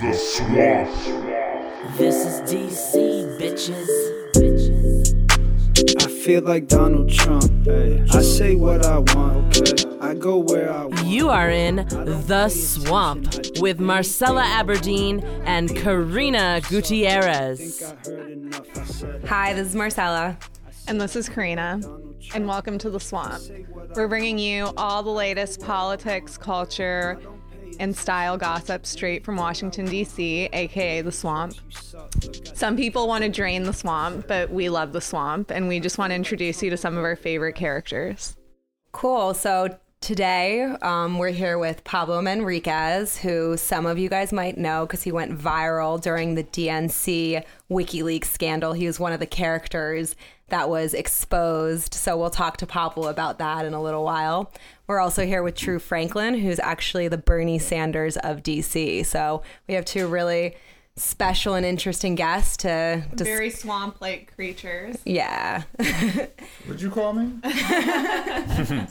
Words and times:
the 0.00 0.12
swamp. 0.12 0.90
This 1.96 2.26
is 2.26 2.40
DC, 2.52 3.38
bitches. 3.38 3.86
bitches. 4.32 6.02
I 6.02 6.08
feel 6.08 6.42
like 6.42 6.66
Donald 6.66 7.10
Trump. 7.10 7.68
I 7.68 8.22
say 8.22 8.56
what 8.56 8.84
I 8.84 8.98
want. 8.98 9.86
I 10.00 10.14
go 10.14 10.38
where 10.38 10.72
I 10.72 10.86
want. 10.86 11.06
You 11.06 11.28
are 11.28 11.48
in 11.48 11.76
The 12.26 12.48
Swamp 12.48 13.34
with 13.60 13.78
Marcella 13.78 14.42
Aberdeen 14.42 15.20
and 15.44 15.74
Karina 15.74 16.60
Gutierrez. 16.68 17.94
Hi, 19.28 19.52
this 19.52 19.68
is 19.68 19.74
Marcella. 19.76 20.36
And 20.88 21.00
this 21.00 21.14
is 21.14 21.28
Karina. 21.28 21.80
And 22.34 22.48
welcome 22.48 22.78
to 22.78 22.90
The 22.90 23.00
Swamp. 23.00 23.42
We're 23.94 24.08
bringing 24.08 24.38
you 24.38 24.72
all 24.76 25.02
the 25.02 25.10
latest 25.10 25.60
politics, 25.60 26.36
culture, 26.36 27.20
and 27.78 27.96
style 27.96 28.36
gossip 28.36 28.86
straight 28.86 29.24
from 29.24 29.36
Washington, 29.36 29.86
D.C., 29.86 30.48
aka 30.52 31.02
The 31.02 31.12
Swamp. 31.12 31.54
Some 32.54 32.76
people 32.76 33.08
want 33.08 33.24
to 33.24 33.30
drain 33.30 33.64
the 33.64 33.72
swamp, 33.72 34.26
but 34.28 34.50
we 34.50 34.68
love 34.68 34.92
the 34.92 35.00
swamp, 35.00 35.50
and 35.50 35.68
we 35.68 35.80
just 35.80 35.98
want 35.98 36.10
to 36.10 36.14
introduce 36.14 36.62
you 36.62 36.70
to 36.70 36.76
some 36.76 36.96
of 36.96 37.04
our 37.04 37.16
favorite 37.16 37.54
characters. 37.54 38.36
Cool. 38.92 39.34
So 39.34 39.76
today 40.04 40.60
um, 40.82 41.16
we're 41.16 41.30
here 41.30 41.56
with 41.56 41.82
Pablo 41.82 42.20
Manriquez, 42.20 43.16
who 43.16 43.56
some 43.56 43.86
of 43.86 43.98
you 43.98 44.10
guys 44.10 44.34
might 44.34 44.58
know 44.58 44.84
because 44.84 45.02
he 45.02 45.10
went 45.10 45.36
viral 45.36 45.98
during 45.98 46.34
the 46.34 46.44
DNC 46.44 47.42
WikiLeaks 47.70 48.26
scandal. 48.26 48.74
He 48.74 48.86
was 48.86 49.00
one 49.00 49.14
of 49.14 49.20
the 49.20 49.26
characters 49.26 50.14
that 50.48 50.68
was 50.68 50.92
exposed. 50.92 51.94
So 51.94 52.18
we'll 52.18 52.28
talk 52.28 52.58
to 52.58 52.66
Pablo 52.66 53.08
about 53.08 53.38
that 53.38 53.64
in 53.64 53.72
a 53.72 53.82
little 53.82 54.04
while. 54.04 54.52
We're 54.86 55.00
also 55.00 55.24
here 55.24 55.42
with 55.42 55.54
True 55.54 55.78
Franklin, 55.78 56.34
who's 56.34 56.58
actually 56.58 57.08
the 57.08 57.16
Bernie 57.16 57.58
Sanders 57.58 58.18
of 58.18 58.42
DC. 58.42 59.06
So 59.06 59.42
we 59.66 59.72
have 59.72 59.86
two 59.86 60.06
really 60.06 60.54
special 60.96 61.54
and 61.54 61.64
interesting 61.64 62.14
guests 62.14 62.58
to 62.58 63.06
dis- 63.14 63.26
Very 63.26 63.48
swamp 63.48 64.02
like 64.02 64.34
creatures. 64.34 64.98
yeah. 65.06 65.62
What'd 66.66 66.82
you 66.82 66.90
call 66.90 67.14
me? 67.14 67.32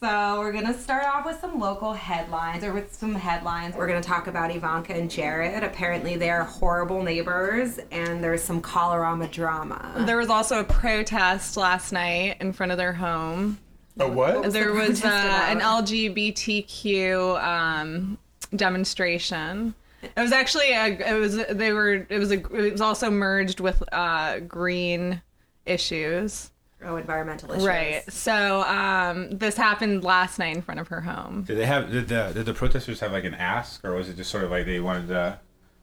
So 0.00 0.38
we're 0.38 0.52
gonna 0.52 0.78
start 0.78 1.06
off 1.06 1.24
with 1.24 1.40
some 1.40 1.58
local 1.58 1.94
headlines, 1.94 2.62
or 2.62 2.72
with 2.72 2.94
some 2.94 3.14
headlines. 3.14 3.74
We're 3.74 3.86
gonna 3.86 4.02
talk 4.02 4.26
about 4.26 4.54
Ivanka 4.54 4.92
and 4.92 5.10
Jared. 5.10 5.62
Apparently, 5.62 6.16
they 6.16 6.28
are 6.30 6.44
horrible 6.44 7.02
neighbors, 7.02 7.78
and 7.90 8.22
there's 8.22 8.42
some 8.42 8.60
Kalorama 8.60 9.30
drama. 9.30 10.04
There 10.06 10.18
was 10.18 10.28
also 10.28 10.60
a 10.60 10.64
protest 10.64 11.56
last 11.56 11.90
night 11.92 12.36
in 12.40 12.52
front 12.52 12.72
of 12.72 12.76
their 12.76 12.92
home. 12.92 13.58
A 13.98 14.08
what? 14.08 14.52
There 14.52 14.72
was 14.72 15.04
uh, 15.04 15.46
an? 15.48 15.60
LGBTQ 15.60 17.42
um, 17.42 18.18
demonstration. 18.54 19.74
It 20.02 20.20
was 20.20 20.32
actually 20.32 20.72
a, 20.72 20.86
it 21.14 21.18
was 21.18 21.36
they 21.46 21.72
were 21.72 22.06
it 22.10 22.18
was 22.18 22.30
a 22.30 22.40
it 22.54 22.72
was 22.72 22.80
also 22.80 23.10
merged 23.10 23.60
with 23.60 23.82
uh, 23.92 24.40
green 24.40 25.22
issues. 25.64 26.50
Oh, 26.86 26.96
environmental 26.96 27.52
issues. 27.52 27.66
Right. 27.66 28.02
So 28.12 28.62
um, 28.62 29.30
this 29.30 29.56
happened 29.56 30.04
last 30.04 30.38
night 30.38 30.54
in 30.56 30.62
front 30.62 30.80
of 30.80 30.88
her 30.88 31.00
home. 31.00 31.42
Did 31.44 31.58
they 31.58 31.66
have 31.66 31.90
did 31.90 32.08
the 32.08 32.30
did 32.34 32.46
the 32.46 32.54
protesters 32.54 33.00
have 33.00 33.12
like 33.12 33.24
an 33.24 33.34
ask, 33.34 33.84
or 33.84 33.92
was 33.94 34.08
it 34.08 34.16
just 34.16 34.30
sort 34.30 34.44
of 34.44 34.50
like 34.50 34.66
they 34.66 34.80
wanted 34.80 35.08
to, 35.08 35.38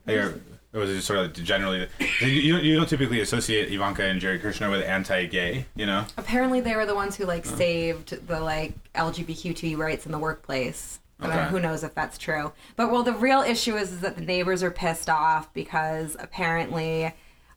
like, 0.05 0.17
or, 0.17 0.41
or 0.73 0.79
was 0.81 0.89
it 0.89 0.95
just 0.95 1.07
sort 1.07 1.19
of 1.19 1.25
like 1.25 1.33
generally? 1.45 1.87
You, 2.21 2.27
you 2.27 2.53
don't 2.53 2.63
you 2.63 2.75
don't 2.75 2.87
typically 2.89 3.19
associate 3.21 3.71
Ivanka 3.71 4.03
and 4.03 4.19
Jared 4.21 4.41
Kushner 4.41 4.69
with 4.69 4.83
anti-gay, 4.83 5.65
you 5.75 5.85
know? 5.85 6.05
Apparently, 6.17 6.61
they 6.61 6.75
were 6.75 6.85
the 6.85 6.95
ones 6.95 7.15
who 7.15 7.25
like 7.25 7.45
saved 7.45 8.27
the 8.27 8.39
like 8.39 8.73
LGBTQ 8.93 9.77
rights 9.77 10.05
in 10.05 10.11
the 10.11 10.19
workplace. 10.19 10.99
But 11.17 11.29
Okay. 11.29 11.49
who 11.49 11.59
knows 11.59 11.83
if 11.83 11.93
that's 11.93 12.17
true? 12.17 12.51
But 12.75 12.91
well, 12.91 13.03
the 13.03 13.13
real 13.13 13.41
issue 13.41 13.75
is, 13.75 13.91
is 13.91 13.99
that 13.99 14.15
the 14.15 14.23
neighbors 14.23 14.63
are 14.63 14.71
pissed 14.71 15.09
off 15.09 15.53
because 15.53 16.15
apparently. 16.19 17.13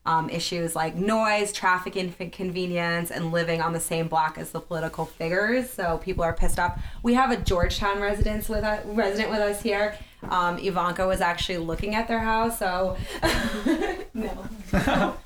Um, 0.07 0.29
issues 0.29 0.77
like 0.77 0.97
noise, 0.97 1.51
traffic 1.51 1.97
inconvenience, 1.97 3.11
and 3.11 3.33
living 3.33 3.63
on 3.63 3.73
the 3.73 3.81
same 3.81 4.07
block 4.07 4.37
as 4.37 4.51
the 4.51 4.61
political 4.61 5.07
figures. 5.07 5.71
So 5.71 5.97
people 5.97 6.23
are 6.23 6.35
pissed 6.35 6.59
off. 6.59 6.79
We 7.03 7.15
have 7.15 7.31
a 7.31 7.39
Georgetown 7.39 8.01
residence 8.01 8.47
with 8.47 8.65
us, 8.65 8.85
resident 8.85 9.31
with 9.31 9.41
us 9.41 9.63
here. 9.63 9.97
Um, 10.29 10.59
Ivanka 10.59 11.07
was 11.07 11.23
actually 11.23 11.57
looking 11.59 11.95
at 11.95 12.07
their 12.07 12.19
house, 12.19 12.59
so 12.59 12.99
no. 14.15 15.17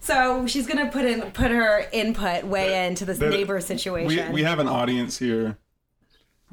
so 0.00 0.46
she's 0.46 0.66
gonna 0.66 0.90
put 0.90 1.04
in 1.04 1.20
put 1.32 1.50
her 1.50 1.86
input 1.92 2.44
way 2.44 2.86
into 2.86 3.04
this 3.04 3.18
neighbor 3.18 3.56
We, 3.56 3.60
situation. 3.60 4.32
we 4.32 4.42
have 4.44 4.58
an 4.60 4.68
audience 4.68 5.18
here. 5.18 5.58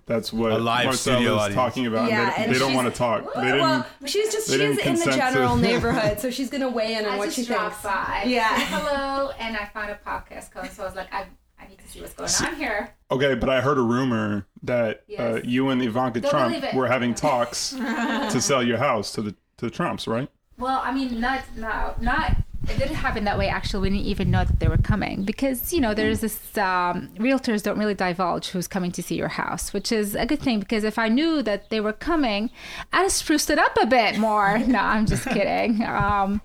That's 0.08 0.32
what 0.32 0.52
A 0.52 0.58
live 0.60 0.86
Marcel 0.86 1.16
studio 1.16 1.36
is 1.36 1.42
audience. 1.42 1.56
talking 1.56 1.88
about. 1.88 2.10
Yeah, 2.12 2.30
they, 2.38 2.44
and 2.44 2.54
they 2.56 2.60
don't 2.60 2.74
want 2.76 2.88
to 2.92 2.96
talk. 2.96 3.34
They 3.34 3.42
didn't. 3.42 3.60
well, 3.60 3.86
she's 4.06 4.32
just 4.32 4.48
they 4.48 4.54
she's 4.54 4.60
didn't 4.60 4.72
in 4.72 4.76
the 4.78 4.82
consent 4.84 5.12
to- 5.14 5.18
general 5.18 5.56
neighborhood, 5.70 6.20
so 6.20 6.30
she's 6.30 6.50
gonna 6.52 6.70
weigh 6.70 6.94
in 6.94 7.06
on 7.06 7.14
I 7.14 7.18
what 7.18 7.26
just 7.26 7.38
she 7.38 7.46
dropped 7.46 7.78
thinks. 7.82 7.96
by. 7.98 8.24
Yeah. 8.28 8.56
said 8.56 8.66
hello, 8.68 9.32
and 9.40 9.58
I 9.58 9.66
found 9.66 9.90
a 9.90 9.96
podcast 10.06 10.52
code, 10.52 10.70
so 10.72 10.84
I 10.84 10.86
was 10.86 10.96
like, 10.96 11.12
I, 11.12 11.26
I 11.60 11.68
need 11.68 11.80
to 11.80 11.88
see 11.88 12.02
what's 12.02 12.14
going 12.14 12.30
on 12.52 12.56
here. 12.56 12.94
okay, 13.10 13.34
but 13.34 13.50
I 13.50 13.62
heard 13.62 13.80
a 13.80 13.82
rumor 13.82 14.46
that 14.62 15.04
uh, 15.18 15.40
you 15.44 15.70
and 15.70 15.82
Ivanka 15.82 16.22
Don't 16.22 16.30
Trump 16.30 16.74
were 16.76 16.88
having 16.88 17.16
talks 17.16 17.70
to 17.72 18.40
sell 18.42 18.62
your 18.62 18.78
house 18.78 19.12
to 19.14 19.22
the 19.24 19.32
to 19.58 19.66
the 19.66 19.72
Trumps, 19.72 20.06
right? 20.08 20.30
Well, 20.60 20.82
I 20.84 20.94
mean, 20.94 21.20
not 21.20 21.42
no, 21.58 21.96
not. 22.00 22.38
It 22.70 22.80
didn't 22.80 22.96
happen 22.96 23.26
that 23.26 23.38
way. 23.38 23.48
Actually, 23.48 23.90
we 23.90 23.98
didn't 23.98 24.08
even 24.08 24.32
know 24.32 24.44
that 24.44 24.60
they 24.60 24.68
were 24.68 24.78
coming 24.78 25.24
because 25.24 25.72
you 25.72 25.80
know 25.80 25.94
there's 25.94 26.22
this 26.22 26.58
um, 26.58 27.10
realtors 27.18 27.62
don't 27.62 27.78
really 27.78 27.94
divulge 27.94 28.50
who's 28.50 28.68
coming 28.68 28.92
to 28.94 29.04
see 29.04 29.16
your 29.16 29.28
house, 29.28 29.72
which 29.72 29.92
is 29.92 30.16
a 30.16 30.26
good 30.26 30.40
thing 30.40 30.60
because 30.60 30.84
if 30.84 30.98
I 30.98 31.08
knew 31.08 31.44
that 31.44 31.70
they 31.70 31.80
were 31.80 31.94
coming, 31.94 32.50
I'd 32.92 33.04
have 33.04 33.12
spruced 33.12 33.50
it 33.50 33.60
up 33.60 33.78
a 33.82 33.86
bit 33.86 34.18
more. 34.18 34.58
no, 34.68 34.80
I'm 34.80 35.06
just 35.06 35.26
kidding. 35.26 35.84
Um, 35.84 36.42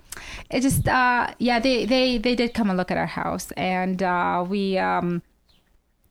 it 0.50 0.60
just 0.60 0.86
uh, 0.86 1.32
yeah, 1.38 1.58
they 1.58 1.86
they 1.86 2.18
they 2.18 2.34
did 2.34 2.54
come 2.54 2.68
and 2.68 2.76
look 2.76 2.90
at 2.90 2.98
our 2.98 3.06
house, 3.06 3.50
and 3.52 4.02
uh, 4.02 4.44
we. 4.46 4.78
Um, 4.78 5.22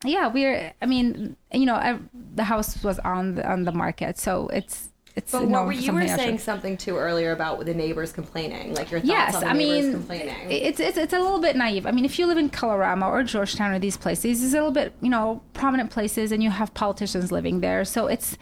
yeah, 0.06 0.28
we're. 0.28 0.74
I 0.82 0.86
mean, 0.86 1.36
you 1.54 1.66
know, 1.66 1.76
I, 1.76 2.00
the 2.36 2.46
house 2.46 2.82
was 2.84 3.00
on 3.00 3.36
the 3.36 3.50
on 3.50 3.66
the 3.66 3.74
market, 3.74 4.18
so 4.18 4.48
it's 4.48 4.90
it's. 5.16 5.32
But 5.32 5.44
no, 5.46 5.60
what 5.60 5.68
were 5.68 5.74
you 5.74 5.92
were 5.94 6.08
saying 6.08 6.36
extra. 6.36 6.40
something 6.40 6.78
too 6.78 6.98
earlier 6.98 7.32
about 7.32 7.64
the 7.66 7.74
neighbors 7.74 8.12
complaining, 8.12 8.74
like 8.74 8.92
your 8.92 9.00
thoughts 9.00 9.10
Yes, 9.10 9.36
on 9.36 9.42
the 9.42 9.48
I 9.48 9.54
neighbors 9.54 9.86
mean, 9.86 9.94
complaining. 9.94 10.52
it's, 10.52 10.80
it's 10.80 10.98
it's 10.98 11.14
a 11.14 11.20
little 11.20 11.40
bit 11.40 11.56
naive. 11.56 11.86
I 11.86 11.92
mean, 11.92 12.06
if 12.06 12.18
you 12.20 12.26
live 12.28 12.38
in 12.38 12.50
Kalorama 12.50 13.08
or 13.08 13.24
Georgetown 13.24 13.74
or 13.74 13.80
these 13.80 13.98
places, 13.98 14.42
these 14.42 14.54
are 14.56 14.58
a 14.58 14.62
little 14.62 14.74
bit 14.74 14.94
you 15.02 15.10
know 15.10 15.42
prominent 15.54 15.90
places, 15.92 16.32
and 16.32 16.42
you 16.44 16.50
have 16.50 16.74
politicians 16.74 17.32
living 17.32 17.62
there, 17.62 17.86
so 17.86 18.08
it's 18.08 18.38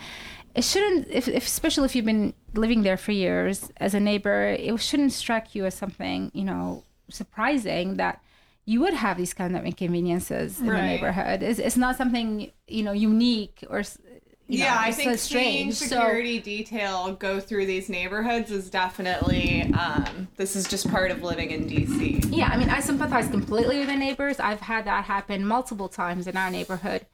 it 0.56 0.64
shouldn't, 0.64 1.08
if, 1.10 1.28
if 1.28 1.46
especially 1.46 1.86
if 1.86 1.96
you've 1.96 2.06
been 2.06 2.34
living 2.56 2.82
there 2.82 2.98
for 2.98 3.12
years 3.12 3.70
as 3.78 3.94
a 3.94 4.00
neighbor, 4.00 4.48
it 4.48 4.76
shouldn't 4.82 5.14
strike 5.14 5.54
you 5.54 5.66
as 5.66 5.76
something 5.76 6.32
you 6.34 6.44
know 6.44 6.84
surprising 7.10 7.98
that 7.98 8.22
you 8.66 8.82
would 8.82 8.94
have 8.94 9.16
these 9.18 9.34
kind 9.34 9.56
of 9.56 9.64
inconveniences 9.66 10.60
in 10.60 10.66
the 10.66 10.74
neighborhood. 10.74 11.42
It's, 11.42 11.58
it's 11.58 11.78
not 11.78 11.96
something 11.96 12.52
you 12.68 12.84
know 12.84 12.92
unique 12.92 13.64
or 13.70 13.84
yeah, 14.48 14.76
know, 14.76 14.82
I 14.82 14.92
think 14.92 15.12
so 15.12 15.16
seeing 15.16 15.72
strange. 15.72 15.76
So- 15.76 15.86
security 15.88 16.40
detail 16.40 17.14
go 17.14 17.40
through 17.40 17.66
these 17.66 17.90
neighborhoods 17.90 18.52
is 18.52 18.70
definitely 18.70 19.72
um, 19.74 20.28
this 20.38 20.56
is 20.56 20.68
just 20.68 20.90
part 20.90 21.12
of 21.12 21.22
living 21.22 21.52
in 21.52 21.68
DC. 21.68 22.26
Yeah, 22.36 22.48
I 22.48 22.58
mean, 22.58 22.70
I 22.70 22.80
sympathize 22.80 23.28
completely 23.28 23.80
with 23.80 23.88
the 23.88 23.96
neighbors. 23.96 24.40
I've 24.40 24.62
had 24.62 24.86
that 24.86 25.06
happen 25.06 25.46
multiple 25.46 25.90
times 25.90 26.28
in 26.28 26.38
our 26.38 26.50
neighborhood, 26.50 27.06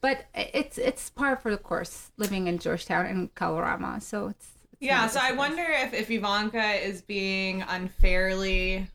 but 0.00 0.26
it's 0.34 0.78
it's 0.78 1.10
par 1.10 1.36
for 1.36 1.50
the 1.50 1.58
course 1.58 2.10
living 2.16 2.46
in 2.46 2.58
Georgetown 2.58 3.06
and 3.06 3.34
Kalorama. 3.34 4.00
So 4.00 4.28
it's, 4.28 4.52
it's 4.72 4.82
Yeah, 4.82 5.08
so 5.08 5.20
I 5.22 5.32
wonder 5.32 5.64
if 5.64 5.92
if 5.92 6.10
Ivanka 6.10 6.74
is 6.86 7.02
being 7.02 7.62
unfairly 7.62 8.86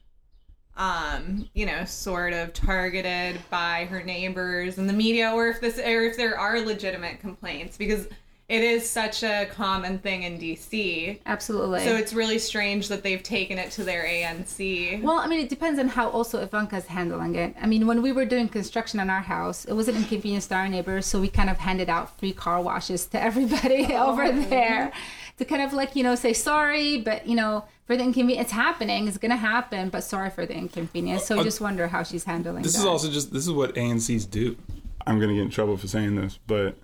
um 0.78 1.50
you 1.54 1.66
know 1.66 1.84
sort 1.86 2.34
of 2.34 2.54
targeted 2.54 3.40
by 3.50 3.86
her 3.86 4.02
neighbors 4.02 4.78
and 4.78 4.88
the 4.88 4.94
media 4.94 5.32
or 5.32 5.48
if 5.48 5.60
this 5.60 5.78
or 5.78 6.04
if 6.04 6.18
there 6.18 6.38
are 6.38 6.60
legitimate 6.62 7.20
complaints 7.20 7.78
because 7.78 8.08
it 8.48 8.64
is 8.64 8.90
such 8.90 9.24
a 9.24 9.48
common 9.52 9.98
thing 10.00 10.24
in 10.24 10.38
DC 10.38 11.20
absolutely. 11.26 11.84
so 11.84 11.96
it's 11.96 12.14
really 12.14 12.40
strange 12.40 12.88
that 12.88 13.04
they've 13.04 13.24
taken 13.24 13.58
it 13.58 13.72
to 13.72 13.84
their 13.84 14.04
ANC 14.04 15.02
well, 15.02 15.20
I 15.20 15.28
mean, 15.28 15.40
it 15.40 15.50
depends 15.50 15.80
on 15.80 15.88
how 15.88 16.10
also 16.10 16.42
Ivanka's 16.42 16.86
handling 16.86 17.36
it. 17.36 17.56
I 17.62 17.66
mean, 17.66 17.88
when 17.88 18.02
we 18.02 18.12
were 18.12 18.26
doing 18.26 18.50
construction 18.50 19.00
on 19.00 19.10
our 19.10 19.22
house, 19.22 19.66
it 19.66 19.74
was 19.74 19.88
an 19.88 19.96
inconvenience 19.96 20.48
to 20.48 20.56
our 20.56 20.68
neighbors, 20.68 21.06
so 21.06 21.22
we 21.22 21.30
kind 21.30 21.50
of 21.50 21.58
handed 21.58 21.90
out 21.90 22.20
free 22.20 22.34
car 22.34 22.62
washes 22.62 23.06
to 23.08 23.22
everybody 23.22 23.94
over 23.96 24.32
there 24.32 24.92
to 25.38 25.46
kind 25.46 25.62
of 25.62 25.74
like 25.74 25.96
you 25.96 26.04
know 26.04 26.16
say 26.16 26.34
sorry, 26.34 27.02
but 27.02 27.28
you 27.28 27.36
know 27.36 27.66
for 27.86 27.98
the 27.98 28.04
inconvenience, 28.04 28.46
it's 28.46 28.54
happening, 28.54 29.08
it's 29.08 29.18
gonna 29.18 29.36
happen, 29.36 29.90
but 29.90 30.04
sorry 30.04 30.30
for 30.30 30.46
the 30.46 30.56
inconvenience. 30.56 31.26
So 31.26 31.36
you 31.38 31.44
just 31.44 31.62
wonder 31.62 31.88
how 31.88 32.04
she's 32.04 32.24
handling. 32.24 32.64
This 32.64 32.74
that. 32.74 32.80
is 32.80 32.86
also 32.86 33.10
just 33.10 33.34
this 33.34 33.46
is 33.46 33.52
what 33.52 33.76
ANCs 33.76 34.30
do. 34.30 34.58
I'm 35.06 35.20
gonna 35.20 35.34
get 35.34 35.42
in 35.42 35.50
trouble 35.50 35.78
for 35.78 35.88
saying 35.88 36.16
this, 36.16 36.40
but 36.48 36.76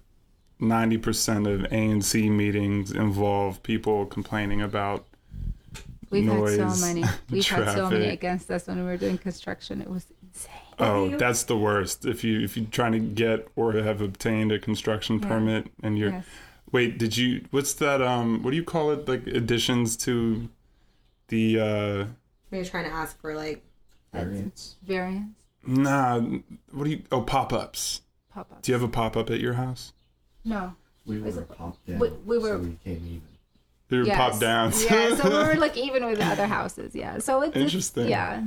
90% 0.59 1.47
of 1.47 1.69
ANC 1.71 2.31
meetings 2.31 2.91
involve 2.91 3.61
people 3.61 4.05
complaining 4.07 4.61
about 4.61 5.05
We've 6.09 6.23
noise, 6.23 6.57
had 6.57 6.71
so 6.71 6.85
many. 6.85 7.03
We've 7.29 7.47
had 7.47 7.75
so 7.75 7.89
many 7.89 8.07
against 8.09 8.49
us 8.49 8.67
when 8.67 8.77
we 8.77 8.83
were 8.83 8.97
doing 8.97 9.17
construction. 9.17 9.81
It 9.81 9.89
was 9.89 10.05
insane. 10.23 10.51
Oh, 10.79 11.09
that's 11.09 11.43
the 11.43 11.57
worst. 11.57 12.05
If 12.05 12.23
you 12.23 12.41
if 12.41 12.55
you're 12.55 12.67
trying 12.67 12.93
to 12.93 12.99
get 12.99 13.47
or 13.55 13.73
have 13.73 14.01
obtained 14.01 14.51
a 14.51 14.59
construction 14.59 15.19
permit 15.19 15.67
and 15.83 15.97
you're 15.97 16.11
Yes. 16.11 16.25
Wait, 16.71 16.97
did 16.97 17.15
you? 17.17 17.45
What's 17.51 17.73
that? 17.75 18.01
Um, 18.01 18.43
what 18.43 18.51
do 18.51 18.57
you 18.57 18.63
call 18.63 18.91
it? 18.91 19.07
Like 19.07 19.25
additions 19.27 19.95
to 19.97 20.49
the? 21.29 21.59
uh 21.59 22.05
You're 22.51 22.65
trying 22.65 22.85
to 22.85 22.91
ask 22.91 23.19
for 23.21 23.35
like 23.35 23.63
Variance. 24.13 24.75
Nah. 25.65 26.19
What 26.71 26.83
do 26.85 26.89
you? 26.89 27.03
Oh, 27.11 27.21
pop 27.21 27.53
ups. 27.53 28.01
Pop 28.33 28.47
ups. 28.51 28.61
Do 28.61 28.71
you 28.71 28.73
have 28.73 28.83
a 28.83 28.87
pop 28.91 29.15
up 29.17 29.29
at 29.29 29.39
your 29.39 29.53
house? 29.53 29.93
No. 30.43 30.75
We 31.05 31.19
were 31.19 31.27
it- 31.29 31.49
popped 31.57 31.85
down, 31.87 31.99
we- 31.99 32.09
we 32.25 32.37
were- 32.37 32.49
so 32.49 32.57
we 32.59 32.77
came 32.83 32.97
even. 33.05 33.21
They 33.89 33.97
were 33.97 34.03
Yes. 34.03 34.17
pop 34.17 34.39
downs. 34.41 34.83
yeah, 34.83 35.15
so 35.15 35.29
we 35.29 35.35
were 35.47 35.55
like 35.55 35.77
even 35.77 36.05
with 36.05 36.17
the 36.19 36.25
other 36.25 36.47
houses. 36.47 36.93
Yeah. 36.93 37.19
So 37.19 37.41
it's 37.41 37.49
it's- 37.51 37.63
Interesting. 37.63 38.09
Yeah. 38.09 38.43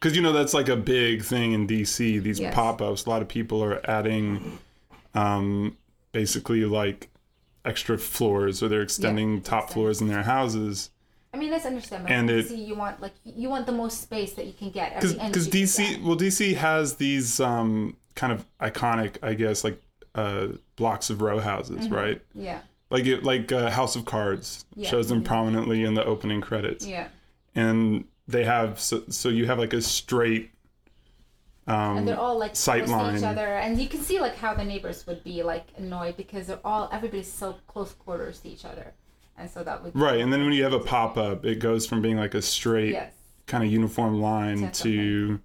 Because 0.00 0.14
you 0.16 0.22
know 0.22 0.32
that's 0.32 0.54
like 0.54 0.68
a 0.68 0.76
big 0.76 1.22
thing 1.24 1.52
in 1.52 1.66
DC. 1.66 2.18
These 2.22 2.40
Yes. 2.40 2.54
pop 2.54 2.80
ups. 2.80 3.04
A 3.04 3.10
lot 3.10 3.20
of 3.20 3.28
people 3.28 3.62
are 3.62 3.80
adding, 3.90 4.58
um, 5.14 5.76
basically 6.12 6.64
like 6.64 7.08
extra 7.68 7.98
floors, 7.98 8.62
or 8.62 8.68
they're 8.68 8.82
extending 8.82 9.42
top 9.42 9.70
floors 9.70 10.00
in 10.00 10.08
their 10.08 10.22
houses. 10.22 10.90
I 11.34 11.36
mean, 11.36 11.50
that's 11.50 11.66
understandable. 11.66 12.12
And 12.12 12.30
it- 12.30 12.46
DC, 12.48 12.66
you 12.66 12.74
want 12.74 13.00
like 13.02 13.12
you 13.24 13.48
want 13.50 13.66
the 13.66 13.72
most 13.72 14.00
space 14.00 14.32
that 14.34 14.46
you 14.46 14.52
can 14.54 14.70
get. 14.70 14.94
Because 15.00 15.48
DC, 15.48 16.02
well, 16.02 16.16
DC 16.16 16.54
has 16.56 16.96
these 16.96 17.38
um 17.40 17.96
kind 18.14 18.32
of 18.32 18.44
iconic, 18.60 19.16
I 19.22 19.34
guess, 19.34 19.62
like 19.64 19.80
uh 20.14 20.48
blocks 20.76 21.10
of 21.10 21.20
row 21.22 21.38
houses, 21.38 21.84
Mm-hmm. 21.84 21.94
right? 21.94 22.22
Yeah. 22.34 22.60
Like 22.90 23.04
it, 23.04 23.22
like 23.22 23.52
uh, 23.52 23.70
House 23.70 23.94
of 23.96 24.06
Cards 24.06 24.64
Yeah. 24.74 24.88
shows 24.88 25.08
them 25.10 25.22
prominently 25.22 25.84
in 25.84 25.92
the 25.94 26.04
opening 26.04 26.40
credits. 26.40 26.86
Yeah. 26.86 27.08
and 27.54 28.04
they 28.26 28.44
have 28.44 28.78
so, 28.80 29.02
so 29.08 29.28
you 29.30 29.46
have 29.46 29.58
like 29.58 29.72
a 29.74 29.80
straight 29.82 30.50
um 31.68 31.98
and 31.98 32.08
they're 32.08 32.18
all 32.18 32.38
like 32.38 32.56
sight 32.56 32.84
close 32.84 32.90
to 32.90 32.96
line. 32.96 33.16
each 33.18 33.22
other. 33.22 33.46
And 33.46 33.78
you 33.78 33.88
can 33.88 34.00
see 34.00 34.20
like 34.20 34.36
how 34.36 34.54
the 34.54 34.64
neighbors 34.64 35.06
would 35.06 35.22
be 35.24 35.42
like 35.42 35.66
annoyed 35.76 36.16
because 36.16 36.46
they're 36.46 36.60
all 36.64 36.88
everybody's 36.92 37.32
so 37.32 37.56
close 37.66 37.92
quarters 37.92 38.40
to 38.40 38.48
each 38.48 38.64
other. 38.64 38.94
And 39.36 39.48
so 39.50 39.62
that 39.62 39.82
would 39.82 39.94
right 39.94 40.20
and 40.20 40.32
then 40.32 40.44
when 40.44 40.52
you 40.52 40.64
have 40.64 40.72
a 40.72 40.80
pop-up 40.80 41.44
it 41.44 41.60
goes 41.60 41.86
from 41.86 42.02
being 42.02 42.16
like 42.16 42.34
a 42.34 42.42
straight 42.42 42.92
yes. 42.92 43.12
kind 43.46 43.62
of 43.62 43.70
uniform 43.70 44.20
line 44.20 44.70
to 44.72 45.40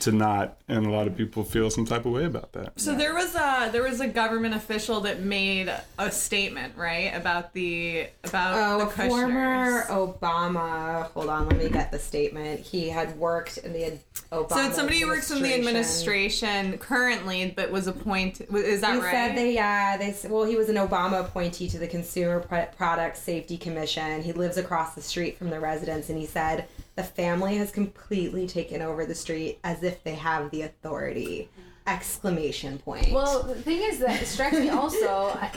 to 0.00 0.10
not 0.10 0.56
and 0.66 0.86
a 0.86 0.90
lot 0.90 1.06
of 1.06 1.14
people 1.14 1.44
feel 1.44 1.68
some 1.70 1.84
type 1.84 2.06
of 2.06 2.12
way 2.12 2.24
about 2.24 2.52
that 2.52 2.72
So 2.80 2.94
there 2.94 3.12
was 3.14 3.34
a 3.34 3.68
there 3.70 3.82
was 3.82 4.00
a 4.00 4.06
government 4.06 4.54
official 4.54 5.00
that 5.02 5.20
made 5.20 5.70
a 5.98 6.10
statement, 6.10 6.74
right, 6.76 7.12
about 7.14 7.52
the 7.52 8.06
about 8.24 8.54
Oh, 8.56 8.78
the 8.78 8.86
a 8.86 9.08
former 9.08 9.82
Obama. 9.84 11.04
Hold 11.12 11.28
on, 11.28 11.48
let 11.48 11.58
me 11.58 11.68
get 11.68 11.90
the 11.92 11.98
statement. 11.98 12.60
He 12.60 12.88
had 12.88 13.16
worked 13.18 13.58
in 13.58 13.72
the 13.74 13.98
Obama. 14.32 14.48
So 14.54 14.66
it's 14.66 14.76
somebody 14.76 15.00
who 15.00 15.08
works 15.08 15.30
in 15.30 15.42
the 15.42 15.54
administration 15.54 16.78
currently, 16.78 17.52
but 17.54 17.70
was 17.70 17.86
appointed. 17.86 18.48
Is 18.54 18.80
that 18.80 18.94
He 18.94 19.00
right? 19.00 19.10
said 19.12 19.36
they, 19.36 19.54
yeah, 19.54 19.96
they. 19.96 20.14
Well, 20.28 20.44
he 20.44 20.56
was 20.56 20.68
an 20.68 20.76
Obama 20.76 21.20
appointee 21.20 21.68
to 21.68 21.78
the 21.78 21.86
Consumer 21.88 22.40
Pro- 22.40 22.66
Product 22.76 23.16
Safety 23.16 23.56
Commission. 23.58 24.22
He 24.22 24.32
lives 24.32 24.56
across 24.56 24.94
the 24.94 25.02
street 25.02 25.38
from 25.38 25.50
the 25.50 25.60
residence, 25.60 26.08
and 26.08 26.18
he 26.18 26.26
said 26.26 26.66
the 26.96 27.02
family 27.04 27.56
has 27.56 27.70
completely 27.70 28.46
taken 28.46 28.80
over 28.82 29.04
the 29.04 29.14
street 29.14 29.58
as 29.64 29.82
if 29.82 30.02
they 30.04 30.14
have 30.14 30.50
the 30.50 30.62
authority! 30.62 31.48
Exclamation 31.86 32.78
point. 32.78 33.12
well 33.12 33.42
the 33.42 33.54
thing 33.54 33.82
is 33.82 33.98
that 33.98 34.22
it 34.22 34.26
strikes 34.26 34.56
me 34.58 34.70
also 34.70 35.06
I, 35.38 35.50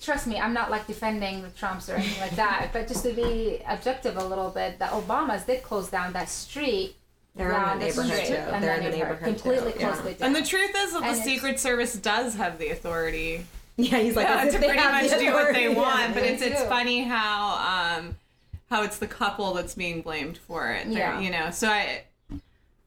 trust 0.00 0.26
me 0.26 0.38
i'm 0.38 0.52
not 0.52 0.70
like 0.70 0.86
defending 0.86 1.40
the 1.40 1.48
trumps 1.50 1.88
or 1.88 1.94
anything 1.94 2.20
like 2.20 2.36
that 2.36 2.68
but 2.72 2.86
just 2.86 3.02
to 3.04 3.12
be 3.14 3.62
objective 3.66 4.16
a 4.18 4.24
little 4.24 4.50
bit 4.50 4.78
the 4.78 4.84
obamas 4.86 5.46
did 5.46 5.62
close 5.62 5.88
down 5.88 6.12
that 6.12 6.28
street 6.28 6.96
They're 7.34 7.50
in 7.52 7.78
the 7.78 7.84
neighborhood, 7.86 8.24
too. 8.26 8.32
They're 8.34 8.74
in 8.76 8.84
the 8.84 8.90
neighborhood, 8.90 9.18
too. 9.20 9.24
completely 9.24 9.72
Yeah. 9.80 9.90
closed 9.92 10.06
it 10.06 10.18
down 10.18 10.26
and 10.26 10.36
the 10.36 10.46
truth 10.46 10.70
is 10.76 10.92
that 10.92 11.00
the 11.00 11.06
And 11.06 11.14
it's- 11.16 11.24
Secret 11.24 11.58
Service 11.58 11.94
does 11.94 12.34
have 12.34 12.58
the 12.58 12.68
authority 12.68 13.46
yeah, 13.76 13.98
he's 14.00 14.14
like 14.16 14.28
as 14.28 14.52
to 14.52 14.58
they 14.60 14.68
pretty 14.68 14.82
much 14.84 15.18
do 15.18 15.32
what 15.32 15.52
they 15.54 15.68
want. 15.70 15.98
Yeah. 15.98 16.12
but 16.14 16.22
they 16.24 16.34
it's 16.34 16.42
it's 16.42 16.62
funny 16.64 17.02
how 17.04 17.96
um 17.98 18.16
how 18.70 18.82
it's 18.82 18.98
the 18.98 19.06
couple 19.06 19.54
that's 19.54 19.74
being 19.74 20.02
blamed 20.02 20.38
for 20.38 20.70
it. 20.70 20.86
Yeah. 20.86 21.20
you 21.20 21.30
know. 21.30 21.50
So 21.50 21.68
I 21.68 22.04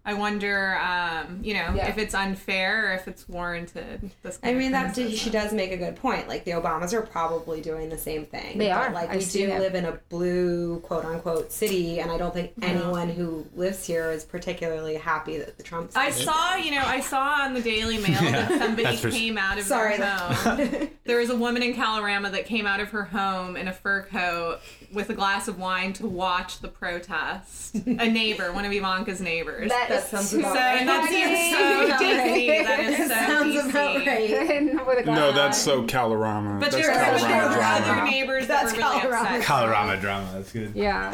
I 0.08 0.14
wonder, 0.14 0.78
um, 0.78 1.42
you 1.44 1.54
know, 1.54 1.74
Yeah. 1.76 1.90
if 1.90 1.98
it's 1.98 2.14
unfair 2.16 2.88
or 2.90 2.94
if 2.94 3.10
it's 3.10 3.28
warranted. 3.28 4.10
This 4.24 4.40
I 4.42 4.54
mean, 4.54 4.68
of 4.68 4.72
that 4.72 4.94
criticism. 4.94 5.18
she 5.18 5.30
does 5.30 5.52
make 5.52 5.74
a 5.74 5.78
good 5.78 5.98
point. 5.98 6.30
Like 6.30 6.46
the 6.46 6.52
Obamas 6.52 6.94
are 6.94 7.02
probably 7.02 7.60
doing 7.60 7.90
the 7.90 7.98
same 7.98 8.26
thing. 8.26 8.58
They 8.58 8.70
But, 8.70 8.78
are. 8.78 8.92
Like 8.94 9.10
I 9.10 9.18
we 9.18 9.26
do 9.26 9.50
it. 9.50 9.60
live 9.60 9.76
in 9.76 9.84
a 9.84 10.00
blue 10.08 10.80
quote 10.80 11.04
unquote 11.04 11.52
city, 11.52 12.00
and 12.00 12.10
I 12.10 12.18
don't 12.18 12.34
think 12.34 12.54
anyone 12.62 13.10
who 13.10 13.46
lives 13.54 13.86
here 13.86 14.10
is 14.10 14.24
particularly 14.24 14.96
happy 14.96 15.38
that 15.40 15.58
the 15.58 15.64
Trumps. 15.64 15.94
I 15.98 16.10
saw, 16.12 16.56
you 16.56 16.72
know, 16.72 16.84
I 16.86 17.02
saw 17.02 17.42
on 17.42 17.54
the 17.54 17.62
Daily 17.62 17.98
Mail 18.08 18.22
that 18.32 18.48
somebody 18.60 18.84
that's 18.84 19.02
for- 19.02 19.12
came 19.12 19.38
out 19.38 19.58
of 19.58 19.66
Sorry. 19.66 19.98
their 19.98 20.08
home. 20.16 20.90
there 21.04 21.18
was 21.20 21.30
a 21.30 21.36
woman 21.36 21.62
in 21.64 21.74
Kalorama 21.74 22.32
that 22.32 22.46
came 22.46 22.66
out 22.66 22.80
of 22.80 22.92
her 22.92 23.04
home 23.04 23.58
in 23.58 23.68
a 23.68 23.74
fur 23.74 24.04
coat 24.04 24.60
with 24.94 25.10
a 25.10 25.14
glass 25.14 25.50
of 25.50 25.60
wine 25.60 25.92
to 25.92 26.08
watch 26.08 26.60
the 26.62 26.70
protest. 26.70 27.76
A 27.86 28.10
neighbor, 28.10 28.54
one 28.54 28.64
of 28.64 28.72
Ivanka's 28.72 29.20
neighbors. 29.20 29.70
that 29.70 29.90
That 29.98 30.04
is 30.04 30.30
sounds 30.30 30.34
about 30.34 30.54
so 30.54 30.60
right. 30.60 30.80
and 30.80 30.90
that 30.90 31.10
seems 31.10 31.52
so 31.52 32.06
DC. 32.06 32.64
That 32.64 32.80
is 32.80 32.98
so 32.98 33.08
sounds 33.08 33.56
DC. 33.56 33.70
about 33.70 34.08
right. 34.08 34.88
With 34.88 34.98
a 35.00 35.04
glass 35.04 35.18
no 35.18 35.32
that's 35.32 35.58
so 35.58 35.84
Kalorama 35.86 36.60
But 36.60 36.72
that's 36.72 36.76
there, 36.88 36.94
but 36.94 37.20
there 37.20 37.42
Kalorama 37.42 37.50
were 37.50 37.56
drama 37.56 37.86
other 37.92 38.12
neighbors 38.12 38.48
That's 38.48 38.72
that 38.74 38.78
were 38.78 38.88
really 38.88 39.02
Colorado. 39.02 39.36
upset. 39.38 39.44
Kalorama 39.44 40.02
drama. 40.02 40.30
That's 40.34 40.52
good. 40.52 40.72
yeah 40.76 41.14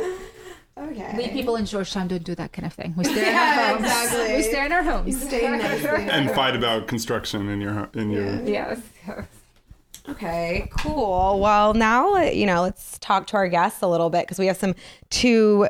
Okay. 0.75 1.13
We 1.15 1.27
people 1.30 1.56
in 1.56 1.65
Georgetown 1.65 2.07
don't 2.07 2.24
do 2.24 2.33
that 2.35 2.51
kind 2.51 2.65
of 2.65 2.74
thing. 2.74 2.95
We 2.97 3.03
stay 3.03 3.30
in 3.30 3.35
our 3.35 3.68
homes. 3.68 3.85
exactly. 3.85 4.35
We 4.35 4.41
stay 4.41 4.65
in 4.65 4.71
our 4.71 4.83
homes. 4.83 5.21
stay 5.24 5.47
nice. 5.51 5.86
and 5.86 6.31
fight 6.31 6.56
about 6.56 6.88
construction 6.88 7.47
in 7.47 7.62
your 7.62 7.89
in 7.94 8.09
your 8.09 8.41
Yes. 8.44 8.81
yes. 9.07 9.25
Okay, 10.09 10.68
cool. 10.79 11.39
Well, 11.39 11.74
now 11.75 12.18
you 12.18 12.45
know. 12.45 12.62
Let's 12.63 12.97
talk 13.00 13.27
to 13.27 13.38
our 13.38 13.47
guests 13.47 13.81
a 13.81 13.88
little 13.88 14.09
bit 14.09 14.25
because 14.25 14.39
we 14.39 14.47
have 14.47 14.57
some 14.57 14.74
two 15.09 15.68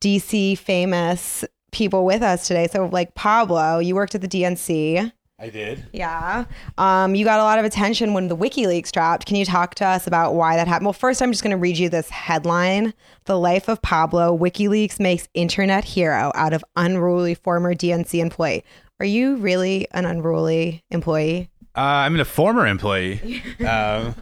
DC 0.00 0.58
famous 0.58 1.44
people 1.74 2.06
with 2.06 2.22
us 2.22 2.46
today. 2.46 2.68
So, 2.68 2.86
like 2.86 3.14
Pablo, 3.14 3.78
you 3.78 3.94
worked 3.94 4.14
at 4.14 4.20
the 4.20 4.28
DNC. 4.28 5.12
I 5.38 5.50
did. 5.50 5.84
Yeah. 5.92 6.44
Um, 6.78 7.14
you 7.14 7.24
got 7.24 7.40
a 7.40 7.42
lot 7.42 7.58
of 7.58 7.64
attention 7.64 8.14
when 8.14 8.28
the 8.28 8.36
WikiLeaks 8.36 8.92
dropped. 8.92 9.26
Can 9.26 9.36
you 9.36 9.44
talk 9.44 9.74
to 9.74 9.84
us 9.84 10.06
about 10.06 10.34
why 10.34 10.56
that 10.56 10.68
happened? 10.68 10.86
Well, 10.86 10.92
first, 10.92 11.20
I'm 11.20 11.32
just 11.32 11.42
going 11.42 11.50
to 11.50 11.56
read 11.56 11.76
you 11.76 11.88
this 11.88 12.08
headline 12.08 12.94
The 13.24 13.38
Life 13.38 13.68
of 13.68 13.82
Pablo 13.82 14.36
WikiLeaks 14.38 15.00
makes 15.00 15.28
internet 15.34 15.84
hero 15.84 16.30
out 16.34 16.52
of 16.52 16.64
unruly 16.76 17.34
former 17.34 17.74
DNC 17.74 18.20
employee. 18.20 18.64
Are 19.00 19.06
you 19.06 19.36
really 19.36 19.88
an 19.90 20.04
unruly 20.04 20.84
employee? 20.90 21.50
Uh, 21.76 22.06
I'm 22.06 22.18
a 22.18 22.24
former 22.24 22.66
employee. 22.66 23.42
um, 23.68 24.14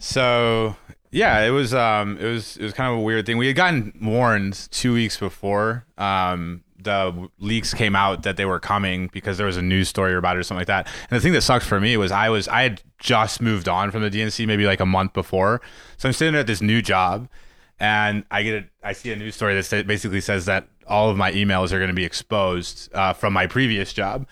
so 0.00 0.74
yeah, 1.12 1.40
it 1.42 1.50
was 1.50 1.72
um, 1.72 2.18
it 2.18 2.26
was 2.26 2.56
it 2.56 2.64
was 2.64 2.72
kind 2.72 2.92
of 2.92 2.98
a 2.98 3.02
weird 3.02 3.26
thing. 3.26 3.38
We 3.38 3.46
had 3.46 3.56
gotten 3.56 3.96
warned 4.02 4.68
two 4.70 4.92
weeks 4.92 5.16
before 5.16 5.86
um, 5.96 6.64
the 6.78 7.28
leaks 7.38 7.74
came 7.74 7.96
out 7.96 8.22
that 8.22 8.36
they 8.36 8.44
were 8.44 8.60
coming 8.60 9.08
because 9.12 9.36
there 9.36 9.46
was 9.46 9.56
a 9.56 9.62
news 9.62 9.88
story 9.88 10.14
about 10.14 10.36
it 10.36 10.40
or 10.40 10.42
something 10.42 10.60
like 10.60 10.68
that. 10.68 10.86
And 11.10 11.16
the 11.16 11.20
thing 11.20 11.32
that 11.32 11.42
sucked 11.42 11.64
for 11.64 11.80
me 11.80 11.96
was 11.96 12.12
I 12.12 12.28
was 12.28 12.46
I 12.48 12.62
had 12.62 12.82
just 12.98 13.40
moved 13.40 13.68
on 13.68 13.90
from 13.90 14.02
the 14.02 14.10
DNC 14.10 14.46
maybe 14.46 14.64
like 14.66 14.80
a 14.80 14.86
month 14.86 15.12
before, 15.12 15.60
so 15.96 16.08
I'm 16.08 16.12
sitting 16.12 16.38
at 16.38 16.46
this 16.46 16.60
new 16.60 16.80
job, 16.80 17.28
and 17.80 18.24
I 18.30 18.42
get 18.42 18.64
a, 18.64 18.86
I 18.88 18.92
see 18.92 19.12
a 19.12 19.16
news 19.16 19.34
story 19.34 19.60
that 19.60 19.86
basically 19.86 20.20
says 20.20 20.44
that 20.46 20.68
all 20.86 21.10
of 21.10 21.16
my 21.16 21.32
emails 21.32 21.72
are 21.72 21.78
going 21.78 21.88
to 21.88 21.94
be 21.94 22.04
exposed 22.04 22.92
uh, 22.94 23.12
from 23.12 23.32
my 23.32 23.46
previous 23.46 23.92
job. 23.92 24.26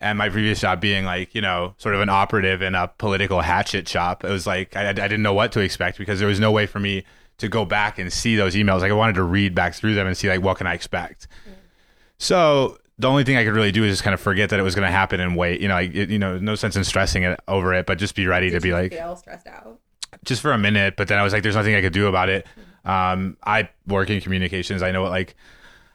And 0.00 0.18
my 0.18 0.28
previous 0.28 0.60
job 0.60 0.80
being 0.80 1.04
like 1.04 1.32
you 1.32 1.40
know 1.40 1.74
sort 1.78 1.94
of 1.94 2.00
an 2.00 2.08
operative 2.08 2.60
in 2.60 2.74
a 2.74 2.88
political 2.88 3.40
hatchet 3.40 3.88
shop 3.88 4.24
it 4.24 4.30
was 4.30 4.48
like 4.48 4.74
I, 4.74 4.88
I 4.88 4.92
didn't 4.92 5.22
know 5.22 5.32
what 5.32 5.52
to 5.52 5.60
expect 5.60 5.96
because 5.96 6.18
there 6.18 6.26
was 6.26 6.40
no 6.40 6.50
way 6.50 6.66
for 6.66 6.80
me 6.80 7.04
to 7.38 7.48
go 7.48 7.64
back 7.64 8.00
and 8.00 8.12
see 8.12 8.34
those 8.34 8.56
emails. 8.56 8.80
Like 8.80 8.90
i 8.90 8.94
wanted 8.94 9.14
to 9.14 9.22
read 9.22 9.54
back 9.54 9.74
through 9.74 9.94
them 9.94 10.08
and 10.08 10.16
see 10.16 10.28
like 10.28 10.42
what 10.42 10.58
can 10.58 10.66
i 10.66 10.74
expect 10.74 11.28
so 12.22 12.78
the 12.98 13.08
only 13.08 13.24
thing 13.24 13.36
i 13.36 13.44
could 13.44 13.54
really 13.54 13.72
do 13.72 13.84
is 13.84 13.92
just 13.92 14.02
kind 14.02 14.14
of 14.14 14.20
forget 14.20 14.50
that 14.50 14.60
it 14.60 14.62
was 14.62 14.74
going 14.74 14.86
to 14.86 14.92
happen 14.92 15.20
and 15.20 15.36
wait 15.36 15.60
you 15.60 15.68
know 15.68 15.74
like 15.74 15.94
it, 15.94 16.10
you 16.10 16.18
know 16.18 16.38
no 16.38 16.54
sense 16.54 16.76
in 16.76 16.84
stressing 16.84 17.22
it 17.22 17.38
over 17.48 17.72
it 17.74 17.86
but 17.86 17.98
just 17.98 18.14
be 18.14 18.26
ready 18.26 18.50
to 18.50 18.60
be 18.60 18.72
like 18.72 18.92
feel 18.92 19.16
stressed 19.16 19.46
out. 19.46 19.78
just 20.24 20.40
for 20.42 20.52
a 20.52 20.58
minute, 20.58 20.94
but 20.96 21.08
then 21.08 21.18
I 21.18 21.22
was 21.22 21.32
like, 21.32 21.42
there's 21.42 21.56
nothing 21.56 21.74
I 21.74 21.80
could 21.80 21.92
do 21.92 22.06
about 22.06 22.28
it. 22.28 22.46
Um, 22.84 23.36
I 23.44 23.68
work 23.86 24.10
in 24.10 24.20
communications. 24.20 24.82
I 24.82 24.90
know 24.90 25.02
what 25.02 25.10
like 25.10 25.34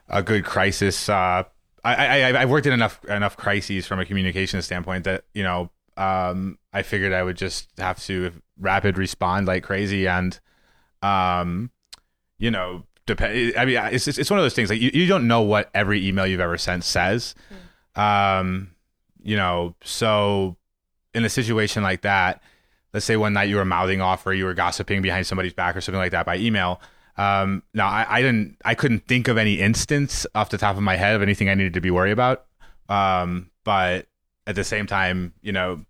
a 0.08 0.22
good 0.22 0.44
crisis. 0.44 1.08
Uh, 1.08 1.44
I, 1.84 2.22
I 2.22 2.42
I've 2.42 2.50
worked 2.50 2.66
in 2.66 2.72
enough 2.72 3.02
enough 3.04 3.36
crises 3.36 3.86
from 3.86 4.00
a 4.00 4.04
communication 4.04 4.60
standpoint 4.62 5.04
that 5.04 5.24
you 5.34 5.42
know 5.42 5.70
um, 5.96 6.58
I 6.72 6.82
figured 6.82 7.12
I 7.12 7.22
would 7.22 7.36
just 7.36 7.68
have 7.78 8.02
to 8.04 8.32
rapid 8.58 8.98
respond 8.98 9.46
like 9.46 9.62
crazy 9.62 10.06
and 10.06 10.38
um, 11.02 11.70
you 12.38 12.50
know 12.50 12.84
depend. 13.08 13.56
I 13.56 13.64
mean, 13.64 13.76
it's 13.92 14.06
it's 14.06 14.18
it's 14.18 14.30
one 14.30 14.38
of 14.38 14.44
those 14.44 14.54
things 14.54 14.70
like 14.70 14.80
you, 14.80 14.90
you 14.94 15.06
don't 15.06 15.26
know 15.26 15.42
what 15.42 15.70
every 15.74 16.06
email 16.06 16.26
you've 16.26 16.40
ever 16.40 16.56
sent 16.56 16.84
says. 16.84 17.34
Um, 17.96 18.70
you 19.22 19.36
know, 19.36 19.74
so 19.82 20.56
in 21.12 21.24
a 21.24 21.28
situation 21.28 21.82
like 21.82 22.02
that 22.02 22.40
let's 22.92 23.06
say 23.06 23.16
one 23.16 23.32
night 23.32 23.48
you 23.48 23.56
were 23.56 23.64
mouthing 23.64 24.00
off 24.00 24.26
or 24.26 24.32
you 24.32 24.44
were 24.44 24.54
gossiping 24.54 25.02
behind 25.02 25.26
somebody's 25.26 25.52
back 25.52 25.76
or 25.76 25.80
something 25.80 25.98
like 25.98 26.12
that 26.12 26.26
by 26.26 26.36
email. 26.36 26.80
Um, 27.16 27.62
now 27.74 27.88
I, 27.88 28.06
I 28.08 28.22
didn't, 28.22 28.56
I 28.64 28.74
couldn't 28.74 29.06
think 29.06 29.28
of 29.28 29.36
any 29.36 29.60
instance 29.60 30.26
off 30.34 30.50
the 30.50 30.58
top 30.58 30.76
of 30.76 30.82
my 30.82 30.96
head 30.96 31.14
of 31.14 31.22
anything 31.22 31.48
I 31.48 31.54
needed 31.54 31.74
to 31.74 31.80
be 31.80 31.90
worried 31.90 32.12
about. 32.12 32.46
Um, 32.88 33.50
but 33.64 34.06
at 34.46 34.54
the 34.54 34.64
same 34.64 34.86
time, 34.86 35.34
you 35.42 35.52
know, 35.52 35.84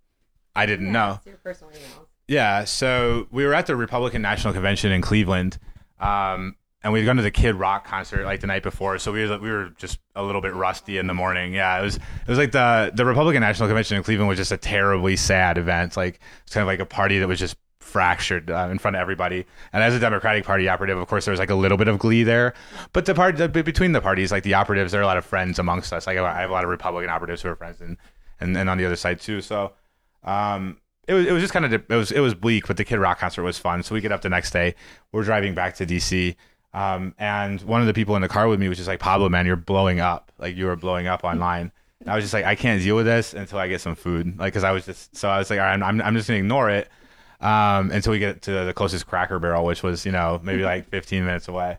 I 0.56 0.66
didn't 0.66 0.90
know. 0.90 1.14
It's 1.18 1.26
your 1.26 1.36
personal 1.36 1.72
email. 1.72 2.08
Yeah, 2.26 2.64
so 2.64 3.26
we 3.30 3.46
were 3.46 3.54
at 3.54 3.66
the 3.66 3.76
Republican 3.76 4.20
National 4.20 4.52
Convention 4.52 4.92
in 4.92 5.00
Cleveland, 5.00 5.58
um, 5.98 6.56
and 6.88 6.94
we'd 6.94 7.04
gone 7.04 7.16
to 7.16 7.22
the 7.22 7.30
Kid 7.30 7.54
Rock 7.54 7.86
concert 7.86 8.24
like 8.24 8.40
the 8.40 8.46
night 8.46 8.62
before. 8.62 8.98
So 8.98 9.12
we 9.12 9.28
were 9.28 9.38
we 9.38 9.50
were 9.50 9.68
just 9.76 9.98
a 10.16 10.22
little 10.22 10.40
bit 10.40 10.54
rusty 10.54 10.96
in 10.96 11.06
the 11.06 11.12
morning. 11.12 11.52
Yeah, 11.52 11.78
it 11.78 11.82
was 11.82 11.96
it 11.96 12.28
was 12.28 12.38
like 12.38 12.52
the 12.52 12.90
the 12.94 13.04
Republican 13.04 13.42
National 13.42 13.68
Convention 13.68 13.98
in 13.98 14.02
Cleveland 14.02 14.26
was 14.26 14.38
just 14.38 14.52
a 14.52 14.56
terribly 14.56 15.14
sad 15.14 15.58
event. 15.58 15.98
Like 15.98 16.18
it's 16.44 16.54
kind 16.54 16.62
of 16.62 16.66
like 16.66 16.80
a 16.80 16.86
party 16.86 17.18
that 17.18 17.28
was 17.28 17.38
just 17.38 17.56
fractured 17.78 18.50
uh, 18.50 18.68
in 18.70 18.78
front 18.78 18.96
of 18.96 19.02
everybody. 19.02 19.44
And 19.74 19.82
as 19.82 19.94
a 19.94 20.00
Democratic 20.00 20.44
Party 20.44 20.66
operative, 20.66 20.96
of 20.96 21.06
course, 21.08 21.26
there 21.26 21.32
was 21.32 21.38
like 21.38 21.50
a 21.50 21.54
little 21.54 21.76
bit 21.76 21.88
of 21.88 21.98
glee 21.98 22.22
there. 22.22 22.54
But 22.94 23.04
the 23.04 23.14
part 23.14 23.36
the, 23.36 23.50
between 23.50 23.92
the 23.92 24.00
parties, 24.00 24.32
like 24.32 24.42
the 24.42 24.54
operatives, 24.54 24.90
there 24.92 25.02
are 25.02 25.04
a 25.04 25.06
lot 25.06 25.18
of 25.18 25.26
friends 25.26 25.58
amongst 25.58 25.92
us. 25.92 26.06
Like 26.06 26.16
I 26.16 26.40
have 26.40 26.48
a 26.48 26.52
lot 26.54 26.64
of 26.64 26.70
Republican 26.70 27.10
operatives 27.10 27.42
who 27.42 27.50
are 27.50 27.56
friends, 27.56 27.82
and 27.82 27.98
and, 28.40 28.56
and 28.56 28.70
on 28.70 28.78
the 28.78 28.86
other 28.86 28.96
side 28.96 29.20
too. 29.20 29.42
So. 29.42 29.72
Um, 30.24 30.78
it 31.06 31.14
was, 31.14 31.26
it 31.26 31.32
was 31.32 31.42
just 31.42 31.54
kind 31.54 31.64
of 31.64 31.72
it 31.72 31.88
was 31.88 32.12
it 32.12 32.20
was 32.20 32.34
bleak, 32.34 32.66
but 32.66 32.76
the 32.76 32.84
Kid 32.84 32.98
Rock 32.98 33.18
concert 33.18 33.42
was 33.42 33.58
fun. 33.58 33.82
So 33.82 33.94
we 33.94 34.02
get 34.02 34.12
up 34.12 34.20
the 34.20 34.28
next 34.28 34.50
day. 34.50 34.74
We're 35.10 35.24
driving 35.24 35.54
back 35.54 35.74
to 35.76 35.86
DC, 35.86 36.36
um, 36.74 37.14
and 37.18 37.60
one 37.62 37.80
of 37.80 37.86
the 37.86 37.94
people 37.94 38.16
in 38.16 38.22
the 38.22 38.28
car 38.28 38.48
with 38.48 38.60
me 38.60 38.68
was 38.68 38.78
just 38.78 38.88
like, 38.88 39.00
"Pablo, 39.00 39.28
man, 39.28 39.46
you're 39.46 39.56
blowing 39.56 40.00
up. 40.00 40.32
Like 40.38 40.56
you 40.56 40.68
are 40.68 40.76
blowing 40.76 41.06
up 41.06 41.24
online." 41.24 41.72
And 42.00 42.10
I 42.10 42.14
was 42.14 42.24
just 42.24 42.34
like, 42.34 42.44
"I 42.44 42.54
can't 42.54 42.82
deal 42.82 42.96
with 42.96 43.06
this 43.06 43.34
until 43.34 43.58
I 43.58 43.68
get 43.68 43.80
some 43.80 43.94
food." 43.94 44.38
Like, 44.38 44.52
because 44.52 44.64
I 44.64 44.72
was 44.72 44.86
just 44.86 45.16
so 45.16 45.28
I 45.28 45.38
was 45.38 45.50
like, 45.50 45.58
"All 45.58 45.66
right, 45.66 45.80
I'm 45.80 46.00
I'm 46.00 46.14
just 46.14 46.28
gonna 46.28 46.38
ignore 46.38 46.70
it 46.70 46.88
um, 47.40 47.90
until 47.90 48.12
we 48.12 48.18
get 48.18 48.42
to 48.42 48.64
the 48.64 48.74
closest 48.74 49.06
Cracker 49.06 49.38
Barrel, 49.38 49.64
which 49.64 49.82
was 49.82 50.04
you 50.04 50.12
know 50.12 50.40
maybe 50.42 50.62
like 50.62 50.88
15 50.88 51.24
minutes 51.24 51.48
away." 51.48 51.78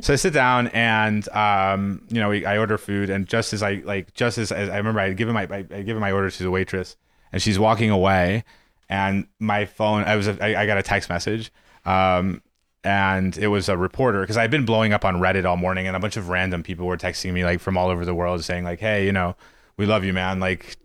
So 0.00 0.12
I 0.12 0.16
sit 0.16 0.34
down 0.34 0.68
and 0.68 1.26
um, 1.30 2.06
you 2.08 2.20
know 2.20 2.28
we, 2.30 2.44
I 2.44 2.58
order 2.58 2.78
food, 2.78 3.10
and 3.10 3.26
just 3.26 3.52
as 3.52 3.62
I 3.62 3.82
like 3.84 4.14
just 4.14 4.38
as, 4.38 4.52
as 4.52 4.68
I 4.68 4.76
remember, 4.76 5.00
I 5.00 5.12
give 5.12 5.28
him 5.28 5.34
my 5.34 5.48
I, 5.50 5.58
I 5.58 5.82
give 5.82 5.96
him 5.96 6.00
my 6.00 6.12
order 6.12 6.30
to 6.30 6.42
the 6.42 6.50
waitress, 6.50 6.96
and 7.32 7.40
she's 7.40 7.58
walking 7.58 7.90
away 7.90 8.44
and 8.90 9.26
my 9.38 9.64
phone 9.64 10.02
i 10.02 10.16
was 10.16 10.28
I, 10.28 10.54
I 10.56 10.66
got 10.66 10.76
a 10.76 10.82
text 10.82 11.08
message 11.08 11.50
um, 11.86 12.42
and 12.82 13.36
it 13.36 13.48
was 13.48 13.68
a 13.68 13.76
reporter 13.76 14.22
because 14.22 14.36
i'd 14.36 14.50
been 14.50 14.64
blowing 14.64 14.92
up 14.92 15.04
on 15.04 15.16
reddit 15.16 15.44
all 15.44 15.56
morning 15.56 15.86
and 15.86 15.94
a 15.94 16.00
bunch 16.00 16.16
of 16.16 16.28
random 16.30 16.62
people 16.62 16.86
were 16.86 16.96
texting 16.96 17.32
me 17.32 17.44
like 17.44 17.60
from 17.60 17.76
all 17.76 17.88
over 17.88 18.04
the 18.04 18.14
world 18.14 18.42
saying 18.42 18.64
like 18.64 18.80
hey 18.80 19.04
you 19.04 19.12
know 19.12 19.36
we 19.80 19.86
love 19.86 20.04
you 20.04 20.12
man. 20.12 20.40
Like 20.40 20.76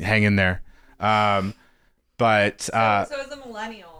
hang 0.00 0.22
in 0.22 0.36
there. 0.36 0.62
Um, 1.00 1.54
but 2.16 2.70
uh, 2.72 3.04
so 3.04 3.20
as 3.20 3.30
a 3.32 3.36
millennial 3.36 3.90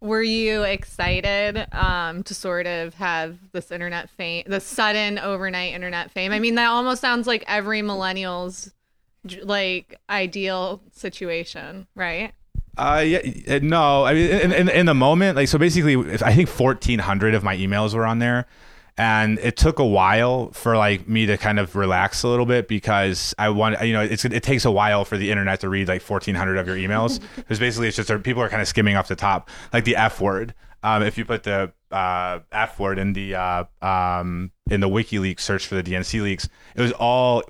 were 0.00 0.22
you 0.22 0.62
excited 0.62 1.66
um, 1.72 2.22
to 2.22 2.32
sort 2.32 2.68
of 2.68 2.94
have 2.94 3.36
this 3.50 3.72
internet 3.72 4.08
fame 4.08 4.44
the 4.46 4.60
sudden 4.60 5.18
overnight 5.18 5.74
internet 5.74 6.12
fame? 6.12 6.30
I 6.30 6.38
mean 6.38 6.54
that 6.54 6.68
almost 6.68 7.00
sounds 7.00 7.26
like 7.26 7.42
every 7.48 7.82
millennial's 7.82 8.72
like 9.42 9.98
ideal 10.08 10.80
situation 10.92 11.88
right 11.96 12.32
uh, 12.78 13.00
yeah, 13.00 13.58
no. 13.60 14.04
I 14.04 14.14
mean, 14.14 14.30
in, 14.30 14.52
in, 14.52 14.68
in 14.68 14.86
the 14.86 14.94
moment, 14.94 15.36
like, 15.36 15.48
so 15.48 15.58
basically, 15.58 15.96
I 16.22 16.34
think 16.34 16.48
1,400 16.48 17.34
of 17.34 17.42
my 17.42 17.56
emails 17.56 17.94
were 17.94 18.06
on 18.06 18.18
there. 18.18 18.46
And 18.96 19.38
it 19.38 19.56
took 19.56 19.78
a 19.78 19.86
while 19.86 20.50
for 20.50 20.76
like 20.76 21.08
me 21.08 21.24
to 21.26 21.36
kind 21.36 21.60
of 21.60 21.76
relax 21.76 22.24
a 22.24 22.28
little 22.28 22.46
bit 22.46 22.66
because 22.66 23.32
I 23.38 23.48
want, 23.50 23.80
you 23.86 23.92
know, 23.92 24.00
it's, 24.00 24.24
it 24.24 24.42
takes 24.42 24.64
a 24.64 24.72
while 24.72 25.04
for 25.04 25.16
the 25.16 25.30
internet 25.30 25.60
to 25.60 25.68
read 25.68 25.86
like 25.86 26.02
1,400 26.02 26.56
of 26.56 26.66
your 26.66 26.76
emails 26.76 27.20
because 27.36 27.60
basically 27.60 27.86
it's 27.86 27.96
just 27.96 28.10
people 28.24 28.42
are 28.42 28.48
kind 28.48 28.60
of 28.60 28.66
skimming 28.66 28.96
off 28.96 29.06
the 29.06 29.14
top, 29.14 29.50
like 29.72 29.84
the 29.84 29.94
F 29.94 30.20
word. 30.20 30.52
Um, 30.82 31.04
if 31.04 31.16
you 31.16 31.24
put 31.24 31.44
the 31.44 31.72
uh, 31.92 32.40
F 32.50 32.80
word 32.80 32.98
in 32.98 33.12
the 33.12 33.36
uh, 33.36 33.64
um, 33.82 34.50
in 34.68 34.80
the 34.80 34.88
WikiLeaks 34.88 35.40
search 35.40 35.66
for 35.66 35.76
the 35.76 35.82
DNC 35.82 36.20
leaks, 36.22 36.48
it 36.74 36.80
was 36.80 36.92
all 36.92 37.44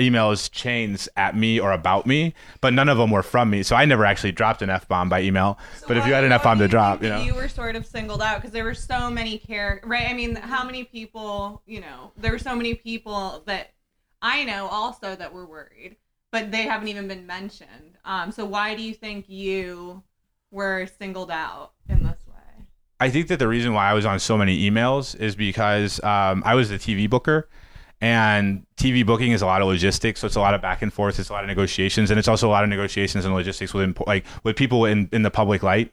emails 0.00 0.50
chains 0.50 1.08
at 1.16 1.36
me 1.36 1.60
or 1.60 1.72
about 1.72 2.06
me, 2.06 2.34
but 2.60 2.72
none 2.72 2.88
of 2.88 2.98
them 2.98 3.10
were 3.10 3.22
from 3.22 3.50
me. 3.50 3.62
So 3.62 3.76
I 3.76 3.84
never 3.84 4.04
actually 4.04 4.32
dropped 4.32 4.62
an 4.62 4.70
f 4.70 4.88
bomb 4.88 5.08
by 5.08 5.22
email. 5.22 5.58
So 5.78 5.88
but 5.88 5.96
if 5.96 6.06
you 6.06 6.12
had 6.12 6.24
an 6.24 6.32
f 6.32 6.42
bomb 6.42 6.58
to 6.58 6.68
drop, 6.68 7.02
you 7.02 7.08
know, 7.08 7.22
you 7.22 7.34
were 7.34 7.48
sort 7.48 7.76
of 7.76 7.86
singled 7.86 8.22
out 8.22 8.36
because 8.36 8.50
there 8.52 8.64
were 8.64 8.74
so 8.74 9.10
many 9.10 9.38
characters, 9.38 9.88
right? 9.88 10.08
I 10.08 10.14
mean, 10.14 10.36
how 10.36 10.64
many 10.64 10.84
people, 10.84 11.62
you 11.66 11.80
know, 11.80 12.12
there 12.16 12.32
were 12.32 12.38
so 12.38 12.56
many 12.56 12.74
people 12.74 13.42
that 13.46 13.72
I 14.22 14.44
know 14.44 14.66
also 14.68 15.16
that 15.16 15.32
were 15.32 15.46
worried, 15.46 15.96
but 16.30 16.50
they 16.50 16.62
haven't 16.62 16.88
even 16.88 17.08
been 17.08 17.26
mentioned. 17.26 17.98
Um, 18.04 18.32
so 18.32 18.44
why 18.44 18.74
do 18.74 18.82
you 18.82 18.94
think 18.94 19.28
you 19.28 20.02
were 20.50 20.86
singled 20.98 21.30
out 21.30 21.72
in 21.88 22.02
this 22.02 22.18
way? 22.26 22.66
I 22.98 23.08
think 23.10 23.28
that 23.28 23.38
the 23.38 23.48
reason 23.48 23.72
why 23.72 23.90
I 23.90 23.94
was 23.94 24.04
on 24.04 24.18
so 24.18 24.36
many 24.36 24.68
emails 24.68 25.18
is 25.18 25.36
because 25.36 26.02
um, 26.04 26.42
I 26.44 26.54
was 26.54 26.68
the 26.68 26.76
TV 26.76 27.08
booker 27.08 27.48
and 28.00 28.64
TV 28.76 29.04
booking 29.04 29.32
is 29.32 29.42
a 29.42 29.46
lot 29.46 29.60
of 29.60 29.68
logistics, 29.68 30.20
so 30.20 30.26
it's 30.26 30.36
a 30.36 30.40
lot 30.40 30.54
of 30.54 30.62
back 30.62 30.82
and 30.82 30.92
forth. 30.92 31.18
It's 31.18 31.28
a 31.28 31.32
lot 31.32 31.44
of 31.44 31.48
negotiations, 31.48 32.10
and 32.10 32.18
it's 32.18 32.28
also 32.28 32.48
a 32.48 32.52
lot 32.52 32.64
of 32.64 32.70
negotiations 32.70 33.24
and 33.24 33.34
logistics 33.34 33.74
with 33.74 33.98
like 34.06 34.24
with 34.42 34.56
people 34.56 34.86
in 34.86 35.08
in 35.12 35.22
the 35.22 35.30
public 35.30 35.62
light. 35.62 35.92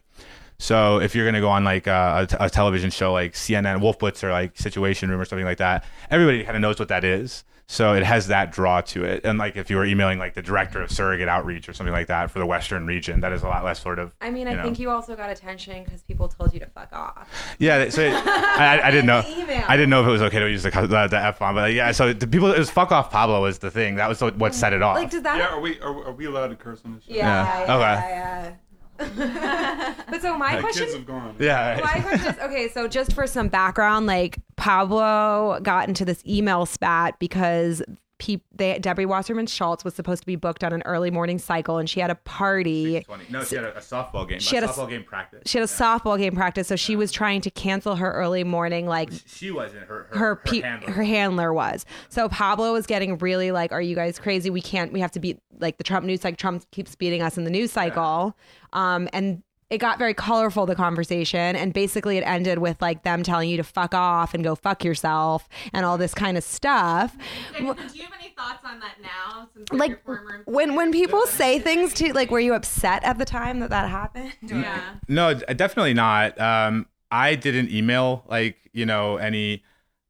So 0.60 1.00
if 1.00 1.14
you're 1.14 1.26
gonna 1.26 1.42
go 1.42 1.50
on 1.50 1.64
like 1.64 1.88
uh, 1.88 2.26
a, 2.40 2.46
a, 2.46 2.50
television 2.50 2.90
show 2.90 3.14
like 3.14 3.34
CNN, 3.34 3.82
Wolf 3.82 4.00
Blitz, 4.00 4.24
or 4.24 4.32
like 4.32 4.58
Situation 4.58 5.10
Room 5.10 5.20
or 5.20 5.26
something 5.26 5.46
like 5.46 5.60
that, 5.60 5.86
everybody 6.10 6.44
kind 6.44 6.56
of 6.56 6.62
knows 6.62 6.80
what 6.80 6.88
that 6.88 7.04
is. 7.04 7.44
So 7.69 7.93
it 7.93 8.03
has 8.03 8.27
that 8.27 8.53
draw 8.53 8.79
to 8.81 9.03
it. 9.03 9.25
And 9.25 9.38
like 9.38 9.57
if 9.57 9.69
you 9.69 9.75
were 9.75 9.83
emailing 9.83 10.19
like 10.19 10.36
the 10.36 10.41
director 10.41 10.81
of 10.81 10.89
surrogate 10.89 11.27
outreach 11.27 11.67
or 11.67 11.74
something 11.74 11.93
like 11.93 12.07
that 12.07 12.31
for 12.31 12.39
the 12.39 12.45
Western 12.45 12.86
region, 12.86 13.19
that 13.19 13.33
is 13.33 13.43
a 13.43 13.47
lot 13.47 13.65
less 13.65 13.81
sort 13.81 14.00
of. 14.00 14.15
I 14.21 14.31
mean, 14.31 14.47
I 14.47 14.53
know. 14.53 14.63
think 14.63 14.79
you 14.79 14.89
also 14.89 15.17
got 15.17 15.29
attention 15.29 15.83
because 15.83 16.01
people 16.01 16.29
told 16.29 16.53
you 16.53 16.62
to 16.62 16.65
fuck 16.67 16.93
off. 16.93 17.29
Yeah, 17.59 17.89
so 17.89 18.03
it, 18.03 18.13
I, 18.13 18.79
I, 18.81 18.89
didn't 18.89 19.05
know. 19.07 19.21
Email. 19.27 19.65
I 19.67 19.75
didn't 19.75 19.89
know 19.89 20.01
if 20.01 20.07
it 20.07 20.12
was 20.12 20.21
okay 20.21 20.39
to 20.39 20.50
use 20.50 20.63
the, 20.63 20.69
the, 20.69 21.07
the 21.07 21.19
f 21.19 21.39
bomb, 21.39 21.55
but 21.55 21.74
yeah. 21.74 21.91
So 21.91 22.13
the 22.13 22.25
people, 22.25 22.53
it 22.53 22.59
was 22.59 22.69
fuck 22.69 22.93
off 22.93 23.12
Pablo 23.12 23.41
was 23.41 23.59
the 23.59 23.69
thing. 23.69 23.95
That 23.95 24.07
was 24.07 24.21
what 24.21 24.55
set 24.55 24.71
it 24.71 24.81
off. 24.81 24.95
Like, 24.95 25.09
does 25.09 25.24
that? 25.24 25.38
Yeah, 25.38 25.53
are 25.53 25.59
we 25.59 25.77
are, 25.81 26.05
are 26.05 26.13
we 26.13 26.25
allowed 26.25 26.47
to 26.47 26.55
curse 26.55 26.81
on 26.86 26.95
this 26.95 27.03
show? 27.03 27.13
Yeah. 27.13 27.25
yeah. 27.25 27.65
yeah 27.65 27.75
okay. 27.75 28.09
Yeah, 28.09 28.53
but 30.10 30.22
so 30.22 30.38
my 30.38 30.60
question, 30.60 30.86
kids 30.86 30.96
have 30.96 31.06
gone. 31.06 31.36
Yeah. 31.39 31.80
My 31.84 32.00
question 32.01 32.34
is 32.34 32.39
okay. 32.39 32.70
So 32.70 32.88
just 32.88 33.13
for 33.13 33.27
some 33.27 33.48
background, 33.48 34.06
like 34.08 34.39
Pablo 34.56 35.60
got 35.62 35.88
into 35.88 36.04
this 36.06 36.24
email 36.25 36.66
spat 36.66 37.20
because 37.20 37.82
pe- 38.17 38.41
they, 38.55 38.79
Debbie 38.79 39.05
Wasserman 39.05 39.47
Schultz 39.47 39.83
was 39.83 39.93
supposed 39.93 40.21
to 40.21 40.25
be 40.25 40.36
booked 40.36 40.63
on 40.63 40.74
an 40.74 40.81
early 40.86 41.12
morning 41.12 41.39
cycle, 41.39 41.77
and 41.77 41.89
she 41.89 42.00
had 42.00 42.09
a 42.09 42.15
party. 42.15 43.05
No, 43.29 43.43
she 43.43 43.55
had 43.55 43.65
a, 43.65 43.77
a 43.77 43.81
softball 43.81 44.27
game. 44.27 44.39
She 44.39 44.55
had 44.55 44.63
a 44.63 44.67
softball 44.67 44.89
game 44.89 45.03
practice. 45.03 45.43
She 45.45 45.57
had 45.57 45.67
a 45.67 45.71
yeah. 45.71 45.77
softball 45.77 46.17
game 46.17 46.36
practice, 46.36 46.67
so 46.67 46.75
she 46.75 46.95
was 46.95 47.12
trying 47.12 47.41
to 47.41 47.51
cancel 47.51 47.95
her 47.95 48.12
early 48.12 48.43
morning. 48.43 48.88
Like 48.88 49.12
she 49.25 49.51
wasn't 49.51 49.83
her 49.83 50.07
her 50.12 50.17
her, 50.17 50.36
pe- 50.36 50.62
her, 50.62 50.67
handler. 50.67 50.91
her 50.91 51.03
handler 51.03 51.53
was. 51.53 51.86
So 52.09 52.29
Pablo 52.29 52.74
was 52.74 52.86
getting 52.86 53.17
really 53.17 53.51
like, 53.51 53.71
"Are 53.71 53.81
you 53.81 53.95
guys 53.95 54.19
crazy? 54.19 54.50
We 54.50 54.62
can't. 54.62 54.91
We 54.93 55.00
have 55.00 55.12
to 55.12 55.19
beat 55.19 55.39
like 55.59 55.77
the 55.77 55.83
Trump 55.83 56.05
news 56.05 56.21
cycle. 56.21 56.38
Trump 56.38 56.69
keeps 56.71 56.95
beating 56.95 57.21
us 57.21 57.38
in 57.38 57.43
the 57.43 57.51
news 57.51 57.71
cycle." 57.71 58.36
Yeah. 58.74 58.95
Um, 58.95 59.09
and 59.13 59.43
it 59.69 59.79
got 59.79 60.00
very 60.00 60.13
colorful 60.13 60.65
the 60.65 60.75
conversation 60.75 61.55
and 61.55 61.74
basically 61.74 62.17
it 62.17 62.21
ended 62.21 62.59
with 62.59 62.81
like 62.81 63.03
them 63.03 63.21
telling 63.24 63.50
you 63.50 63.57
to 63.57 63.63
fuck 63.63 63.93
off 63.93 64.33
and 64.33 64.43
go 64.43 64.55
fuck 64.55 64.83
yourself 64.83 65.47
and 65.74 65.86
all 65.86 65.97
this 65.97 66.13
kind 66.13 66.38
of 66.38 66.43
stuff. 66.43 67.15
Do 67.57 67.63
you 67.63 67.74
have 67.74 67.77
any 68.19 68.33
thoughts 68.38 68.63
on 68.63 68.79
that 68.79 68.95
now 69.01 69.50
like 69.71 70.00
when 70.45 70.75
when 70.75 70.91
people 70.91 71.25
say 71.27 71.59
things 71.59 71.93
to 71.95 72.13
like 72.13 72.31
were 72.31 72.39
you 72.39 72.53
upset 72.53 73.03
at 73.03 73.17
the 73.17 73.25
time 73.25 73.59
that 73.59 73.69
that 73.69 73.89
happened? 73.89 74.33
Yeah. 74.41 74.81
No 75.07 75.33
definitely 75.33 75.93
not. 75.93 76.39
Um 76.39 76.88
i 77.12 77.36
didn't 77.36 77.69
email 77.71 78.24
like 78.27 78.57
you 78.74 78.86
know 78.86 79.17
any 79.17 79.63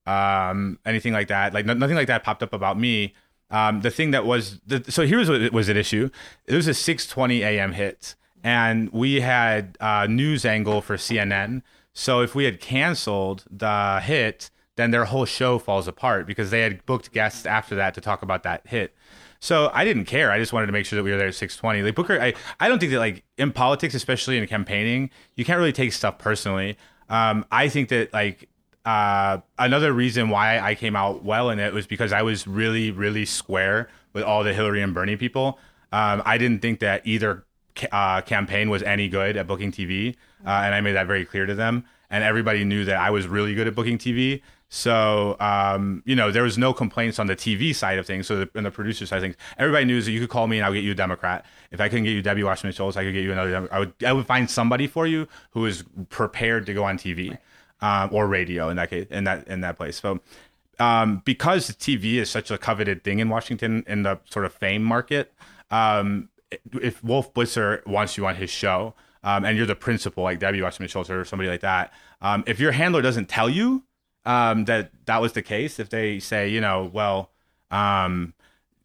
um 0.05 0.79
anything 0.85 1.13
like 1.13 1.29
that. 1.29 1.53
Like 1.53 1.65
nothing 1.65 1.95
like 1.95 2.07
that 2.07 2.23
popped 2.23 2.43
up 2.43 2.53
about 2.53 2.79
me. 2.79 3.13
Um 3.49 3.81
the 3.81 3.89
thing 3.91 4.11
that 4.11 4.25
was 4.25 4.59
the, 4.67 4.83
so 4.91 5.05
here's 5.07 5.29
what 5.29 5.51
was 5.51 5.69
at 5.69 5.77
issue. 5.77 6.09
It 6.45 6.53
was 6.53 6.67
a 6.67 6.71
6:20 6.71 7.39
a.m. 7.39 7.73
hit 7.73 8.15
and 8.47 8.89
we 8.93 9.19
had 9.19 9.77
a 9.81 10.07
news 10.07 10.45
angle 10.45 10.81
for 10.81 10.95
CNN. 10.95 11.63
So 11.91 12.21
if 12.21 12.33
we 12.33 12.45
had 12.45 12.61
canceled 12.61 13.43
the 13.51 13.99
hit, 13.99 14.49
then 14.77 14.91
their 14.91 15.03
whole 15.03 15.25
show 15.25 15.59
falls 15.59 15.85
apart 15.85 16.25
because 16.25 16.49
they 16.49 16.61
had 16.61 16.85
booked 16.85 17.11
guests 17.11 17.45
after 17.45 17.75
that 17.75 17.93
to 17.95 17.99
talk 17.99 18.21
about 18.21 18.43
that 18.43 18.65
hit. 18.65 18.95
So 19.41 19.69
I 19.73 19.83
didn't 19.83 20.05
care. 20.05 20.31
I 20.31 20.39
just 20.39 20.53
wanted 20.53 20.67
to 20.67 20.71
make 20.71 20.85
sure 20.85 20.95
that 20.95 21.03
we 21.03 21.11
were 21.11 21.17
there 21.17 21.27
at 21.27 21.35
620. 21.35 21.83
Like 21.83 21.93
Booker, 21.93 22.21
I, 22.21 22.35
I 22.61 22.69
don't 22.69 22.79
think 22.79 22.93
that 22.93 22.99
like 22.99 23.25
in 23.37 23.51
politics, 23.51 23.93
especially 23.93 24.37
in 24.37 24.47
campaigning, 24.47 25.09
you 25.35 25.43
can't 25.43 25.59
really 25.59 25.73
take 25.73 25.91
stuff 25.91 26.17
personally. 26.17 26.77
Um, 27.09 27.43
I 27.51 27.67
think 27.67 27.89
that 27.89 28.13
like 28.13 28.47
uh, 28.85 29.39
another 29.59 29.91
reason 29.91 30.29
why 30.29 30.59
I 30.59 30.73
came 30.73 30.95
out 30.95 31.21
well 31.21 31.49
in 31.49 31.59
it 31.59 31.73
was 31.73 31.85
because 31.85 32.13
I 32.13 32.21
was 32.21 32.47
really, 32.47 32.91
really 32.91 33.25
square 33.25 33.89
with 34.13 34.23
all 34.23 34.45
the 34.45 34.53
Hillary 34.53 34.81
and 34.81 34.93
Bernie 34.93 35.17
people. 35.17 35.59
Um, 35.91 36.21
I 36.25 36.37
didn't 36.37 36.61
think 36.61 36.79
that 36.79 37.05
either 37.05 37.43
uh, 37.91 38.21
campaign 38.21 38.69
was 38.69 38.83
any 38.83 39.09
good 39.09 39.37
at 39.37 39.47
booking 39.47 39.71
TV, 39.71 40.15
uh, 40.45 40.49
and 40.49 40.75
I 40.75 40.81
made 40.81 40.93
that 40.93 41.07
very 41.07 41.25
clear 41.25 41.45
to 41.45 41.55
them. 41.55 41.85
And 42.09 42.23
everybody 42.23 42.63
knew 42.63 42.85
that 42.85 42.95
I 42.95 43.09
was 43.09 43.27
really 43.27 43.53
good 43.53 43.67
at 43.67 43.75
booking 43.75 43.97
TV. 43.97 44.41
So, 44.69 45.37
um, 45.39 46.03
you 46.05 46.15
know, 46.15 46.31
there 46.31 46.43
was 46.43 46.57
no 46.57 46.73
complaints 46.73 47.19
on 47.19 47.27
the 47.27 47.35
TV 47.35 47.73
side 47.75 47.97
of 47.97 48.05
things. 48.05 48.27
So, 48.27 48.45
the, 48.45 48.61
the 48.61 48.71
producer 48.71 49.05
side 49.05 49.17
of 49.17 49.23
things, 49.23 49.35
everybody 49.57 49.85
knew 49.85 50.01
that 50.01 50.11
you 50.11 50.19
could 50.19 50.29
call 50.29 50.47
me 50.47 50.57
and 50.57 50.65
I'll 50.65 50.73
get 50.73 50.83
you 50.83 50.91
a 50.91 50.95
Democrat. 50.95 51.45
If 51.71 51.79
I 51.79 51.89
couldn't 51.89 52.05
get 52.05 52.11
you 52.11 52.21
Debbie 52.21 52.43
Wasserman 52.43 52.73
Schultz, 52.73 52.97
I 52.97 53.03
could 53.03 53.13
get 53.13 53.23
you 53.23 53.31
another. 53.31 53.67
I 53.71 53.79
would, 53.79 53.93
I 54.05 54.13
would 54.13 54.25
find 54.25 54.49
somebody 54.49 54.87
for 54.87 55.07
you 55.07 55.27
who 55.51 55.65
is 55.65 55.83
prepared 56.09 56.65
to 56.65 56.73
go 56.73 56.83
on 56.83 56.97
TV 56.97 57.37
um, 57.81 58.09
or 58.11 58.27
radio 58.27 58.69
in 58.69 58.77
that 58.77 58.89
case, 58.89 59.07
in 59.09 59.23
that 59.23 59.47
in 59.47 59.61
that 59.61 59.77
place. 59.77 59.99
So, 59.99 60.19
um, 60.79 61.21
because 61.25 61.69
TV 61.71 62.15
is 62.15 62.29
such 62.29 62.51
a 62.51 62.57
coveted 62.57 63.03
thing 63.03 63.19
in 63.19 63.29
Washington 63.29 63.83
in 63.87 64.03
the 64.03 64.19
sort 64.29 64.45
of 64.45 64.53
fame 64.53 64.83
market, 64.83 65.33
um, 65.71 66.29
if 66.81 67.03
Wolf 67.03 67.33
Blitzer 67.33 67.85
wants 67.85 68.17
you 68.17 68.25
on 68.25 68.35
his 68.35 68.49
show, 68.49 68.93
um, 69.23 69.45
and 69.45 69.57
you're 69.57 69.65
the 69.65 69.75
principal, 69.75 70.23
like 70.23 70.39
Debbie 70.39 70.61
Wasserman 70.61 70.89
Schultz 70.89 71.09
or 71.09 71.25
somebody 71.25 71.49
like 71.49 71.61
that, 71.61 71.91
um, 72.21 72.43
if 72.47 72.59
your 72.59 72.71
handler 72.71 73.01
doesn't 73.01 73.27
tell 73.27 73.49
you 73.49 73.83
um, 74.25 74.65
that 74.65 74.91
that 75.05 75.21
was 75.21 75.33
the 75.33 75.41
case, 75.41 75.79
if 75.79 75.89
they 75.89 76.19
say, 76.19 76.49
you 76.49 76.61
know, 76.61 76.89
well, 76.93 77.31
um, 77.71 78.33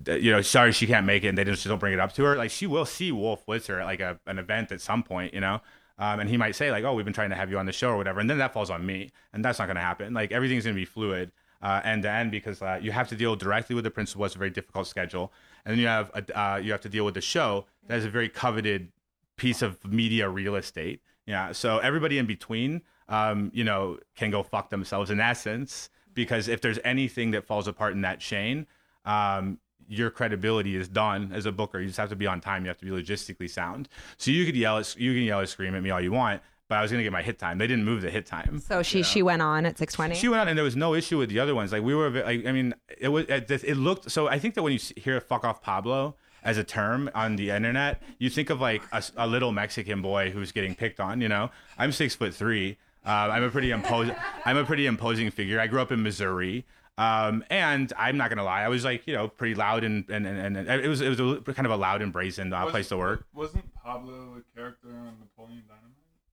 you 0.06 0.32
know, 0.32 0.42
sorry 0.42 0.72
she 0.72 0.86
can't 0.86 1.06
make 1.06 1.24
it, 1.24 1.28
and 1.28 1.38
they 1.38 1.44
just 1.44 1.64
don't 1.66 1.78
bring 1.78 1.92
it 1.92 2.00
up 2.00 2.12
to 2.14 2.24
her, 2.24 2.36
like 2.36 2.50
she 2.50 2.66
will 2.66 2.84
see 2.84 3.12
Wolf 3.12 3.46
Blitzer 3.46 3.80
at 3.80 3.84
like 3.84 4.00
a, 4.00 4.18
an 4.26 4.38
event 4.38 4.72
at 4.72 4.80
some 4.80 5.02
point, 5.02 5.34
you 5.34 5.40
know. 5.40 5.60
Um, 5.98 6.20
and 6.20 6.28
he 6.28 6.36
might 6.36 6.56
say 6.56 6.70
like, 6.70 6.84
"Oh, 6.84 6.94
we've 6.94 7.04
been 7.04 7.14
trying 7.14 7.30
to 7.30 7.36
have 7.36 7.50
you 7.50 7.58
on 7.58 7.66
the 7.66 7.72
show 7.72 7.90
or 7.90 7.96
whatever," 7.96 8.18
and 8.18 8.28
then 8.28 8.38
that 8.38 8.52
falls 8.52 8.70
on 8.70 8.84
me, 8.84 9.12
and 9.32 9.44
that's 9.44 9.58
not 9.58 9.66
going 9.66 9.76
to 9.76 9.82
happen. 9.82 10.14
Like 10.14 10.32
everything's 10.32 10.64
going 10.64 10.74
to 10.74 10.80
be 10.80 10.86
fluid 10.86 11.30
uh, 11.62 11.80
end 11.84 12.02
to 12.02 12.10
end 12.10 12.30
because 12.30 12.60
uh, 12.60 12.78
you 12.82 12.92
have 12.92 13.08
to 13.08 13.14
deal 13.14 13.36
directly 13.36 13.74
with 13.74 13.84
the 13.84 13.90
principal. 13.90 14.24
It's 14.24 14.34
a 14.34 14.38
very 14.38 14.50
difficult 14.50 14.86
schedule, 14.86 15.32
and 15.64 15.72
then 15.72 15.78
you 15.78 15.86
have 15.86 16.10
a, 16.14 16.40
uh, 16.40 16.56
you 16.56 16.72
have 16.72 16.80
to 16.82 16.88
deal 16.88 17.04
with 17.04 17.14
the 17.14 17.20
show 17.20 17.66
that 17.86 17.98
is 17.98 18.04
a 18.04 18.10
very 18.10 18.28
coveted 18.28 18.92
piece 19.36 19.62
of 19.62 19.84
media 19.84 20.28
real 20.28 20.54
estate. 20.54 21.00
Yeah, 21.26 21.52
so 21.52 21.78
everybody 21.78 22.18
in 22.18 22.26
between, 22.26 22.82
um, 23.08 23.50
you 23.54 23.64
know, 23.64 23.98
can 24.16 24.30
go 24.30 24.42
fuck 24.42 24.70
themselves 24.70 25.10
in 25.10 25.20
essence 25.20 25.88
because 26.14 26.48
if 26.48 26.60
there's 26.60 26.78
anything 26.84 27.30
that 27.32 27.44
falls 27.44 27.68
apart 27.68 27.92
in 27.92 28.02
that 28.02 28.20
chain, 28.20 28.66
um, 29.04 29.58
your 29.88 30.10
credibility 30.10 30.76
is 30.76 30.88
done 30.88 31.30
as 31.32 31.46
a 31.46 31.52
booker. 31.52 31.80
You 31.80 31.86
just 31.86 31.98
have 31.98 32.08
to 32.10 32.16
be 32.16 32.26
on 32.26 32.40
time. 32.40 32.64
You 32.64 32.68
have 32.68 32.78
to 32.78 32.84
be 32.84 32.90
logistically 32.90 33.50
sound. 33.50 33.88
So 34.16 34.30
you 34.30 34.44
could 34.46 34.56
yell, 34.56 34.78
at, 34.78 34.96
you 34.98 35.12
can 35.12 35.22
yell 35.22 35.40
and 35.40 35.48
scream 35.48 35.74
at 35.74 35.82
me 35.82 35.90
all 35.90 36.00
you 36.00 36.12
want, 36.12 36.40
but 36.72 36.78
I 36.78 36.82
was 36.82 36.90
gonna 36.90 37.02
get 37.02 37.12
my 37.12 37.20
hit 37.20 37.38
time. 37.38 37.58
They 37.58 37.66
didn't 37.66 37.84
move 37.84 38.00
the 38.00 38.08
hit 38.10 38.24
time. 38.24 38.58
So 38.66 38.82
she 38.82 39.02
she 39.02 39.20
went 39.22 39.42
on 39.42 39.66
at 39.66 39.76
6:20. 39.76 40.14
She 40.14 40.26
went 40.28 40.40
on, 40.40 40.48
and 40.48 40.56
there 40.56 40.64
was 40.64 40.74
no 40.74 40.94
issue 40.94 41.18
with 41.18 41.28
the 41.28 41.38
other 41.38 41.54
ones. 41.54 41.70
Like 41.70 41.82
we 41.82 41.94
were, 41.94 42.08
like, 42.08 42.46
I 42.46 42.52
mean, 42.52 42.74
it 42.98 43.08
was 43.08 43.26
it, 43.28 43.50
it 43.50 43.76
looked. 43.76 44.10
So 44.10 44.26
I 44.26 44.38
think 44.38 44.54
that 44.54 44.62
when 44.62 44.72
you 44.72 44.78
s- 44.78 44.94
hear 44.96 45.20
"fuck 45.20 45.44
off 45.44 45.60
Pablo" 45.60 46.16
as 46.42 46.56
a 46.56 46.64
term 46.64 47.10
on 47.14 47.36
the 47.36 47.50
internet, 47.50 48.02
you 48.18 48.30
think 48.30 48.48
of 48.48 48.58
like 48.58 48.80
a 49.18 49.26
little 49.26 49.52
Mexican 49.52 50.00
boy 50.00 50.30
who's 50.30 50.50
getting 50.50 50.74
picked 50.74 50.98
on. 50.98 51.20
You 51.20 51.28
know, 51.28 51.50
I'm 51.76 51.92
six 51.92 52.14
foot 52.14 52.32
three. 52.34 52.78
Um, 53.04 53.30
I'm 53.32 53.42
a 53.44 53.50
pretty 53.50 53.70
imposing. 53.70 54.16
I'm 54.46 54.56
a 54.56 54.64
pretty 54.64 54.86
imposing 54.86 55.30
figure. 55.30 55.60
I 55.60 55.66
grew 55.66 55.82
up 55.82 55.92
in 55.92 56.02
Missouri. 56.02 56.64
Um, 56.98 57.42
and 57.50 57.90
I'm 57.98 58.16
not 58.18 58.28
gonna 58.28 58.44
lie, 58.44 58.62
I 58.62 58.68
was 58.68 58.84
like, 58.84 59.06
you 59.06 59.14
know, 59.14 59.26
pretty 59.26 59.54
loud 59.54 59.82
and 59.82 60.04
and, 60.10 60.26
and, 60.26 60.56
and 60.56 60.68
it 60.68 60.88
was 60.88 61.00
it 61.00 61.08
was 61.08 61.18
a, 61.20 61.40
kind 61.54 61.64
of 61.66 61.72
a 61.72 61.76
loud 61.76 62.00
and 62.02 62.12
brazen 62.12 62.52
uh, 62.52 62.66
place 62.66 62.88
to 62.90 62.96
work. 62.98 63.26
Wasn't 63.34 63.64
Pablo 63.74 64.36
a 64.38 64.56
character 64.56 64.88
on 64.88 65.16
Napoleon 65.18 65.62
Dynamite? 65.66 65.81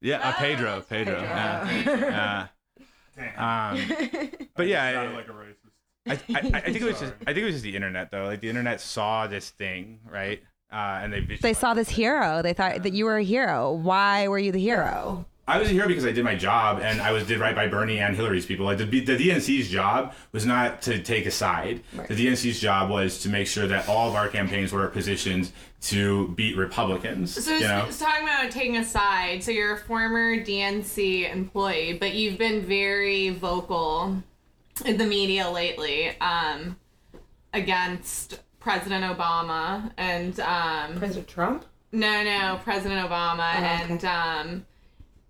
Yeah, 0.01 0.27
uh, 0.27 0.33
Pedro, 0.33 0.81
Pedro. 0.81 1.21
Yeah. 1.21 2.47
yeah. 3.17 3.71
Um, 3.71 4.29
but 4.55 4.67
yeah, 4.67 5.01
I- 5.01 5.13
like 5.13 5.27
a 5.27 5.31
racist. 5.31 5.55
I, 6.07 6.13
I, 6.33 6.39
I 6.57 6.61
think 6.61 6.77
it 6.77 6.83
was 6.83 6.99
just 6.99 7.13
I 7.21 7.33
think 7.33 7.39
it 7.39 7.45
was 7.45 7.55
just 7.55 7.63
the 7.63 7.75
internet 7.75 8.09
though. 8.09 8.25
Like 8.25 8.39
the 8.41 8.49
internet 8.49 8.81
saw 8.81 9.27
this 9.27 9.49
thing, 9.51 9.99
right? 10.09 10.41
Uh, 10.71 10.99
and 11.03 11.13
they 11.13 11.37
They 11.41 11.53
saw 11.53 11.73
this 11.73 11.89
hero. 11.89 12.41
They 12.41 12.53
thought 12.53 12.83
that 12.83 12.93
you 12.93 13.05
were 13.05 13.17
a 13.17 13.23
hero. 13.23 13.73
Why 13.73 14.27
were 14.27 14.39
you 14.39 14.51
the 14.51 14.59
hero? 14.59 15.25
I 15.49 15.57
was 15.57 15.67
here 15.67 15.87
because 15.87 16.05
I 16.05 16.11
did 16.11 16.23
my 16.23 16.35
job 16.35 16.79
and 16.79 17.01
I 17.01 17.11
was 17.11 17.25
did 17.25 17.39
right 17.39 17.55
by 17.55 17.67
Bernie 17.67 17.97
and 17.97 18.15
Hillary's 18.15 18.45
people. 18.45 18.67
Like 18.67 18.77
the, 18.77 18.85
the 18.85 19.17
DNC's 19.17 19.67
job 19.67 20.13
was 20.31 20.45
not 20.45 20.83
to 20.83 21.01
take 21.01 21.25
a 21.25 21.31
side. 21.31 21.81
The 22.07 22.13
DNC's 22.13 22.59
job 22.59 22.91
was 22.91 23.19
to 23.23 23.29
make 23.29 23.47
sure 23.47 23.65
that 23.65 23.89
all 23.89 24.07
of 24.07 24.15
our 24.15 24.27
campaigns 24.27 24.71
were 24.71 24.87
positioned 24.89 25.51
to 25.81 26.27
beat 26.29 26.55
Republicans. 26.55 27.43
So 27.43 27.55
you 27.55 27.61
know? 27.61 27.85
it's 27.87 27.97
talking 27.97 28.23
about 28.23 28.51
taking 28.51 28.77
a 28.77 28.85
side. 28.85 29.43
So 29.43 29.49
you're 29.49 29.73
a 29.73 29.79
former 29.79 30.37
DNC 30.37 31.33
employee, 31.33 31.93
but 31.93 32.13
you've 32.13 32.37
been 32.37 32.61
very 32.61 33.29
vocal 33.29 34.21
in 34.85 34.97
the 34.97 35.05
media 35.05 35.49
lately 35.49 36.09
um, 36.21 36.77
against 37.55 38.39
President 38.59 39.03
Obama 39.03 39.91
and 39.97 40.39
um, 40.41 40.95
President 40.97 41.27
Trump? 41.27 41.65
no, 41.91 42.23
no, 42.23 42.59
President 42.63 43.09
Obama 43.09 43.55
and 43.55 44.05
um, 44.05 44.65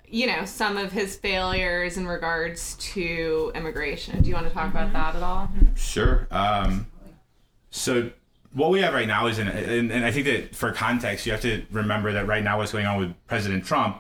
you 0.10 0.28
know 0.28 0.46
some 0.46 0.78
of 0.78 0.92
his 0.92 1.16
failures 1.16 1.98
in 1.98 2.08
regards 2.08 2.76
to 2.76 3.52
immigration. 3.56 4.22
Do 4.22 4.30
you 4.30 4.36
want 4.36 4.48
to 4.48 4.54
talk 4.54 4.70
about 4.70 4.94
that 4.94 5.16
at 5.16 5.24
all? 5.24 5.50
Sure. 5.76 6.28
Um, 6.32 6.88
so 7.72 8.12
what 8.54 8.72
we 8.72 8.82
have 8.82 8.94
right 8.94 9.08
now 9.08 9.28
is, 9.28 9.38
an, 9.38 9.48
and, 9.48 9.92
and 9.92 10.06
I 10.06 10.12
think 10.12 10.26
that 10.26 10.56
for 10.56 10.72
context, 10.72 11.26
you 11.26 11.32
have 11.32 11.42
to 11.42 11.64
remember 11.72 12.14
that 12.14 12.28
right 12.28 12.44
now 12.44 12.58
what's 12.58 12.72
going 12.72 12.86
on 12.86 13.00
with 13.00 13.14
President 13.28 13.64
Trump, 13.66 13.98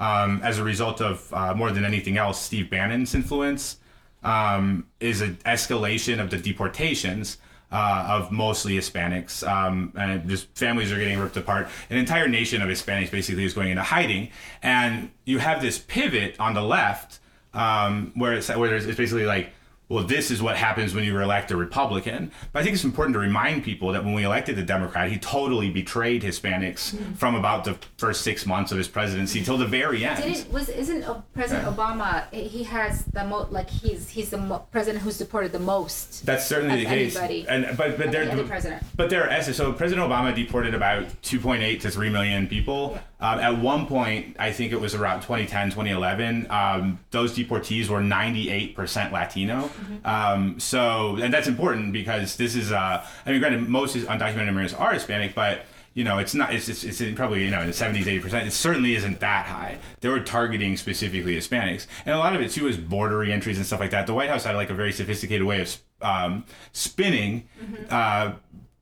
um, 0.00 0.40
as 0.42 0.58
a 0.58 0.64
result 0.64 1.00
of 1.00 1.32
uh, 1.32 1.54
more 1.54 1.70
than 1.70 1.84
anything 1.84 2.16
else, 2.16 2.40
Steve 2.40 2.68
Bannon's 2.68 3.14
influence, 3.14 3.78
um, 4.24 4.86
is 5.00 5.20
an 5.20 5.36
escalation 5.46 6.20
of 6.20 6.30
the 6.30 6.38
deportations. 6.38 7.38
Uh, 7.72 8.04
of 8.06 8.30
mostly 8.30 8.74
Hispanics, 8.76 9.42
um, 9.48 9.94
and 9.96 10.28
just 10.28 10.46
families 10.54 10.92
are 10.92 10.98
getting 10.98 11.18
ripped 11.18 11.38
apart. 11.38 11.68
An 11.88 11.96
entire 11.96 12.28
nation 12.28 12.60
of 12.60 12.68
Hispanics 12.68 13.10
basically 13.10 13.44
is 13.44 13.54
going 13.54 13.70
into 13.70 13.82
hiding, 13.82 14.28
and 14.62 15.10
you 15.24 15.38
have 15.38 15.62
this 15.62 15.78
pivot 15.78 16.38
on 16.38 16.52
the 16.52 16.60
left 16.60 17.18
um, 17.54 18.12
where 18.14 18.34
it's 18.34 18.48
where 18.50 18.76
it's 18.76 18.84
basically 18.84 19.24
like, 19.24 19.54
well, 19.92 20.04
this 20.04 20.30
is 20.30 20.40
what 20.40 20.56
happens 20.56 20.94
when 20.94 21.04
you 21.04 21.18
elect 21.20 21.50
a 21.50 21.56
Republican. 21.56 22.32
But 22.52 22.60
I 22.60 22.62
think 22.62 22.74
it's 22.74 22.84
important 22.84 23.12
to 23.12 23.18
remind 23.18 23.62
people 23.62 23.92
that 23.92 24.02
when 24.02 24.14
we 24.14 24.24
elected 24.24 24.56
the 24.56 24.62
Democrat, 24.62 25.10
he 25.10 25.18
totally 25.18 25.68
betrayed 25.68 26.22
Hispanics 26.22 26.96
from 27.16 27.34
about 27.34 27.64
the 27.64 27.76
first 27.98 28.22
six 28.22 28.46
months 28.46 28.72
of 28.72 28.78
his 28.78 28.88
presidency 28.88 29.42
till 29.44 29.58
the 29.58 29.66
very 29.66 30.02
end. 30.04 30.22
Didn't 30.22 30.50
was 30.50 30.70
isn't 30.70 31.02
uh, 31.04 31.20
President 31.34 31.66
Obama? 31.66 32.32
He 32.32 32.64
has 32.64 33.04
the 33.04 33.24
mo 33.24 33.46
like 33.50 33.68
he's 33.68 34.08
he's 34.08 34.30
the 34.30 34.38
mo- 34.38 34.66
president 34.70 35.04
who's 35.04 35.18
deported 35.18 35.52
the 35.52 35.58
most. 35.58 36.24
That's 36.24 36.46
certainly 36.46 36.76
the 36.76 36.86
case. 36.86 37.14
anybody. 37.14 37.46
And 37.46 37.76
but 37.76 37.98
but 37.98 38.10
there 38.10 38.26
president. 38.46 38.82
but 38.96 39.10
there 39.10 39.24
are 39.24 39.28
essays. 39.28 39.56
So 39.56 39.74
President 39.74 40.08
Obama 40.08 40.34
deported 40.34 40.74
about 40.74 41.04
2.8 41.22 41.80
to 41.82 41.90
3 41.90 42.08
million 42.08 42.46
people. 42.46 42.98
Um, 43.22 43.38
at 43.38 43.58
one 43.58 43.86
point, 43.86 44.36
I 44.38 44.50
think 44.52 44.72
it 44.72 44.80
was 44.80 44.94
around 44.94 45.20
2010, 45.20 45.70
2011. 45.70 46.48
Um, 46.50 46.98
those 47.12 47.32
deportees 47.36 47.88
were 47.88 48.00
98% 48.00 49.12
Latino. 49.12 49.62
Mm-hmm. 49.62 50.06
Um, 50.06 50.60
so 50.60 51.16
and 51.16 51.32
that's 51.32 51.46
important 51.46 51.92
because 51.92 52.36
this 52.36 52.56
is 52.56 52.72
uh, 52.72 53.06
I 53.24 53.30
mean, 53.30 53.40
granted, 53.40 53.68
most 53.68 53.96
undocumented 53.96 54.48
immigrants 54.48 54.74
are 54.74 54.92
Hispanic, 54.92 55.34
but 55.34 55.64
you 55.94 56.04
know, 56.04 56.18
it's 56.18 56.34
not. 56.34 56.54
It's 56.54 56.68
it's, 56.68 56.84
it's 56.84 57.16
probably 57.16 57.44
you 57.44 57.50
know 57.50 57.60
in 57.60 57.66
the 57.66 57.72
seventies, 57.72 58.08
eighty 58.08 58.20
percent. 58.20 58.48
It 58.48 58.52
certainly 58.52 58.94
isn't 58.96 59.20
that 59.20 59.46
high. 59.46 59.78
They 60.00 60.08
were 60.08 60.20
targeting 60.20 60.76
specifically 60.76 61.36
Hispanics, 61.36 61.86
and 62.06 62.14
a 62.14 62.18
lot 62.18 62.34
of 62.34 62.40
it 62.40 62.50
too 62.50 62.66
is 62.66 62.78
border 62.78 63.22
entries 63.22 63.58
and 63.58 63.66
stuff 63.66 63.80
like 63.80 63.90
that. 63.90 64.06
The 64.06 64.14
White 64.14 64.30
House 64.30 64.44
had 64.44 64.56
like 64.56 64.70
a 64.70 64.74
very 64.74 64.92
sophisticated 64.92 65.46
way 65.46 65.60
of 65.60 65.76
um, 66.00 66.44
spinning. 66.72 67.46
Uh, 67.90 68.32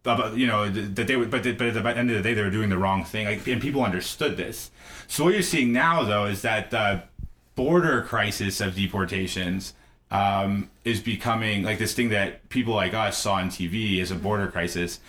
about, 0.05 0.37
you 0.37 0.47
know 0.47 0.69
that 0.69 1.07
they 1.07 1.17
would, 1.17 1.31
but, 1.31 1.43
but 1.43 1.63
at 1.63 1.75
the 1.75 1.97
end 1.97 2.11
of 2.11 2.17
the 2.17 2.23
day, 2.23 2.35
they 2.35 2.43
were 2.43 2.51
doing 2.51 2.71
the 2.71 2.79
wrong 2.79 3.05
thing, 3.05 3.27
like, 3.27 3.47
and 3.47 3.61
people 3.61 3.85
understood 3.85 4.37
this. 4.37 4.71
So 5.07 5.25
what 5.25 5.35
you're 5.35 5.43
seeing 5.43 5.73
now, 5.73 6.03
though, 6.05 6.27
is 6.27 6.43
that 6.43 6.71
the 6.71 7.03
border 7.55 8.03
crisis 8.03 8.61
of 8.61 8.75
deportations 8.75 9.75
um, 10.11 10.71
is 10.85 11.01
becoming 11.01 11.63
like 11.63 11.79
this 11.79 11.95
thing 11.95 12.09
that 12.11 12.49
people 12.49 12.75
like 12.75 12.95
us 12.95 13.19
saw 13.19 13.35
on 13.35 13.51
TV 13.51 14.01
as 14.01 14.11
a 14.11 14.15
border 14.15 14.49
crisis. 14.49 15.01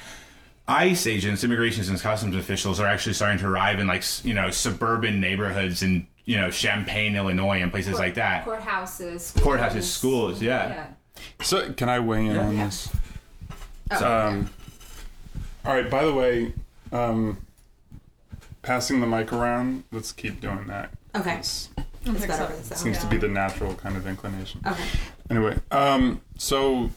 ICE 0.68 1.08
agents, 1.08 1.44
immigration 1.44 1.84
and 1.90 2.00
customs 2.00 2.36
officials, 2.36 2.80
are 2.80 2.88
actually 2.88 3.14
starting 3.14 3.40
to 3.40 3.48
arrive 3.48 3.80
in 3.80 3.88
like 3.88 4.04
you 4.24 4.34
know 4.34 4.50
suburban 4.52 5.20
neighborhoods 5.20 5.82
in 5.82 6.08
you 6.26 6.38
know 6.40 6.52
Champaign, 6.52 7.16
Illinois, 7.16 7.62
and 7.62 7.72
places 7.72 7.98
like 7.98 8.16
that. 8.16 8.46
Courthouses. 8.46 9.34
Courthouses, 9.34 9.84
schools, 9.84 10.42
yeah. 10.42 10.68
Yeah. 10.68 10.88
So 11.42 11.74
can 11.74 11.90
I 11.90 12.00
weigh 12.00 12.28
in 12.28 12.38
on 12.38 12.56
this? 12.58 12.90
Oh, 13.92 14.28
Um, 14.28 14.50
all 15.66 15.74
right. 15.74 15.90
By 15.90 16.04
the 16.06 16.14
way, 16.14 16.54
um, 16.92 17.38
passing 18.62 19.00
the 19.00 19.08
mic 19.08 19.32
around. 19.34 19.84
Let's 19.92 20.12
keep 20.12 20.42
doing 20.42 20.68
that. 20.68 20.92
Okay. 21.16 21.32
It's- 21.32 21.70
It's 22.04 22.26
better 22.26 22.48
for 22.48 22.54
the 22.58 22.64
sound. 22.64 22.80
seems 22.80 22.98
to 23.00 23.08
be 23.08 23.18
the 23.18 23.28
natural 23.28 23.76
kind 23.76 23.96
of 23.96 24.08
inclination. 24.08 24.62
Okay. 24.66 24.84
Anyway, 25.30 25.58
um, 25.72 26.22
so 26.38 26.90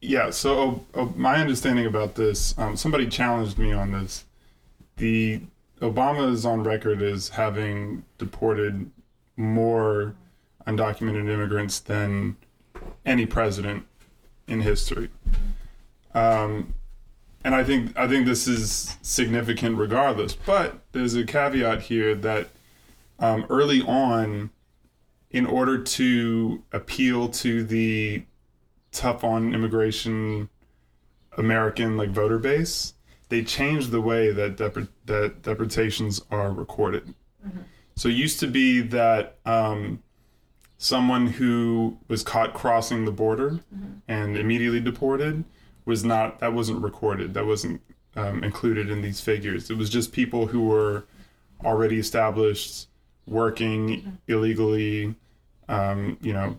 yeah, 0.00 0.30
so 0.30 0.84
uh, 0.94 1.06
my 1.16 1.40
understanding 1.40 1.84
about 1.86 2.14
this, 2.14 2.56
um, 2.58 2.76
somebody 2.76 3.08
challenged 3.08 3.58
me 3.58 3.72
on 3.72 3.90
this. 3.92 4.24
The 4.98 5.40
Obama 5.80 6.30
is 6.32 6.46
on 6.46 6.62
record 6.62 7.02
as 7.02 7.30
having 7.30 8.04
deported 8.18 8.90
more 9.36 10.14
undocumented 10.66 11.28
immigrants 11.28 11.80
than 11.80 12.36
any 13.04 13.26
president 13.26 13.84
in 14.46 14.60
history. 14.60 15.08
Um, 16.14 16.74
and 17.44 17.54
I 17.54 17.64
think 17.64 17.96
I 17.96 18.08
think 18.08 18.26
this 18.26 18.46
is 18.46 18.96
significant 19.02 19.78
regardless. 19.78 20.34
But 20.34 20.80
there's 20.92 21.14
a 21.14 21.24
caveat 21.24 21.82
here 21.82 22.14
that 22.16 22.48
um, 23.18 23.46
early 23.48 23.82
on, 23.82 24.50
in 25.30 25.46
order 25.46 25.82
to 25.82 26.62
appeal 26.72 27.28
to 27.28 27.64
the 27.64 28.24
tough 28.92 29.24
on 29.24 29.54
immigration 29.54 30.48
American 31.36 31.96
like 31.96 32.10
voter 32.10 32.38
base, 32.38 32.94
they 33.28 33.44
changed 33.44 33.90
the 33.90 34.00
way 34.00 34.32
that 34.32 34.56
depor- 34.56 34.88
that 35.06 35.42
deportations 35.42 36.20
are 36.30 36.52
recorded. 36.52 37.14
So 37.94 38.08
it 38.08 38.12
used 38.14 38.40
to 38.40 38.46
be 38.46 38.80
that 38.80 39.38
um, 39.44 40.02
someone 40.76 41.26
who 41.26 41.98
was 42.08 42.22
caught 42.22 42.54
crossing 42.54 43.04
the 43.04 43.10
border 43.12 43.60
and 44.06 44.36
immediately 44.36 44.80
deported 44.80 45.44
was 45.88 46.04
not 46.04 46.38
that 46.40 46.52
wasn't 46.52 46.80
recorded. 46.82 47.32
That 47.32 47.46
wasn't 47.46 47.80
um, 48.14 48.44
included 48.44 48.90
in 48.90 49.00
these 49.00 49.20
figures. 49.22 49.70
It 49.70 49.76
was 49.78 49.88
just 49.88 50.12
people 50.12 50.46
who 50.46 50.66
were 50.66 51.04
already 51.64 51.98
established, 51.98 52.88
working 53.26 54.18
illegally, 54.28 55.14
um, 55.68 56.18
you 56.20 56.34
know, 56.34 56.58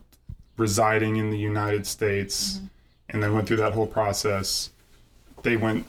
residing 0.56 1.14
in 1.16 1.30
the 1.30 1.38
United 1.38 1.86
States, 1.86 2.60
and 3.08 3.22
then 3.22 3.32
went 3.32 3.46
through 3.46 3.58
that 3.58 3.72
whole 3.72 3.86
process. 3.86 4.70
They 5.44 5.56
went. 5.56 5.86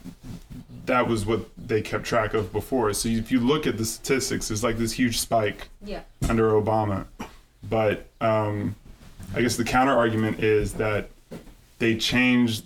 That 0.86 1.08
was 1.08 1.26
what 1.26 1.50
they 1.58 1.82
kept 1.82 2.04
track 2.06 2.34
of 2.36 2.52
before. 2.52 2.94
So 2.94 3.10
if 3.10 3.32
you 3.32 3.40
look 3.40 3.66
at 3.66 3.78
the 3.78 3.86
statistics, 3.86 4.48
there's 4.50 4.64
like 4.64 4.78
this 4.78 4.94
huge 4.94 5.20
spike 5.20 5.70
Yeah. 5.84 6.02
under 6.30 6.52
Obama. 6.52 7.06
But 7.68 8.08
um, 8.20 8.76
I 9.36 9.42
guess 9.42 9.58
the 9.58 9.64
counter 9.64 9.94
argument 9.94 10.44
is 10.44 10.74
that 10.74 11.10
they 11.80 11.96
changed 11.96 12.66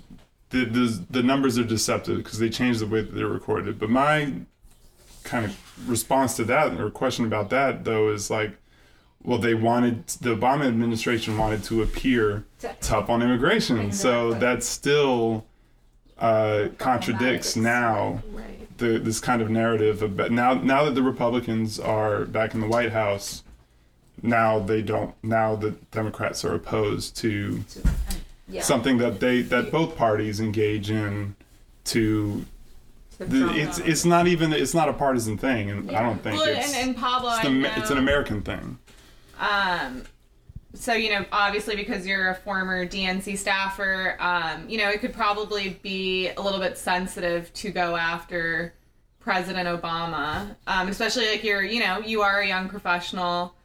the 0.55 0.65
the, 0.65 1.05
the 1.09 1.23
numbers 1.23 1.57
are 1.57 1.63
deceptive 1.63 2.17
because 2.17 2.39
they 2.39 2.49
changed 2.49 2.79
the 2.79 2.87
way 2.87 3.01
that 3.01 3.13
they're 3.13 3.27
recorded. 3.27 3.77
But 3.79 3.89
my 3.89 4.33
kind 5.23 5.45
of 5.45 5.89
response 5.89 6.35
to 6.35 6.43
that 6.45 6.79
or 6.79 6.89
question 6.91 7.25
about 7.25 7.49
that 7.49 7.83
though 7.83 8.09
is 8.09 8.29
like, 8.29 8.57
well, 9.23 9.39
they 9.39 9.55
wanted 9.55 10.07
the 10.07 10.35
Obama 10.35 10.67
administration 10.67 11.37
wanted 11.37 11.63
to 11.65 11.81
appear 11.81 12.45
tough 12.79 13.09
on 13.09 13.21
immigration, 13.21 13.91
so 13.91 14.33
that 14.35 14.63
still 14.63 15.45
uh, 16.19 16.69
contradicts 16.77 17.55
now 17.55 18.21
the 18.77 18.99
this 18.99 19.19
kind 19.19 19.41
of 19.41 19.49
narrative 19.49 20.01
about 20.01 20.31
now 20.31 20.53
now 20.53 20.85
that 20.85 20.95
the 20.95 21.03
Republicans 21.03 21.79
are 21.79 22.25
back 22.25 22.53
in 22.53 22.61
the 22.61 22.67
White 22.67 22.91
House, 22.91 23.43
now 24.21 24.59
they 24.59 24.81
don't 24.81 25.15
now 25.23 25.55
the 25.55 25.71
Democrats 25.91 26.45
are 26.45 26.53
opposed 26.55 27.17
to 27.17 27.63
something 28.61 28.97
that 28.97 29.19
they 29.19 29.41
that 29.41 29.71
both 29.71 29.95
parties 29.95 30.39
engage 30.39 30.89
in 30.89 31.35
to 31.85 32.45
the, 33.17 33.53
it's 33.53 33.79
it's 33.79 34.05
not 34.05 34.27
even 34.27 34.51
it's 34.51 34.73
not 34.73 34.89
a 34.89 34.93
partisan 34.93 35.37
thing 35.37 35.71
and 35.71 35.91
I 35.91 36.01
don't 36.01 36.21
think 36.21 36.37
Well, 36.37 36.49
it's 36.49 36.73
and, 36.73 36.89
and 36.89 36.97
Pablo, 36.97 37.29
it's, 37.31 37.45
I 37.45 37.47
an, 37.47 37.61
know, 37.61 37.71
it's 37.77 37.89
an 37.89 37.97
American 37.97 38.41
thing. 38.41 38.77
Um, 39.39 40.03
so 40.73 40.93
you 40.93 41.09
know, 41.09 41.25
obviously, 41.31 41.75
because 41.75 42.05
you're 42.05 42.29
a 42.29 42.35
former 42.35 42.85
DNC 42.85 43.37
staffer, 43.37 44.17
um, 44.19 44.67
you 44.69 44.77
know, 44.77 44.89
it 44.89 44.99
could 44.99 45.13
probably 45.13 45.79
be 45.81 46.29
a 46.29 46.41
little 46.41 46.59
bit 46.59 46.77
sensitive 46.77 47.53
to 47.53 47.71
go 47.71 47.95
after 47.95 48.73
President 49.19 49.67
Obama, 49.67 50.55
um, 50.67 50.87
especially 50.87 51.27
like 51.27 51.43
you're, 51.43 51.63
you 51.63 51.79
know, 51.79 51.99
you 51.99 52.21
are 52.21 52.41
a 52.41 52.47
young 52.47 52.69
professional 52.69 53.55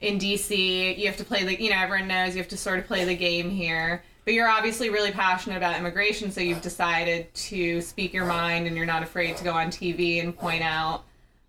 in 0.00 0.18
DC. 0.18 0.98
You 0.98 1.06
have 1.06 1.16
to 1.16 1.24
play 1.24 1.44
the, 1.44 1.60
you 1.60 1.70
know, 1.70 1.78
everyone 1.78 2.08
knows 2.08 2.34
you 2.34 2.42
have 2.42 2.50
to 2.50 2.56
sort 2.56 2.78
of 2.78 2.86
play 2.86 3.04
the 3.04 3.16
game 3.16 3.50
here. 3.50 4.02
But 4.28 4.34
you're 4.34 4.50
obviously 4.50 4.90
really 4.90 5.10
passionate 5.10 5.56
about 5.56 5.78
immigration, 5.78 6.30
so 6.30 6.42
you've 6.42 6.60
decided 6.60 7.32
to 7.32 7.80
speak 7.80 8.12
your 8.12 8.26
mind, 8.26 8.66
and 8.66 8.76
you're 8.76 8.84
not 8.84 9.02
afraid 9.02 9.38
to 9.38 9.42
go 9.42 9.54
on 9.54 9.68
TV 9.68 10.22
and 10.22 10.36
point 10.36 10.62
out 10.62 11.04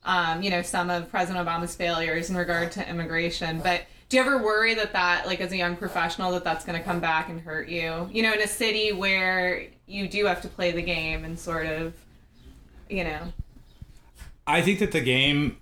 um, 0.05 0.41
you 0.41 0.49
know, 0.49 0.61
some 0.61 0.89
of 0.89 1.11
President 1.11 1.45
Obama's 1.45 1.75
failures 1.75 2.29
in 2.29 2.37
regard 2.37 2.71
to 2.71 2.89
immigration. 2.89 3.59
But 3.59 3.81
do 4.07 4.15
you 4.15 4.23
ever 4.23 4.41
worry 4.41 4.75
that 4.75 4.93
that, 4.93 5.27
like, 5.27 5.41
as 5.41 5.51
a 5.51 5.57
young 5.57 5.75
professional, 5.75 6.31
that 6.31 6.45
that's 6.45 6.63
going 6.63 6.79
to 6.79 6.85
come 6.85 7.01
back 7.01 7.27
and 7.27 7.41
hurt 7.41 7.67
you? 7.67 8.09
You 8.13 8.23
know, 8.23 8.31
in 8.31 8.39
a 8.39 8.47
city 8.47 8.93
where 8.93 9.65
you 9.85 10.07
do 10.07 10.25
have 10.27 10.41
to 10.43 10.47
play 10.47 10.71
the 10.71 10.81
game 10.81 11.25
and 11.25 11.37
sort 11.37 11.65
of, 11.65 11.93
you 12.89 13.03
know. 13.03 13.33
I 14.47 14.61
think 14.61 14.79
that 14.79 14.93
the 14.93 15.01
game 15.01 15.57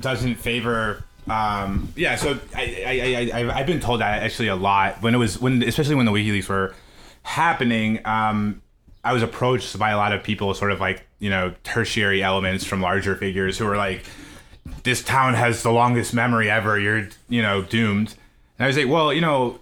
doesn't 0.00 0.40
favor. 0.40 1.04
Um, 1.30 1.92
yeah, 1.94 2.16
so 2.16 2.40
I, 2.56 2.82
I, 2.84 2.90
I, 2.90 3.40
I, 3.40 3.58
I've 3.60 3.66
been 3.66 3.78
told 3.78 4.00
that 4.00 4.24
actually 4.24 4.48
a 4.48 4.56
lot 4.56 5.00
when 5.00 5.14
it 5.14 5.18
was 5.18 5.40
when, 5.40 5.62
especially 5.62 5.94
when 5.94 6.06
the 6.06 6.12
WikiLeaks 6.12 6.48
were 6.48 6.74
happening. 7.22 8.04
Um, 8.04 8.62
I 9.04 9.12
was 9.12 9.22
approached 9.22 9.78
by 9.78 9.90
a 9.90 9.96
lot 9.96 10.12
of 10.12 10.24
people, 10.24 10.52
sort 10.54 10.72
of 10.72 10.80
like 10.80 11.06
you 11.20 11.30
know 11.30 11.54
tertiary 11.62 12.20
elements 12.20 12.64
from 12.64 12.80
larger 12.80 13.14
figures 13.14 13.58
who 13.58 13.66
were 13.66 13.76
like, 13.76 14.04
"This 14.82 15.04
town 15.04 15.34
has 15.34 15.62
the 15.62 15.70
longest 15.70 16.12
memory 16.12 16.50
ever. 16.50 16.80
You're 16.80 17.08
you 17.28 17.42
know 17.42 17.62
doomed." 17.62 18.16
And 18.58 18.64
I 18.64 18.66
was 18.66 18.76
like, 18.76 18.88
"Well, 18.88 19.12
you 19.12 19.20
know, 19.20 19.60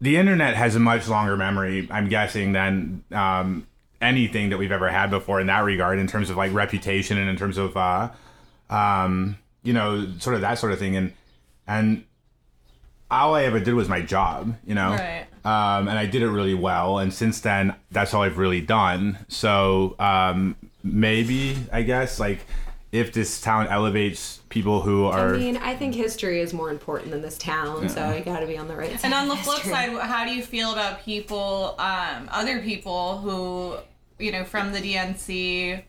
the 0.00 0.16
internet 0.16 0.56
has 0.56 0.74
a 0.74 0.80
much 0.80 1.06
longer 1.06 1.36
memory, 1.36 1.86
I'm 1.92 2.08
guessing, 2.08 2.52
than 2.52 3.04
um, 3.12 3.68
anything 4.00 4.50
that 4.50 4.58
we've 4.58 4.72
ever 4.72 4.88
had 4.88 5.10
before 5.10 5.40
in 5.40 5.46
that 5.46 5.60
regard, 5.60 6.00
in 6.00 6.08
terms 6.08 6.28
of 6.28 6.36
like 6.36 6.52
reputation 6.52 7.18
and 7.18 7.30
in 7.30 7.36
terms 7.36 7.56
of, 7.56 7.76
uh, 7.76 8.08
um, 8.68 9.36
you 9.62 9.72
know, 9.72 10.06
sort 10.18 10.34
of 10.34 10.40
that 10.42 10.58
sort 10.58 10.72
of 10.72 10.78
thing. 10.78 10.96
And 10.96 11.12
and 11.66 12.04
all 13.10 13.34
I 13.34 13.44
ever 13.44 13.58
did 13.60 13.74
was 13.74 13.88
my 13.88 14.00
job, 14.00 14.56
you 14.64 14.74
know, 14.74 14.90
Right. 14.90 15.26
um, 15.44 15.88
and 15.88 15.98
I 15.98 16.06
did 16.06 16.22
it 16.22 16.28
really 16.30 16.54
well. 16.54 16.98
And 16.98 17.12
since 17.12 17.40
then, 17.40 17.74
that's 17.90 18.14
all 18.14 18.22
I've 18.22 18.38
really 18.38 18.60
done. 18.60 19.18
So 19.28 19.96
um, 19.98 20.54
maybe 20.84 21.56
I 21.72 21.82
guess 21.82 22.20
like 22.20 22.40
if 22.92 23.12
this 23.12 23.40
town 23.40 23.66
elevates 23.68 24.40
people 24.48 24.80
who 24.82 25.04
are 25.06 25.34
I 25.34 25.38
mean, 25.38 25.56
I 25.56 25.76
think 25.76 25.94
history 25.94 26.40
is 26.40 26.52
more 26.52 26.70
important 26.70 27.10
than 27.12 27.22
this 27.22 27.38
town, 27.38 27.88
so 27.88 28.12
you 28.12 28.24
got 28.24 28.40
to 28.40 28.46
be 28.46 28.58
on 28.58 28.66
the 28.66 28.74
right 28.76 28.90
side. 28.92 29.04
And 29.04 29.14
on 29.14 29.28
the 29.28 29.34
of 29.34 29.40
flip 29.40 29.58
history. 29.58 29.72
side, 29.72 29.92
how 30.08 30.24
do 30.24 30.32
you 30.32 30.42
feel 30.42 30.72
about 30.72 31.04
people, 31.04 31.76
um, 31.78 32.28
other 32.32 32.60
people 32.60 33.18
who, 33.18 33.76
you 34.24 34.32
know, 34.32 34.42
from 34.44 34.72
the 34.72 34.80
DNC, 34.80 35.82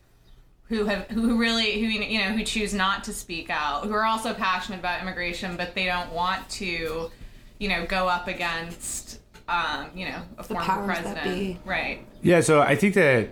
who 0.72 0.86
have, 0.86 1.06
who 1.10 1.38
really, 1.38 1.82
who 1.82 1.88
you 1.88 2.20
know, 2.20 2.30
who 2.30 2.46
choose 2.46 2.74
not 2.74 3.04
to 3.04 3.14
speak 3.14 3.50
out, 3.50 3.84
who 3.84 3.94
are 3.94 4.06
also 4.06 4.34
passionate 4.34 4.80
about 4.80 5.02
immigration, 5.02 5.58
but 5.58 5.76
they 5.76 5.86
don't 5.86 6.14
want 6.14 6.50
to, 6.50 7.12
you 7.60 7.68
know, 7.68 7.86
go 7.86 8.08
up 8.08 8.30
against, 8.30 9.20
um, 9.50 9.90
you 9.94 10.06
know, 10.08 10.22
a 10.38 10.44
former 10.44 10.66
that 10.66 10.86
president, 10.86 11.24
be. 11.26 11.60
right? 11.66 12.06
Yeah, 12.22 12.40
so 12.40 12.62
I 12.62 12.78
think 12.78 12.96
that 12.96 13.32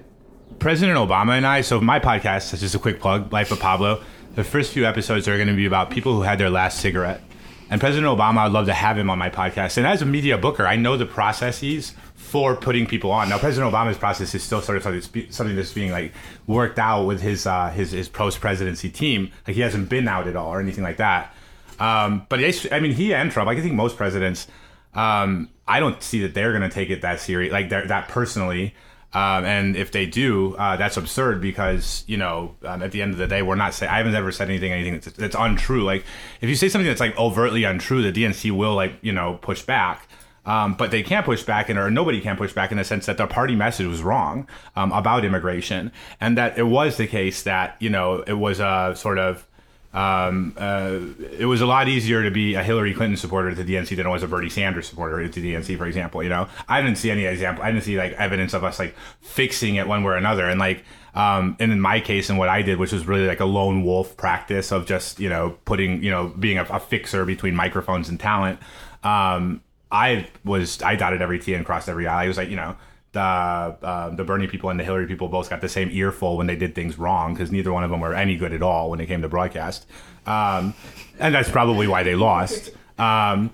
President 0.60 0.97
Obama 0.97 1.38
and 1.38 1.47
I, 1.47 1.62
so 1.62 1.80
my 1.80 2.02
podcast, 2.02 2.54
is 2.54 2.60
just 2.60 2.75
a 2.75 2.80
quick 2.80 2.99
plug, 2.99 3.32
Life 3.32 3.52
of 3.54 3.60
Pablo, 3.62 4.04
the 4.36 4.43
first 4.43 4.73
few 4.73 4.86
episodes 4.86 5.25
are 5.30 5.38
going 5.38 5.47
to 5.47 5.56
be 5.56 5.65
about 5.65 5.91
people 5.91 6.13
who 6.15 6.23
had 6.23 6.39
their 6.39 6.49
last 6.49 6.82
cigarette. 6.82 7.21
And 7.69 7.79
President 7.79 8.08
Obama, 8.08 8.39
I'd 8.39 8.51
love 8.51 8.65
to 8.65 8.73
have 8.73 8.97
him 8.97 9.10
on 9.10 9.19
my 9.19 9.29
podcast. 9.29 9.77
And 9.77 9.86
as 9.86 10.01
a 10.01 10.05
media 10.05 10.38
booker, 10.38 10.65
I 10.65 10.75
know 10.75 10.97
the 10.97 11.05
processes 11.05 11.93
for 12.15 12.55
putting 12.55 12.88
people 12.88 13.12
on. 13.12 13.29
Now, 13.29 13.38
President 13.38 13.71
Obama's 13.71 13.97
process 13.97 14.34
is 14.34 14.43
still 14.43 14.62
sort 14.62 14.77
of 14.77 14.84
something 14.84 15.55
that's, 15.55 15.73
being 15.73 15.91
like 15.91 16.13
worked 16.47 16.79
out 16.79 17.05
with 17.05 17.21
his 17.21 17.45
uh, 17.45 17.69
his, 17.69 17.91
his 17.91 18.10
post 18.10 18.39
presidency 18.41 18.89
team. 18.89 19.32
Like 19.47 19.55
he 19.55 19.62
hasn't 19.62 19.89
been 19.89 20.08
out 20.08 20.27
at 20.27 20.36
all 20.36 20.49
or 20.49 20.60
anything 20.60 20.84
like 20.84 20.97
that. 20.97 21.36
Um, 21.79 22.25
but 22.27 22.39
I 22.71 22.79
mean, 22.79 22.93
he 22.93 23.13
and 23.13 23.32
Trump, 23.32 23.49
I 23.49 23.60
think 23.60 23.73
most 23.73 23.97
presidents, 23.97 24.47
um, 24.93 25.49
I 25.67 25.79
don't 25.79 26.01
see 26.03 26.21
that 26.21 26.34
they're 26.34 26.51
going 26.51 26.67
to 26.67 26.73
take 26.73 26.89
it 26.89 27.01
that 27.01 27.19
serious, 27.19 27.53
like 27.53 27.69
that 27.69 28.08
personally. 28.10 28.73
Um, 29.12 29.43
and 29.43 29.76
if 29.76 29.91
they 29.91 30.06
do, 30.06 30.56
uh, 30.56 30.76
that's 30.76 30.95
absurd 30.95 31.41
because 31.41 32.04
you 32.08 32.17
know 32.17 32.56
um, 32.63 32.84
at 32.84 32.91
the 32.91 33.02
end 33.02 33.12
of 33.12 33.17
the 33.17 33.28
day, 33.28 33.41
we're 33.41 33.56
not 33.56 33.74
saying 33.74 33.91
I 33.91 33.98
haven't 33.98 34.13
ever 34.13 34.32
said 34.32 34.50
anything 34.50 34.72
anything 34.72 34.93
that's, 34.93 35.12
that's 35.13 35.36
untrue. 35.36 35.84
Like 35.84 36.06
if 36.41 36.50
you 36.50 36.56
say 36.56 36.69
something 36.69 36.88
that's 36.88 37.00
like 37.00 37.17
overtly 37.17 37.63
untrue, 37.63 38.04
the 38.04 38.12
DNC 38.12 38.52
will 38.52 38.76
like 38.76 38.93
you 39.02 39.12
know 39.12 39.39
push 39.41 39.63
back. 39.63 40.08
Um, 40.45 40.76
but 40.76 40.89
they 40.89 41.04
can't 41.04 41.26
push 41.26 41.43
back, 41.43 41.69
and 41.69 41.78
or 41.78 41.91
nobody 41.91 42.22
can 42.22 42.36
push 42.38 42.54
back 42.54 42.72
in 42.72 42.78
the 42.78 42.84
sense 42.84 43.06
that 43.08 43.17
their 43.17 43.28
party 43.28 43.56
message 43.56 43.86
was 43.86 44.02
wrong 44.02 44.48
um, 44.76 44.91
about 44.91 45.26
immigration, 45.26 45.91
and 46.22 46.38
that 46.38 46.58
it 46.58 46.63
was 46.63 46.98
the 46.98 47.08
case 47.08 47.43
that 47.43 47.76
you 47.80 47.89
know 47.89 48.24
it 48.26 48.34
was 48.34 48.60
a 48.60 48.93
sort 48.95 49.19
of 49.19 49.45
um, 49.91 50.54
uh, 50.56 50.99
it 51.32 51.45
was 51.45 51.62
a 51.62 51.65
lot 51.65 51.88
easier 51.88 52.23
to 52.23 52.30
be 52.30 52.54
a 52.54 52.63
Hillary 52.63 52.93
Clinton 52.93 53.17
supporter 53.17 53.49
at 53.49 53.58
the 53.58 53.63
DNC 53.63 53.95
than 53.95 54.06
it 54.06 54.10
was 54.10 54.21
a 54.21 54.28
Bernie 54.28 54.49
Sanders 54.49 54.88
supporter 54.88 55.19
at 55.19 55.34
the 55.34 55.54
DNC, 55.54 55.78
for 55.78 55.88
example. 55.88 56.21
You 56.21 56.30
know, 56.30 56.47
I 56.67 56.82
didn't 56.82 56.97
see 56.97 57.10
any 57.10 57.25
example. 57.25 57.63
I 57.63 57.71
didn't 57.71 57.86
see 57.86 57.97
like 57.97 58.13
evidence 58.13 58.54
of 58.54 58.63
us 58.63 58.78
like 58.78 58.95
fixing 59.21 59.75
it 59.75 59.88
one 59.88 60.04
way 60.04 60.13
or 60.13 60.17
another. 60.17 60.47
And 60.47 60.60
like, 60.60 60.84
um, 61.15 61.58
and 61.60 61.71
in 61.71 61.82
my 61.82 61.99
case, 62.02 62.30
and 62.30 62.38
what 62.38 62.49
I 62.49 62.62
did, 62.62 62.78
which 62.78 62.91
was 62.91 63.08
really 63.08 63.25
like 63.25 63.39
a 63.39 63.45
lone 63.45 63.84
wolf 63.84 64.15
practice 64.15 64.71
of 64.71 64.86
just 64.86 65.19
you 65.19 65.30
know 65.30 65.58
putting 65.65 66.04
you 66.04 66.12
know 66.12 66.28
being 66.28 66.60
a, 66.60 66.63
a 66.65 66.80
fixer 66.80 67.25
between 67.25 67.56
microphones 67.56 68.10
and 68.10 68.19
talent. 68.19 68.60
Um, 69.04 69.63
I 69.91 70.28
was 70.45 70.84
I 70.84 70.95
dotted 70.95 71.23
every 71.23 71.39
T 71.39 71.56
and 71.56 71.65
crossed 71.65 71.89
every 71.89 72.06
I. 72.06 72.25
I 72.25 72.28
was 72.28 72.38
like, 72.38 72.49
you 72.49 72.56
know, 72.56 72.75
the 73.12 73.19
uh, 73.22 74.10
the 74.15 74.24
Bernie 74.24 74.45
people 74.48 74.69
and 74.69 74.80
the 74.80 74.84
Hillary 74.84 75.08
people 75.08 75.28
both 75.30 75.50
got 75.50 75.62
the 75.62 75.69
same 75.69 75.89
earful 75.91 76.38
when 76.38 76.45
they 76.48 76.56
did 76.56 76.76
things 76.76 77.00
wrong 77.00 77.34
because 77.34 77.52
neither 77.52 77.72
one 77.74 77.84
of 77.84 77.89
them 77.89 78.02
were 78.02 78.13
any 78.13 78.36
good 78.36 78.54
at 78.54 78.62
all 78.62 78.89
when 78.91 79.00
it 79.00 79.08
came 79.08 79.22
to 79.24 79.30
broadcast, 79.30 79.88
um, 80.28 80.74
and 81.19 81.34
that's 81.34 81.50
probably 81.50 81.88
why 81.88 82.04
they 82.04 82.13
lost. 82.15 82.69
Um, 83.00 83.50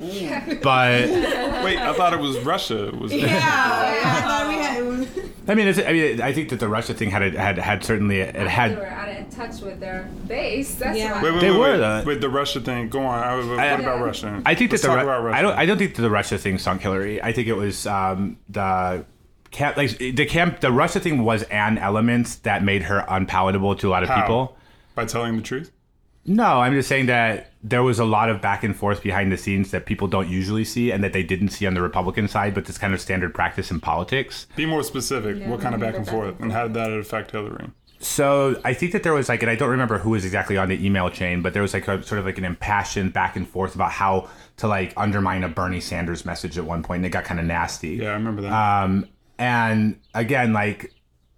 but 0.64 1.08
Wait, 1.64 1.78
I 1.78 1.94
thought 1.94 2.14
it 2.14 2.20
was 2.20 2.38
Russia. 2.40 2.92
Was 3.00 3.14
I 3.14 3.20
thought 3.20 4.48
mean, 5.56 5.68
it's, 5.68 5.78
I 5.80 5.94
mean, 5.94 6.20
I 6.22 6.34
think 6.34 6.50
that 6.50 6.60
the 6.60 6.68
Russia 6.68 6.94
thing 6.96 7.12
had 7.12 7.34
had 7.36 7.58
had 7.60 7.84
certainly 7.84 8.20
it 8.22 8.34
They 8.34 8.44
were 8.44 8.50
had. 8.50 8.72
out 8.80 9.10
in 9.10 9.30
touch 9.30 9.62
with 9.62 9.80
their 9.80 10.10
base. 10.28 10.74
That's 10.76 10.98
Yeah. 10.98 11.14
why. 11.14 11.22
Wait, 11.24 11.32
wait, 11.34 11.42
They 11.42 11.52
wait, 11.52 11.60
were, 11.60 11.80
wait. 11.98 12.06
Wait, 12.06 12.22
the 12.22 12.30
Russia 12.30 12.60
thing. 12.60 12.90
Go 12.90 13.02
on. 13.02 13.24
I, 13.24 13.36
what 13.38 13.60
I- 13.60 13.66
about 13.68 14.04
Russia? 14.04 14.42
I 14.46 14.56
think 14.56 14.72
Let's 14.72 14.82
that 14.82 14.88
the 14.90 14.96
talk 14.96 15.04
Ru- 15.06 15.10
about 15.12 15.24
Russia. 15.24 15.38
I 15.38 15.42
don't 15.44 15.58
I 15.60 15.66
don't 15.68 15.78
think 15.78 15.94
that 15.96 16.02
the 16.02 16.10
Russia 16.10 16.38
thing 16.40 16.58
sunk 16.58 16.82
Hillary. 16.82 17.22
I 17.22 17.32
think 17.32 17.48
it 17.48 17.54
was 17.56 17.86
um, 17.86 18.38
the 18.50 19.06
camp 19.56 19.78
like 19.78 19.98
the 19.98 20.26
camp 20.26 20.60
the 20.60 20.72
Russia 20.72 21.00
thing 21.00 21.24
was 21.24 21.44
an 21.44 21.78
element 21.78 22.40
that 22.44 22.64
made 22.64 22.84
her 22.84 23.06
unpalatable 23.08 23.76
to 23.78 23.90
a 23.90 23.92
lot 23.92 24.04
of 24.04 24.10
How? 24.10 24.22
people. 24.22 24.58
By 24.94 25.06
telling 25.06 25.36
the 25.36 25.42
truth. 25.42 25.72
No, 26.28 26.60
I'm 26.62 26.74
just 26.74 26.90
saying 26.90 27.06
that 27.06 27.52
there 27.64 27.84
was 27.84 28.00
a 28.00 28.06
lot 28.06 28.30
of 28.30 28.42
back 28.42 28.64
and 28.64 28.76
forth 28.76 29.04
behind 29.04 29.32
the 29.32 29.38
scenes 29.38 29.70
that 29.72 29.86
people 29.86 30.08
don't 30.08 30.28
usually 30.28 30.66
see 30.66 30.92
and 30.92 31.04
that 31.04 31.14
they 31.14 31.22
didn't 31.22 31.50
see 31.50 31.68
on 31.68 31.76
the 31.76 31.82
Republican 31.84 32.28
side, 32.28 32.56
but 32.56 32.68
it's 32.68 32.80
kind 32.80 32.96
of 32.96 33.02
standard 33.02 33.34
practice 33.34 33.70
in 33.70 33.80
politics. 33.80 34.48
Be 34.56 34.66
more 34.66 34.82
specific. 34.82 35.46
what 35.48 35.62
kind 35.62 35.76
of 35.76 35.82
back 35.82 35.96
and 35.96 36.08
forth, 36.08 36.40
and 36.40 36.52
how 36.52 36.64
did 36.64 36.74
that 36.74 36.92
affect 36.92 37.32
Hillary? 37.32 37.70
so 38.00 38.60
I 38.64 38.74
think 38.74 38.92
that 38.92 39.04
there 39.04 39.14
was 39.14 39.30
like, 39.30 39.42
and 39.42 39.50
I 39.50 39.56
don't 39.56 39.70
remember 39.70 39.98
who 39.98 40.12
was 40.12 40.26
exactly 40.26 40.58
on 40.58 40.70
the 40.70 40.84
email 40.86 41.10
chain, 41.10 41.42
but 41.42 41.54
there 41.54 41.62
was 41.62 41.74
like 41.74 41.88
a 41.88 42.04
sort 42.04 42.20
of 42.20 42.26
like 42.26 42.38
an 42.38 42.46
impassioned 42.46 43.14
back 43.14 43.36
and 43.36 43.48
forth 43.48 43.76
about 43.76 43.92
how 43.92 44.30
to 44.58 44.68
like 44.68 44.94
undermine 44.98 45.44
a 45.44 45.50
Bernie 45.50 45.80
Sanders 45.80 46.26
message 46.26 46.58
at 46.58 46.66
one 46.66 46.84
point, 46.84 47.00
and 47.00 47.06
it 47.06 47.10
got 47.10 47.24
kind 47.24 47.40
of 47.40 47.46
nasty. 47.46 47.96
Yeah, 47.96 48.10
I 48.10 48.14
remember 48.14 48.42
that. 48.42 48.52
Um, 48.52 49.08
and 49.38 50.00
again, 50.14 50.54
like 50.54 50.94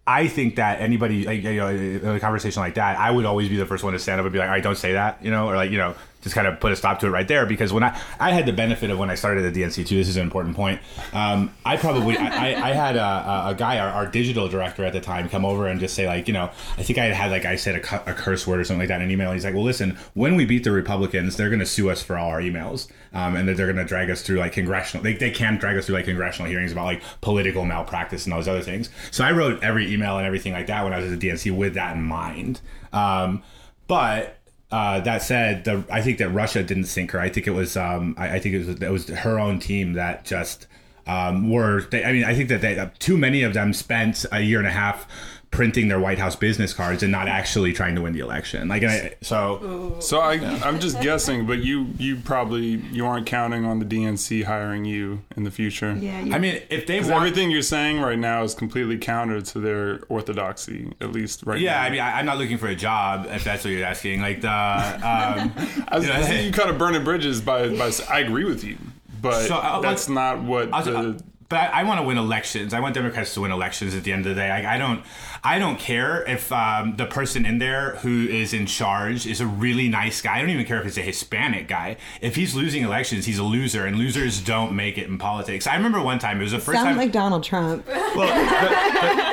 I 0.07 0.27
think 0.27 0.55
that 0.55 0.79
anybody, 0.79 1.25
like, 1.25 1.43
you 1.43 1.57
know, 1.57 1.67
in 1.67 2.05
a 2.05 2.19
conversation 2.19 2.61
like 2.61 2.75
that, 2.75 2.97
I 2.97 3.11
would 3.11 3.25
always 3.25 3.49
be 3.49 3.57
the 3.57 3.65
first 3.65 3.83
one 3.83 3.91
to 3.91 3.99
stand 3.99 4.21
up 4.21 4.25
and 4.25 4.31
be 4.31 4.39
like, 4.39 4.47
all 4.47 4.53
right, 4.53 4.63
don't 4.63 4.77
say 4.77 4.93
that, 4.93 5.23
you 5.23 5.29
know, 5.29 5.49
or 5.49 5.55
like, 5.57 5.69
you 5.69 5.77
know, 5.77 5.95
just 6.21 6.35
kind 6.35 6.47
of 6.47 6.59
put 6.59 6.71
a 6.71 6.75
stop 6.75 6.99
to 6.99 7.07
it 7.07 7.09
right 7.09 7.27
there. 7.27 7.45
Because 7.45 7.71
when 7.71 7.83
I, 7.83 7.99
I 8.19 8.31
had 8.31 8.45
the 8.45 8.53
benefit 8.53 8.89
of 8.89 8.97
when 8.99 9.09
I 9.09 9.15
started 9.15 9.45
at 9.45 9.53
DNC 9.53 9.85
too, 9.87 9.95
this 9.97 10.07
is 10.09 10.17
an 10.17 10.23
important 10.23 10.55
point. 10.55 10.81
Um, 11.13 11.53
I 11.65 11.77
probably, 11.77 12.17
I, 12.17 12.53
I- 12.53 12.67
I 12.69 12.73
had 12.73 12.95
a, 12.95 13.49
a- 13.49 13.55
guy, 13.57 13.79
our, 13.79 13.89
our 13.89 14.07
digital 14.07 14.47
director 14.47 14.83
at 14.83 14.93
the 14.93 14.99
time, 15.01 15.29
come 15.29 15.45
over 15.45 15.67
and 15.67 15.79
just 15.79 15.93
say 15.95 16.05
like, 16.07 16.27
you 16.27 16.33
know, 16.33 16.49
I 16.77 16.83
think 16.83 16.99
I 16.99 17.05
had 17.05 17.31
like, 17.31 17.45
I 17.45 17.55
said 17.55 17.75
a, 17.75 17.79
cu- 17.79 18.09
a 18.09 18.13
curse 18.13 18.45
word 18.47 18.59
or 18.59 18.63
something 18.63 18.79
like 18.79 18.89
that 18.89 18.97
in 19.01 19.03
an 19.07 19.11
email. 19.11 19.31
He's 19.31 19.45
like, 19.45 19.53
well, 19.53 19.63
listen, 19.63 19.97
when 20.15 20.35
we 20.35 20.45
beat 20.45 20.63
the 20.63 20.71
Republicans, 20.71 21.37
they're 21.37 21.49
going 21.49 21.59
to 21.59 21.65
sue 21.65 21.89
us 21.89 22.01
for 22.03 22.17
all 22.17 22.29
our 22.29 22.41
emails. 22.41 22.87
Um, 23.13 23.35
and 23.35 23.47
they're 23.47 23.55
going 23.71 23.77
to 23.77 23.85
drag 23.85 24.09
us 24.09 24.21
through 24.21 24.37
like 24.37 24.51
congressional, 24.53 25.03
they, 25.03 25.13
they 25.13 25.31
can 25.31 25.57
drag 25.57 25.77
us 25.77 25.85
through 25.85 25.95
like 25.95 26.05
congressional 26.05 26.49
hearings 26.51 26.71
about 26.71 26.85
like 26.85 27.01
political 27.21 27.63
malpractice 27.65 28.25
and 28.25 28.33
all 28.33 28.39
those 28.39 28.47
other 28.49 28.61
things. 28.61 28.89
So 29.11 29.23
I 29.23 29.31
wrote 29.31 29.63
every 29.63 29.91
email 29.91 30.17
and 30.17 30.27
everything 30.27 30.51
like 30.53 30.67
that 30.67 30.83
when 30.83 30.93
I 30.93 30.99
was 30.99 31.11
at 31.11 31.19
the 31.19 31.29
DNC 31.29 31.55
with 31.55 31.73
that 31.75 31.95
in 31.95 32.03
mind. 32.03 32.59
Um, 32.93 33.43
but 33.87 34.36
uh, 34.71 34.99
that 35.01 35.21
said, 35.21 35.63
the, 35.63 35.83
I 35.89 36.01
think 36.01 36.17
that 36.17 36.29
Russia 36.29 36.63
didn't 36.63 36.85
sink 36.85 37.11
her. 37.11 37.19
I 37.19 37.29
think 37.29 37.47
it 37.47 37.51
was, 37.51 37.77
um, 37.77 38.15
I, 38.17 38.35
I 38.35 38.39
think 38.39 38.55
it 38.55 38.65
was, 38.65 38.69
it 38.81 38.91
was 38.91 39.07
her 39.09 39.39
own 39.39 39.59
team 39.59 39.93
that 39.93 40.25
just 40.25 40.67
um, 41.05 41.49
were. 41.49 41.81
They, 41.81 42.03
I 42.03 42.11
mean, 42.11 42.25
I 42.25 42.33
think 42.35 42.49
that 42.49 42.61
they, 42.61 42.89
too 42.99 43.17
many 43.17 43.43
of 43.43 43.53
them 43.53 43.73
spent 43.73 44.25
a 44.31 44.41
year 44.41 44.59
and 44.59 44.67
a 44.67 44.71
half 44.71 45.07
printing 45.51 45.87
their 45.87 45.99
White 45.99 46.19
House 46.19 46.35
business 46.35 46.73
cards 46.73 47.03
and 47.03 47.11
not 47.11 47.27
actually 47.27 47.73
trying 47.73 47.95
to 47.95 48.01
win 48.01 48.13
the 48.13 48.19
election. 48.19 48.67
Like, 48.67 48.83
I, 48.83 49.15
so 49.21 49.95
so 49.99 50.19
I, 50.19 50.33
I'm 50.63 50.79
just 50.79 51.01
guessing, 51.01 51.45
but 51.47 51.59
you 51.59 51.87
you 51.97 52.17
probably 52.17 52.81
you 52.91 53.05
aren't 53.05 53.25
counting 53.25 53.65
on 53.65 53.79
the 53.79 53.85
DNC 53.85 54.43
hiring 54.43 54.85
you 54.85 55.21
in 55.35 55.43
the 55.43 55.51
future. 55.51 55.93
Yeah, 55.93 56.19
I 56.31 56.37
mean, 56.37 56.61
if 56.69 56.85
they 56.85 56.99
want, 56.99 57.11
everything 57.13 57.49
you're 57.49 57.61
saying 57.61 58.01
right 58.01 58.19
now 58.19 58.43
is 58.43 58.53
completely 58.53 58.97
counter 58.97 59.41
to 59.41 59.59
their 59.59 60.01
orthodoxy, 60.09 60.93
at 61.01 61.11
least 61.11 61.43
right 61.45 61.59
yeah, 61.59 61.73
now. 61.73 61.81
I 61.83 61.89
mean, 61.89 61.99
I, 62.01 62.19
I'm 62.19 62.25
not 62.25 62.37
looking 62.37 62.57
for 62.57 62.67
a 62.67 62.75
job 62.75 63.27
if 63.31 63.43
that's 63.43 63.63
what 63.63 63.71
you're 63.71 63.85
asking. 63.85 64.21
Like 64.21 64.41
the, 64.41 64.49
um, 64.49 65.53
I 65.87 65.97
was, 65.97 66.05
you 66.05 66.13
know, 66.13 66.19
I 66.19 66.39
you 66.39 66.51
kind 66.59 66.69
of 66.69 66.77
burning 66.77 67.03
bridges 67.03 67.41
by, 67.41 67.69
by. 67.69 67.91
I 68.09 68.19
agree 68.19 68.45
with 68.45 68.63
you, 68.63 68.77
but 69.21 69.47
So, 69.47 69.55
uh, 69.55 69.79
that's 69.79 70.09
like- 70.09 70.13
not 70.15 70.43
what 70.43 70.73
I 70.73 70.77
was- 70.79 70.85
the. 70.85 71.23
But 71.49 71.57
I, 71.59 71.81
I 71.81 71.83
want 71.83 71.99
to 71.99 72.05
win 72.05 72.17
elections. 72.17 72.73
I 72.73 72.79
want 72.79 72.93
Democrats 72.95 73.33
to 73.35 73.41
win 73.41 73.51
elections 73.51 73.95
at 73.95 74.03
the 74.03 74.11
end 74.11 74.25
of 74.25 74.35
the 74.35 74.41
day. 74.41 74.49
I, 74.49 74.75
I 74.75 74.77
don't, 74.77 75.01
I 75.43 75.59
don't 75.59 75.79
care 75.79 76.23
if 76.27 76.51
um, 76.51 76.95
the 76.97 77.05
person 77.05 77.45
in 77.45 77.59
there 77.59 77.95
who 77.97 78.27
is 78.27 78.53
in 78.53 78.65
charge 78.65 79.25
is 79.25 79.39
a 79.39 79.47
really 79.47 79.87
nice 79.89 80.21
guy. 80.21 80.37
I 80.37 80.41
don't 80.41 80.49
even 80.49 80.65
care 80.65 80.79
if 80.79 80.85
it's 80.85 80.97
a 80.97 81.01
Hispanic 81.01 81.67
guy. 81.67 81.97
If 82.21 82.35
he's 82.35 82.53
losing 82.55 82.83
elections, 82.83 83.25
he's 83.25 83.39
a 83.39 83.43
loser, 83.43 83.85
and 83.85 83.97
losers 83.97 84.41
don't 84.41 84.73
make 84.75 84.97
it 84.97 85.07
in 85.07 85.17
politics. 85.17 85.67
I 85.67 85.75
remember 85.75 86.01
one 86.01 86.19
time 86.19 86.39
it 86.39 86.43
was 86.43 86.51
the 86.51 86.59
first 86.59 86.77
Sound 86.77 86.89
time. 86.89 86.97
like 86.97 87.11
Donald 87.11 87.43
Trump. 87.43 87.85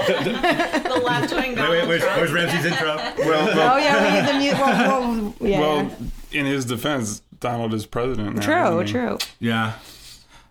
The 0.05 1.01
left 1.03 1.33
wing 1.35 1.57
wait, 1.57 1.69
wait, 1.71 1.89
where's, 1.89 2.03
where's 2.03 2.33
Ramsey's 2.33 2.65
intro? 2.67 2.97
Well, 3.19 3.47
well, 3.57 3.75
Oh 3.75 3.79
yeah, 3.79 4.05
we 4.05 4.21
need 4.21 4.29
the 4.29 4.39
mute. 4.39 4.55
Well, 4.55 5.01
well, 5.01 5.35
yeah. 5.51 5.61
well, 5.61 5.91
in 6.33 6.47
his 6.47 6.65
defense, 6.67 7.23
Donald 7.41 7.73
is 7.75 7.87
president 7.87 8.37
now. 8.37 8.43
true, 8.43 8.85
true. 8.85 9.19
Yeah. 9.41 9.75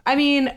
I 0.06 0.16
mean, 0.16 0.52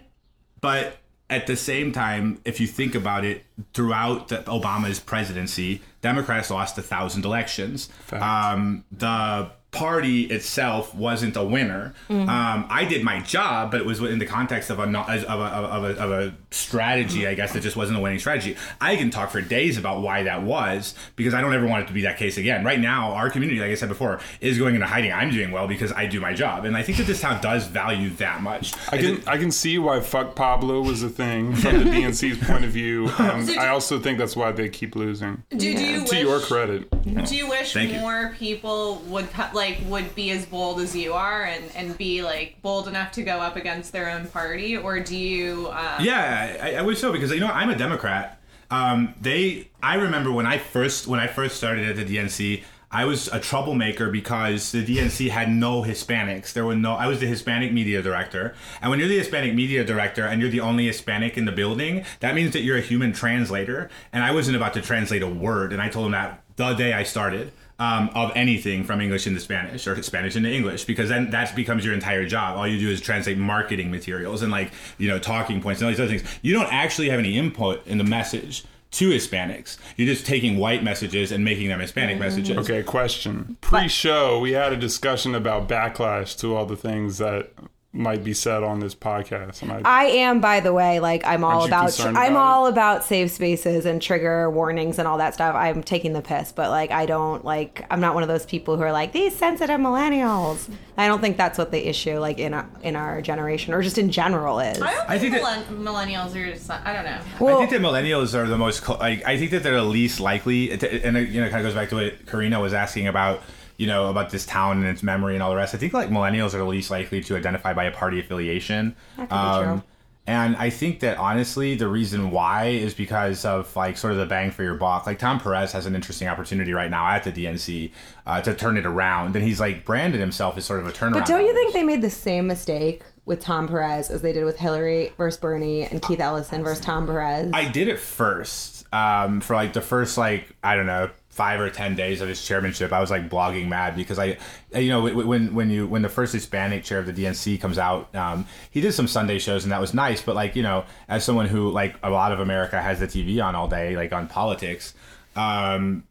But 0.66 0.96
at 1.30 1.46
the 1.46 1.54
same 1.54 1.92
time, 1.92 2.40
if 2.44 2.58
you 2.58 2.66
think 2.66 2.96
about 2.96 3.24
it, 3.24 3.44
throughout 3.72 4.26
the, 4.26 4.38
Obama's 4.38 4.98
presidency, 4.98 5.80
Democrats 6.00 6.50
lost 6.50 6.76
a 6.76 6.82
thousand 6.82 7.24
elections. 7.24 7.88
Um, 8.10 8.84
the 8.90 9.52
party 9.76 10.24
itself 10.24 10.94
wasn't 10.94 11.36
a 11.36 11.44
winner. 11.44 11.94
Um, 12.10 12.28
I 12.68 12.84
did 12.84 13.04
my 13.04 13.20
job, 13.20 13.70
but 13.70 13.80
it 13.80 13.86
was 13.86 14.00
in 14.00 14.18
the 14.18 14.26
context 14.26 14.70
of 14.70 14.78
a, 14.78 14.86
not- 14.86 15.08
of 15.10 15.24
a, 15.40 15.44
of 15.44 15.84
a, 15.84 15.88
of 16.02 16.10
a 16.10 16.34
strategy, 16.50 17.26
I 17.26 17.34
guess, 17.34 17.52
that 17.52 17.60
just 17.62 17.76
wasn't 17.76 17.98
a 17.98 18.00
winning 18.00 18.18
strategy. 18.18 18.56
I 18.80 18.96
can 18.96 19.10
talk 19.10 19.30
for 19.30 19.40
days 19.40 19.78
about 19.78 20.02
why 20.02 20.22
that 20.24 20.42
was 20.42 20.94
because 21.16 21.34
I 21.34 21.40
don't 21.40 21.54
ever 21.54 21.66
want 21.66 21.84
it 21.84 21.86
to 21.88 21.92
be 21.92 22.02
that 22.02 22.16
case 22.18 22.38
again. 22.38 22.64
Right 22.64 22.80
now, 22.80 23.12
our 23.12 23.30
community, 23.30 23.60
like 23.60 23.70
I 23.70 23.74
said 23.74 23.88
before, 23.88 24.20
is 24.40 24.58
going 24.58 24.74
into 24.74 24.86
hiding. 24.86 25.12
I'm 25.12 25.30
doing 25.30 25.50
well 25.52 25.68
because 25.68 25.92
I 25.92 26.06
do 26.06 26.20
my 26.20 26.32
job, 26.34 26.64
and 26.64 26.76
I 26.76 26.82
think 26.82 26.98
that 26.98 27.06
this 27.06 27.20
town 27.20 27.40
does 27.40 27.66
value 27.66 28.10
that 28.16 28.42
much. 28.42 28.72
I 28.92 28.98
can 28.98 29.22
I 29.26 29.36
can 29.38 29.50
see 29.50 29.78
why 29.78 30.00
fuck 30.00 30.34
Pablo 30.34 30.80
was 30.82 31.02
a 31.02 31.08
thing 31.08 31.54
from 31.54 31.78
the 31.78 31.84
DNC's 31.90 32.46
point 32.46 32.64
of 32.64 32.70
view. 32.70 33.10
Um, 33.26 33.48
I 33.58 33.68
also 33.68 33.98
think 33.98 34.18
that's 34.18 34.36
why 34.36 34.52
they 34.52 34.68
keep 34.68 34.94
losing. 34.94 35.42
Do, 35.50 35.56
do 35.58 35.66
you 35.70 35.96
To 35.96 36.02
wish, 36.02 36.12
your 36.20 36.38
credit. 36.40 36.88
Do 37.26 37.34
you 37.36 37.48
wish 37.48 37.72
Thank 37.72 37.92
you. 37.92 37.98
more 38.00 38.34
people 38.38 38.96
would 39.08 39.30
cut 39.32 39.52
like 39.66 39.78
would 39.86 40.14
be 40.14 40.30
as 40.30 40.46
bold 40.46 40.80
as 40.80 40.94
you 40.94 41.12
are 41.12 41.44
and 41.44 41.64
and 41.74 41.96
be 41.98 42.22
like 42.22 42.60
bold 42.62 42.88
enough 42.88 43.12
to 43.12 43.22
go 43.22 43.40
up 43.40 43.56
against 43.56 43.92
their 43.92 44.10
own 44.10 44.26
party, 44.28 44.76
or 44.76 45.00
do 45.00 45.16
you? 45.16 45.68
Uh, 45.68 45.98
Yeah, 46.00 46.56
I, 46.60 46.74
I 46.76 46.82
wish 46.82 47.00
so 47.00 47.12
because 47.12 47.30
you 47.32 47.40
know 47.40 47.48
I'm 47.48 47.70
a 47.70 47.76
Democrat. 47.76 48.40
Um, 48.70 49.14
they, 49.20 49.68
I 49.80 49.94
remember 49.94 50.32
when 50.32 50.46
I 50.46 50.58
first 50.58 51.06
when 51.06 51.20
I 51.20 51.26
first 51.26 51.56
started 51.56 51.88
at 51.88 51.96
the 51.96 52.16
DNC, 52.16 52.62
I 52.90 53.04
was 53.04 53.28
a 53.28 53.38
troublemaker 53.38 54.10
because 54.10 54.72
the 54.72 54.84
DNC 54.84 55.30
had 55.30 55.50
no 55.50 55.82
Hispanics. 55.82 56.52
There 56.52 56.64
were 56.64 56.74
no. 56.74 56.94
I 56.94 57.06
was 57.06 57.20
the 57.20 57.26
Hispanic 57.26 57.72
media 57.72 58.02
director, 58.02 58.54
and 58.80 58.90
when 58.90 58.98
you're 58.98 59.08
the 59.08 59.18
Hispanic 59.18 59.54
media 59.54 59.84
director 59.84 60.24
and 60.24 60.40
you're 60.40 60.50
the 60.50 60.60
only 60.60 60.86
Hispanic 60.86 61.36
in 61.36 61.44
the 61.44 61.52
building, 61.52 62.04
that 62.20 62.34
means 62.34 62.52
that 62.52 62.62
you're 62.62 62.78
a 62.78 62.82
human 62.82 63.12
translator. 63.12 63.90
And 64.12 64.24
I 64.24 64.32
wasn't 64.32 64.56
about 64.56 64.74
to 64.74 64.80
translate 64.80 65.22
a 65.22 65.28
word, 65.28 65.72
and 65.72 65.82
I 65.82 65.88
told 65.88 66.06
them 66.06 66.12
that 66.12 66.42
the 66.56 66.74
day 66.74 66.92
I 66.92 67.02
started 67.02 67.52
um, 67.78 68.10
of 68.14 68.32
anything 68.34 68.84
from 68.84 69.00
English 69.00 69.26
into 69.26 69.40
Spanish 69.40 69.86
or 69.86 70.00
Spanish 70.02 70.36
into 70.36 70.50
English 70.50 70.84
because 70.84 71.08
then 71.08 71.30
that 71.30 71.54
becomes 71.54 71.84
your 71.84 71.94
entire 71.94 72.26
job. 72.26 72.56
All 72.56 72.66
you 72.66 72.78
do 72.78 72.90
is 72.90 73.00
translate 73.00 73.38
marketing 73.38 73.90
materials 73.90 74.42
and 74.42 74.50
like 74.50 74.72
you 74.98 75.08
know 75.08 75.18
talking 75.18 75.60
points 75.60 75.80
and 75.80 75.86
all 75.86 75.92
these 75.92 76.00
other 76.00 76.08
things. 76.08 76.38
You 76.42 76.54
don't 76.54 76.72
actually 76.72 77.10
have 77.10 77.18
any 77.18 77.36
input 77.36 77.86
in 77.86 77.98
the 77.98 78.04
message 78.04 78.64
to 78.92 79.10
Hispanics. 79.10 79.76
You're 79.96 80.06
just 80.06 80.24
taking 80.24 80.56
white 80.56 80.82
messages 80.82 81.32
and 81.32 81.44
making 81.44 81.68
them 81.68 81.80
Hispanic 81.80 82.18
messages. 82.18 82.56
Okay, 82.56 82.82
question. 82.82 83.58
Pre-show, 83.60 84.38
we 84.38 84.52
had 84.52 84.72
a 84.72 84.76
discussion 84.76 85.34
about 85.34 85.68
backlash 85.68 86.38
to 86.38 86.56
all 86.56 86.64
the 86.64 86.76
things 86.76 87.18
that 87.18 87.50
might 87.96 88.22
be 88.22 88.34
said 88.34 88.62
on 88.62 88.80
this 88.80 88.94
podcast, 88.94 89.62
and 89.62 89.72
I, 89.72 89.80
I 89.84 90.04
am, 90.04 90.40
by 90.40 90.60
the 90.60 90.72
way, 90.72 91.00
like 91.00 91.24
I'm 91.24 91.42
all 91.44 91.62
Aren't 91.72 91.98
you 91.98 92.04
about. 92.04 92.16
I'm 92.16 92.32
about 92.32 92.36
all 92.36 92.66
about 92.66 93.04
safe 93.04 93.30
spaces 93.30 93.86
and 93.86 94.00
trigger 94.00 94.50
warnings 94.50 94.98
and 94.98 95.08
all 95.08 95.18
that 95.18 95.34
stuff. 95.34 95.54
I'm 95.54 95.82
taking 95.82 96.12
the 96.12 96.22
piss, 96.22 96.52
but 96.52 96.70
like 96.70 96.90
I 96.90 97.06
don't 97.06 97.44
like. 97.44 97.84
I'm 97.90 98.00
not 98.00 98.14
one 98.14 98.22
of 98.22 98.28
those 98.28 98.46
people 98.46 98.76
who 98.76 98.82
are 98.82 98.92
like 98.92 99.12
these 99.12 99.34
sensitive 99.34 99.80
millennials. 99.80 100.68
I 100.98 101.08
don't 101.08 101.20
think 101.20 101.36
that's 101.36 101.58
what 101.58 101.72
the 101.72 101.88
issue, 101.88 102.18
like 102.18 102.38
in 102.38 102.54
our, 102.54 102.66
in 102.82 102.96
our 102.96 103.20
generation 103.20 103.74
or 103.74 103.82
just 103.82 103.98
in 103.98 104.10
general, 104.10 104.60
is. 104.60 104.80
I 104.80 104.94
don't 104.94 105.10
I 105.10 105.18
think, 105.18 105.34
think 105.34 105.44
that- 105.44 105.68
millennials 105.70 106.34
are. 106.34 106.52
Just, 106.52 106.70
I 106.70 106.92
don't 106.92 107.04
know. 107.04 107.20
Well, 107.40 107.56
I 107.56 107.66
think 107.66 107.70
that 107.70 107.80
millennials 107.80 108.34
are 108.34 108.46
the 108.46 108.58
most. 108.58 108.88
Like, 108.88 109.24
I 109.26 109.36
think 109.38 109.50
that 109.50 109.62
they're 109.62 109.76
the 109.76 109.82
least 109.84 110.20
likely, 110.20 110.70
and 110.70 111.16
it 111.16 111.28
you 111.28 111.40
know 111.40 111.48
kind 111.48 111.60
of 111.60 111.72
goes 111.72 111.74
back 111.74 111.88
to 111.90 111.96
what 111.96 112.26
Karina 112.26 112.60
was 112.60 112.72
asking 112.74 113.06
about. 113.08 113.42
You 113.76 113.86
know 113.86 114.08
about 114.08 114.30
this 114.30 114.46
town 114.46 114.78
and 114.78 114.86
its 114.86 115.02
memory 115.02 115.34
and 115.34 115.42
all 115.42 115.50
the 115.50 115.56
rest. 115.56 115.74
I 115.74 115.78
think 115.78 115.92
like 115.92 116.08
millennials 116.08 116.54
are 116.54 116.58
the 116.58 116.64
least 116.64 116.90
likely 116.90 117.20
to 117.22 117.36
identify 117.36 117.74
by 117.74 117.84
a 117.84 117.90
party 117.90 118.20
affiliation. 118.20 118.96
That 119.16 119.28
could 119.28 119.60
be 119.60 119.64
true. 119.64 119.82
And 120.28 120.56
I 120.56 120.70
think 120.70 121.00
that 121.00 121.18
honestly, 121.18 121.76
the 121.76 121.86
reason 121.86 122.32
why 122.32 122.66
is 122.66 122.94
because 122.94 123.44
of 123.44 123.74
like 123.76 123.96
sort 123.96 124.12
of 124.12 124.18
the 124.18 124.26
bang 124.26 124.50
for 124.50 124.64
your 124.64 124.74
buck. 124.74 125.06
Like 125.06 125.20
Tom 125.20 125.38
Perez 125.38 125.70
has 125.72 125.86
an 125.86 125.94
interesting 125.94 126.26
opportunity 126.26 126.72
right 126.72 126.90
now 126.90 127.06
at 127.06 127.22
the 127.22 127.30
DNC 127.30 127.92
uh, 128.26 128.40
to 128.40 128.52
turn 128.52 128.76
it 128.76 128.86
around, 128.86 129.36
and 129.36 129.44
he's 129.44 129.60
like 129.60 129.84
branded 129.84 130.20
himself 130.20 130.56
as 130.56 130.64
sort 130.64 130.80
of 130.80 130.88
a 130.88 130.92
turnaround. 130.92 131.12
But 131.12 131.26
don't 131.26 131.44
you 131.44 131.54
think 131.54 131.72
they 131.72 131.84
made 131.84 132.02
the 132.02 132.10
same 132.10 132.48
mistake 132.48 133.04
with 133.24 133.40
Tom 133.40 133.68
Perez 133.68 134.10
as 134.10 134.22
they 134.22 134.32
did 134.32 134.44
with 134.44 134.58
Hillary 134.58 135.12
versus 135.16 135.38
Bernie 135.38 135.84
and 135.84 136.02
Keith 136.02 136.20
Ellison 136.20 136.64
versus 136.64 136.84
Tom 136.84 137.06
Perez? 137.06 137.52
I 137.54 137.68
did 137.68 137.86
it 137.86 138.00
first 138.00 138.92
um, 138.92 139.40
for 139.40 139.54
like 139.54 139.74
the 139.74 139.80
first 139.80 140.18
like 140.18 140.56
I 140.64 140.74
don't 140.74 140.86
know 140.86 141.10
five 141.36 141.60
or 141.60 141.68
ten 141.68 141.94
days 141.94 142.22
of 142.22 142.28
his 142.28 142.42
chairmanship. 142.42 142.94
I 142.94 143.00
was 143.00 143.10
like 143.10 143.28
blogging 143.28 143.68
mad 143.68 143.94
because 143.94 144.18
I, 144.18 144.38
you 144.74 144.88
know, 144.88 145.02
when 145.02 145.54
when 145.54 145.68
you 145.68 145.86
when 145.86 146.00
the 146.00 146.08
first 146.08 146.32
Hispanic 146.32 146.82
chair 146.82 146.98
of 146.98 147.04
the 147.04 147.12
DNC 147.12 147.60
comes 147.60 147.76
out, 147.76 148.12
um, 148.16 148.46
he 148.70 148.80
did 148.80 148.92
some 148.92 149.06
Sunday 149.06 149.38
shows 149.38 149.62
and 149.62 149.70
that 149.70 149.80
was 149.80 149.92
nice. 149.92 150.22
But 150.22 150.34
like 150.34 150.56
you 150.56 150.62
know, 150.62 150.86
as 151.08 151.24
someone 151.24 151.46
who 151.46 151.70
like 151.70 151.96
a 152.02 152.08
lot 152.08 152.32
of 152.32 152.40
America 152.40 152.80
has 152.80 153.00
the 153.00 153.06
TV 153.06 153.44
on 153.44 153.54
all 153.54 153.68
day, 153.68 153.96
like 153.96 154.14
on 154.14 154.28
politics, 154.28 154.94
um, 155.36 156.04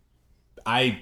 I 0.63 1.01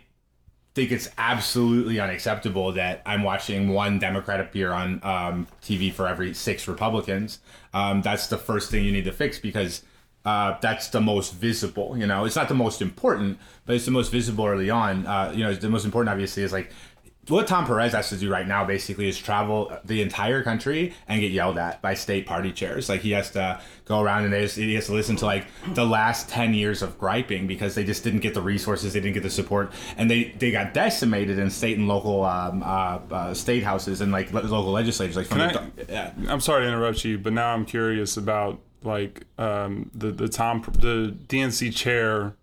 think 0.74 0.94
it's 0.94 1.10
absolutely 1.18 2.00
unacceptable 2.00 2.72
that 2.72 3.02
I'm 3.06 3.24
watching 3.24 3.74
one 3.74 4.00
Democrat 4.00 4.40
appear 4.40 4.72
on 4.72 5.02
um, 5.04 5.48
TV 5.62 5.92
for 5.92 6.08
every 6.08 6.34
six 6.34 6.66
Republicans. 6.68 7.40
Um, 7.74 8.02
that's 8.02 8.28
the 8.28 8.38
first 8.38 8.72
thing 8.72 8.86
you 8.86 8.92
need 8.94 9.04
to 9.04 9.12
fix 9.12 9.38
because 9.38 9.84
uh, 10.26 10.58
that's 10.62 10.88
the 10.90 11.02
most 11.02 11.34
visible. 11.34 11.98
You 11.98 12.08
know, 12.08 12.26
it's 12.26 12.36
not 12.36 12.48
the 12.48 12.56
most 12.56 12.82
important, 12.82 13.40
but 13.66 13.76
it's 13.76 13.86
the 13.86 13.92
most 13.92 14.12
visible 14.12 14.46
early 14.46 14.70
on. 14.70 15.06
Uh, 15.06 15.34
you 15.36 15.44
know, 15.44 15.54
the 15.54 15.70
most 15.70 15.86
important 15.86 16.10
obviously 16.10 16.44
is 16.44 16.54
like 16.54 16.72
what 17.30 17.48
Tom 17.48 17.66
Perez 17.66 17.94
has 17.94 18.10
to 18.10 18.18
do 18.18 18.30
right 18.30 18.46
now 18.46 18.66
basically 18.66 19.08
is 19.08 19.18
travel 19.18 19.72
the 19.86 20.02
entire 20.02 20.44
country 20.44 20.94
and 21.08 21.22
get 21.22 21.32
yelled 21.32 21.58
at 21.58 21.82
by 21.82 21.94
state 21.94 22.26
party 22.26 22.52
chairs. 22.52 22.90
Like 22.90 23.00
he 23.00 23.12
has 23.12 23.32
to 23.32 23.62
go 23.86 24.02
around 24.02 24.26
and 24.26 24.34
they 24.34 24.42
just, 24.42 24.58
he 24.58 24.74
has 24.74 24.88
to 24.88 24.94
listen 24.94 25.16
to 25.18 25.26
like 25.26 25.46
the 25.74 25.86
last 25.86 26.28
10 26.28 26.54
years 26.54 26.82
of 26.82 26.98
griping 26.98 27.48
because 27.48 27.76
they 27.76 27.86
just 27.86 28.04
didn't 28.04 28.20
get 28.20 28.34
the 28.34 28.42
resources, 28.42 28.92
they 28.92 29.00
didn't 29.00 29.14
get 29.14 29.24
the 29.24 29.30
support, 29.30 29.72
and 29.96 30.12
they, 30.12 30.36
they 30.38 30.52
got 30.52 30.74
decimated 30.74 31.40
in 31.40 31.50
state 31.50 31.78
and 31.78 31.88
local 31.88 32.26
um, 32.26 32.62
uh, 32.62 33.00
uh, 33.10 33.34
state 33.34 33.64
houses 33.64 34.02
and 34.02 34.12
like 34.12 34.34
lo- 34.34 34.42
local 34.42 34.72
legislators. 34.72 35.16
Like 35.16 35.30
the, 35.30 35.72
yeah. 35.88 36.12
I'm 36.28 36.42
sorry 36.42 36.64
to 36.64 36.68
interrupt 36.68 37.06
you, 37.06 37.18
but 37.18 37.32
now 37.32 37.54
I'm 37.54 37.66
curious 37.66 38.18
about 38.18 38.60
like 38.86 39.24
um, 39.38 39.90
the 39.94 40.12
the 40.12 40.28
Tom 40.28 40.62
the 40.80 41.16
DNC 41.28 41.76
chair 41.76 42.34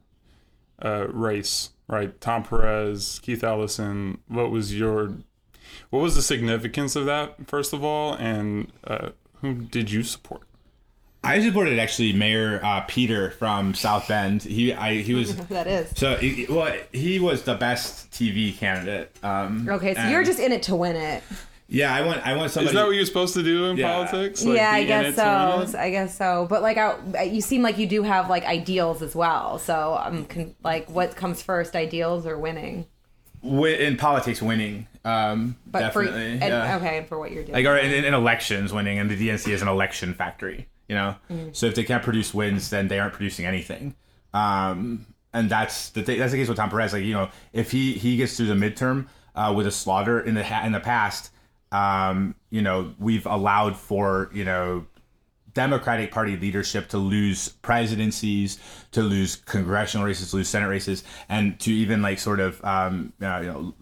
uh, 0.85 1.07
race, 1.09 1.71
right? 1.89 2.19
Tom 2.21 2.43
Perez, 2.45 3.21
Keith 3.23 3.45
Ellison. 3.45 4.19
What 4.29 4.51
was 4.51 4.79
your 4.79 5.15
what 5.91 6.01
was 6.01 6.17
the 6.17 6.23
significance 6.23 6.97
of 6.97 7.07
that 7.07 7.47
first 7.49 7.73
of 7.73 7.85
all, 7.85 8.15
and 8.15 8.73
uh, 8.87 9.11
who 9.41 9.55
did 9.55 9.91
you 9.91 10.03
support? 10.03 10.43
I 11.23 11.43
supported 11.43 11.79
actually 11.79 12.15
Mayor 12.15 12.61
uh, 12.65 12.81
Peter 12.89 13.33
from 13.33 13.75
South 13.75 14.09
Bend. 14.09 14.43
He 14.43 14.73
I 14.73 15.03
he 15.03 15.13
was 15.13 15.37
That 15.49 15.67
is. 15.67 15.93
so 15.95 16.17
he, 16.17 16.47
well 16.49 16.75
he 16.93 17.19
was 17.19 17.43
the 17.43 17.55
best 17.57 18.11
TV 18.11 18.57
candidate. 18.57 19.15
Um, 19.23 19.69
Okay, 19.69 19.93
so 19.95 20.01
and- 20.01 20.11
you're 20.11 20.25
just 20.25 20.39
in 20.41 20.51
it 20.53 20.63
to 20.65 20.75
win 20.75 20.97
it. 20.97 21.23
Yeah. 21.71 21.95
I 21.95 22.03
want 22.03 22.27
I 22.27 22.37
want 22.37 22.51
somebody. 22.51 22.75
Is 22.77 22.81
that 22.81 22.87
what 22.87 22.95
you're 22.97 23.07
supposed 23.07 23.33
to 23.35 23.43
do 23.43 23.67
in 23.67 23.77
Yeah. 23.79 23.93
politics? 23.95 24.45
Like, 24.45 24.57
yeah, 24.57 24.71
I 24.73 24.85
guess 24.85 25.07
it 25.07 25.23
to 25.23 25.57
win 25.59 25.69
so. 25.69 25.79
I 25.79 25.91
guess 25.91 26.19
so. 26.19 26.47
But 26.51 26.61
like, 26.63 26.77
I, 26.77 27.23
you 27.23 27.41
seem 27.41 27.63
like 27.63 27.79
you 27.79 27.87
do 27.87 28.03
have 28.03 28.29
like 28.29 28.45
ideals 28.45 29.01
as 29.03 29.15
well. 29.17 29.59
So 29.59 29.97
I'm 29.99 30.25
con- 30.27 30.55
like, 30.63 30.91
what 30.91 31.17
comes 31.17 31.41
first, 31.43 31.75
ideals 31.77 32.27
or 32.27 32.37
winning? 32.39 32.87
in 33.43 33.97
politics 33.97 34.43
winning. 34.43 34.87
Um, 35.03 35.57
But 35.67 35.79
definitely. 35.79 36.11
for 36.11 36.17
and, 36.19 36.43
yeah. 36.43 36.77
okay, 36.77 37.07
for 37.09 37.19
what 37.19 37.33
you're 37.33 37.43
doing. 37.43 37.55
Like 37.55 37.65
or 37.65 37.79
in, 37.79 38.05
in 38.05 38.13
elections 38.13 38.71
winning, 38.71 38.99
and 38.99 39.09
the 39.11 39.17
DNC 39.17 39.49
is 39.51 39.63
an 39.63 39.69
election 39.69 40.13
factory. 40.13 40.69
You 40.89 40.97
know, 40.97 41.15
Mm-hmm. 41.31 41.49
so 41.53 41.67
if 41.67 41.75
they 41.75 41.85
can't 41.85 42.03
produce 42.03 42.35
wins, 42.35 42.69
then 42.69 42.89
they 42.89 42.99
aren't 42.99 43.15
producing 43.15 43.47
anything. 43.47 43.95
Um, 44.35 45.07
and 45.33 45.49
that's 45.49 45.91
the 45.91 46.03
th- 46.03 46.19
that's 46.19 46.33
the 46.33 46.39
case 46.39 46.49
with 46.49 46.57
Tom 46.57 46.69
Perez. 46.71 46.93
Like 46.93 47.05
you 47.05 47.15
know, 47.15 47.31
if 47.53 47.71
he 47.71 47.93
he 47.95 48.17
gets 48.17 48.37
through 48.37 48.47
the 48.49 48.55
midterm 48.55 49.07
uh, 49.37 49.53
with 49.57 49.67
a 49.67 49.71
slaughter 49.71 50.21
in 50.21 50.35
the 50.35 50.45
ha- 50.45 50.65
in 50.67 50.73
the 50.73 50.81
past, 50.81 51.31
um, 51.73 52.35
you 52.51 52.63
know, 52.63 52.95
we've 52.99 53.27
allowed 53.27 53.77
for 53.77 54.31
you 54.33 54.45
know 54.45 54.87
Democratic 55.55 56.11
Party 56.11 56.37
leadership 56.37 56.89
to 56.91 56.99
lose 56.99 57.49
presidencies, 57.49 58.59
to 58.93 59.03
lose 59.03 59.37
congressional 59.37 60.07
races, 60.07 60.31
to 60.31 60.37
lose 60.37 60.49
Senate 60.49 60.69
races, 60.69 61.05
and 61.29 61.59
to 61.61 61.73
even 61.73 62.03
like 62.03 62.19
sort 62.19 62.41
of 62.41 62.63
um, 62.65 63.13
uh, 63.23 63.41
you 63.41 63.47
know 63.47 63.75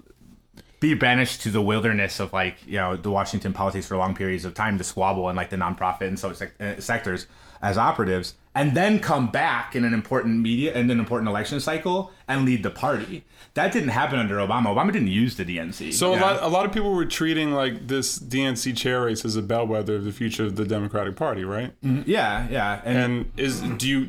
be 0.81 0.95
banished 0.95 1.43
to 1.43 1.51
the 1.51 1.61
wilderness 1.61 2.21
of 2.21 2.33
like 2.33 2.57
you 2.67 2.77
know 2.77 2.97
the 2.97 3.11
Washington 3.11 3.53
politics 3.53 3.87
for 3.87 3.97
long 3.97 4.15
periods 4.15 4.45
of 4.45 4.55
time 4.55 4.79
to 4.79 4.85
squabble 4.85 5.29
in 5.29 5.37
like 5.37 5.51
the 5.51 5.57
nonprofit 5.57 6.09
and 6.09 6.19
so 6.19 6.33
sec- 6.33 6.61
uh, 6.61 6.81
sectors 6.81 7.27
as 7.61 7.77
operatives, 7.77 8.35
and 8.59 8.77
then 8.77 8.99
come 8.99 9.31
back 9.31 9.77
in 9.77 9.85
an 9.85 9.95
important 9.95 10.41
media 10.41 10.73
and 10.75 10.91
an 10.91 10.99
important 10.99 11.29
election 11.29 11.61
cycle 11.61 12.11
and 12.27 12.45
lead 12.45 12.63
the 12.65 12.71
party. 12.71 13.25
That 13.55 13.73
didn't 13.73 13.91
happen 13.91 14.19
under 14.19 14.37
Obama. 14.37 14.67
Obama 14.67 14.93
didn't 14.93 15.09
use 15.09 15.37
the 15.37 15.45
DNC. 15.45 15.93
So 15.95 16.13
Yeah. 16.13 16.19
a 16.19 16.21
lot, 16.21 16.43
a 16.43 16.49
lot 16.49 16.67
of 16.67 16.73
people 16.73 16.93
were 16.93 17.05
treating 17.07 17.53
like 17.53 17.87
this 17.87 18.19
DNC 18.19 18.73
chair 18.73 19.05
race 19.05 19.25
as 19.25 19.37
a 19.37 19.43
bellwether 19.43 19.95
of 19.95 20.05
the 20.05 20.13
future 20.13 20.45
of 20.45 20.57
the 20.57 20.65
Democratic 20.65 21.15
Party, 21.15 21.45
right? 21.45 21.73
yeah, 21.83 22.49
yeah, 22.51 22.81
and, 22.85 22.99
And 22.99 23.33
is 23.37 23.61
do 23.61 23.87
you 23.89 24.09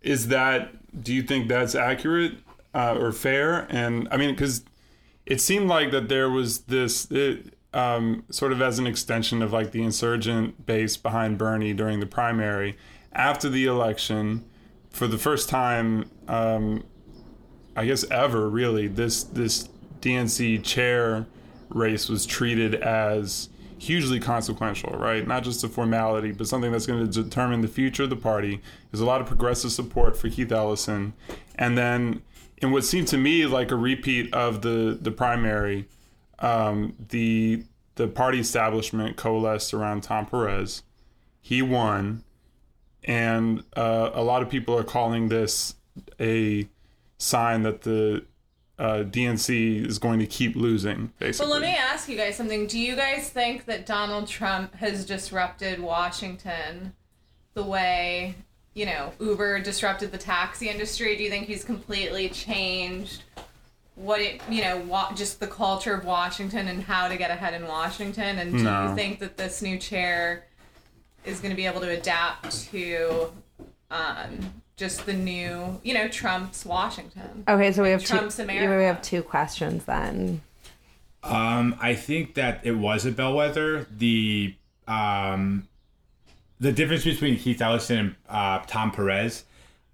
is 0.00 0.28
that 0.28 0.70
do 1.04 1.12
you 1.14 1.22
think 1.22 1.48
that's 1.48 1.74
accurate 1.74 2.32
uh, 2.74 2.96
or 2.98 3.12
fair? 3.12 3.66
And 3.70 4.08
I 4.10 4.16
mean, 4.16 4.30
because 4.30 4.64
it 5.26 5.40
seemed 5.40 5.68
like 5.68 5.90
that 5.92 6.08
there 6.08 6.28
was 6.30 6.60
this 6.62 7.10
it, 7.10 7.54
um, 7.74 8.24
sort 8.30 8.52
of 8.52 8.60
as 8.60 8.78
an 8.78 8.86
extension 8.86 9.42
of 9.42 9.52
like 9.52 9.70
the 9.72 9.82
insurgent 9.82 10.66
base 10.66 10.96
behind 10.96 11.38
Bernie 11.38 11.72
during 11.72 12.00
the 12.00 12.06
primary. 12.06 12.76
After 13.14 13.48
the 13.48 13.66
election, 13.66 14.44
for 14.90 15.06
the 15.06 15.18
first 15.18 15.48
time, 15.48 16.10
um, 16.28 16.84
I 17.76 17.86
guess 17.86 18.04
ever 18.10 18.48
really, 18.48 18.88
this 18.88 19.22
this 19.24 19.68
DNC 20.00 20.62
chair 20.64 21.26
race 21.68 22.08
was 22.08 22.26
treated 22.26 22.74
as 22.74 23.48
hugely 23.78 24.20
consequential, 24.20 24.90
right? 24.92 25.26
Not 25.26 25.42
just 25.42 25.64
a 25.64 25.68
formality, 25.68 26.30
but 26.30 26.46
something 26.46 26.70
that's 26.70 26.86
going 26.86 27.10
to 27.10 27.22
determine 27.22 27.62
the 27.62 27.68
future 27.68 28.04
of 28.04 28.10
the 28.10 28.16
party. 28.16 28.60
There's 28.90 29.00
a 29.00 29.06
lot 29.06 29.20
of 29.20 29.26
progressive 29.26 29.72
support 29.72 30.16
for 30.16 30.28
Keith 30.28 30.52
Ellison, 30.52 31.14
and 31.56 31.76
then 31.76 32.22
in 32.58 32.70
what 32.70 32.84
seemed 32.84 33.08
to 33.08 33.18
me 33.18 33.44
like 33.46 33.70
a 33.70 33.76
repeat 33.76 34.32
of 34.32 34.62
the 34.62 34.96
the 35.00 35.10
primary, 35.10 35.88
um, 36.38 36.94
the 37.08 37.64
the 37.96 38.08
party 38.08 38.38
establishment 38.38 39.16
coalesced 39.16 39.74
around 39.74 40.02
Tom 40.02 40.26
Perez. 40.26 40.82
He 41.40 41.60
won, 41.60 42.22
and 43.04 43.64
uh, 43.76 44.10
a 44.14 44.22
lot 44.22 44.42
of 44.42 44.48
people 44.50 44.76
are 44.78 44.84
calling 44.84 45.28
this 45.28 45.74
a 46.20 46.68
sign 47.18 47.62
that 47.62 47.82
the 47.82 48.24
uh, 48.78 49.04
DNC 49.04 49.86
is 49.86 49.98
going 49.98 50.18
to 50.18 50.26
keep 50.26 50.56
losing. 50.56 51.12
Basically, 51.18 51.48
Well, 51.50 51.60
let 51.60 51.66
me 51.68 51.74
ask 51.76 52.08
you 52.08 52.16
guys 52.16 52.36
something. 52.36 52.66
Do 52.66 52.78
you 52.78 52.96
guys 52.96 53.28
think 53.28 53.66
that 53.66 53.86
Donald 53.86 54.26
Trump 54.26 54.74
has 54.76 55.04
disrupted 55.06 55.78
Washington 55.80 56.92
the 57.54 57.62
way, 57.62 58.34
you 58.74 58.86
know, 58.86 59.12
Uber 59.20 59.60
disrupted 59.60 60.10
the 60.10 60.18
taxi 60.18 60.68
industry? 60.68 61.16
Do 61.16 61.22
you 61.22 61.30
think 61.30 61.46
he's 61.46 61.64
completely 61.64 62.28
changed 62.30 63.22
what 63.94 64.20
it, 64.20 64.40
you 64.48 64.62
know, 64.62 64.78
wa- 64.78 65.12
just 65.12 65.38
the 65.38 65.46
culture 65.46 65.94
of 65.94 66.04
Washington 66.04 66.66
and 66.66 66.82
how 66.82 67.06
to 67.08 67.16
get 67.16 67.30
ahead 67.30 67.54
in 67.54 67.68
Washington? 67.68 68.38
And 68.38 68.52
do 68.56 68.64
No. 68.64 68.88
you 68.88 68.94
think 68.96 69.20
that 69.20 69.36
this 69.36 69.60
new 69.62 69.78
chair 69.78 70.46
is 71.24 71.40
going 71.40 71.50
to 71.50 71.56
be 71.56 71.66
able 71.66 71.80
to 71.80 71.90
adapt 71.90 72.70
to 72.70 73.32
um, 73.90 74.52
just 74.76 75.06
the 75.06 75.12
new, 75.12 75.80
you 75.82 75.94
know, 75.94 76.08
Trump's 76.08 76.64
Washington? 76.64 77.44
Okay, 77.48 77.72
so 77.72 77.82
we 77.82 77.90
have 77.90 78.04
Trump's 78.04 78.36
two. 78.36 78.42
America. 78.42 78.76
We 78.76 78.84
have 78.84 79.02
two 79.02 79.22
questions 79.22 79.84
then. 79.84 80.42
Um, 81.22 81.76
I 81.80 81.94
think 81.94 82.34
that 82.34 82.60
it 82.64 82.72
was 82.72 83.06
a 83.06 83.12
bellwether. 83.12 83.86
The 83.96 84.54
um, 84.88 85.68
the 86.58 86.72
difference 86.72 87.04
between 87.04 87.38
Keith 87.38 87.60
Ellison 87.60 87.98
and 87.98 88.16
uh, 88.28 88.60
Tom 88.66 88.90
Perez 88.90 89.44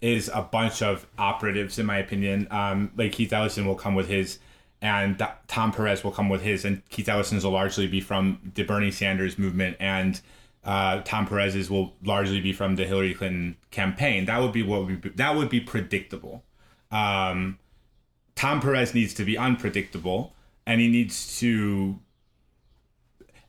is 0.01 0.31
a 0.33 0.43
bunch 0.43 0.81
of 0.83 1.07
operatives, 1.19 1.79
in 1.79 1.87
my 1.87 1.99
opinion. 1.99 2.47
Um, 2.51 2.93
like 2.97 3.13
Keith 3.13 3.33
Ellison 3.33 3.67
will 3.67 3.75
come 3.75 3.95
with 3.95 4.09
his, 4.09 4.39
and 4.81 5.19
Th- 5.19 5.31
Tom 5.49 5.73
Perez 5.73 6.05
will 6.05 6.13
come 6.13 6.29
with 6.29 6.43
his, 6.43 6.65
and 6.65 6.87
Keith 6.89 7.09
Ellison's 7.09 7.45
will 7.45 7.53
largely 7.53 7.87
be 7.87 8.01
from 8.01 8.53
the 8.55 8.63
Bernie 8.63 8.91
Sanders 8.91 9.39
movement, 9.39 9.77
and 9.81 10.21
uh, 10.69 11.01
Tom 11.01 11.27
Perez's 11.27 11.71
will 11.71 11.95
largely 12.05 12.43
be 12.43 12.53
from 12.53 12.77
the 12.77 12.85
Hillary 12.85 13.15
Clinton 13.15 13.57
campaign. 13.71 14.27
That 14.27 14.43
would 14.43 14.53
be 14.53 14.63
what 14.63 14.85
would 14.85 15.01
be, 15.01 15.09
that 15.09 15.35
would 15.35 15.49
be 15.49 15.61
predictable. 15.61 16.45
Um, 16.91 17.59
Tom 18.35 18.61
Perez 18.61 18.93
needs 18.93 19.15
to 19.15 19.25
be 19.25 19.39
unpredictable, 19.39 20.35
and 20.67 20.79
he 20.79 20.89
needs 20.89 21.39
to. 21.39 21.99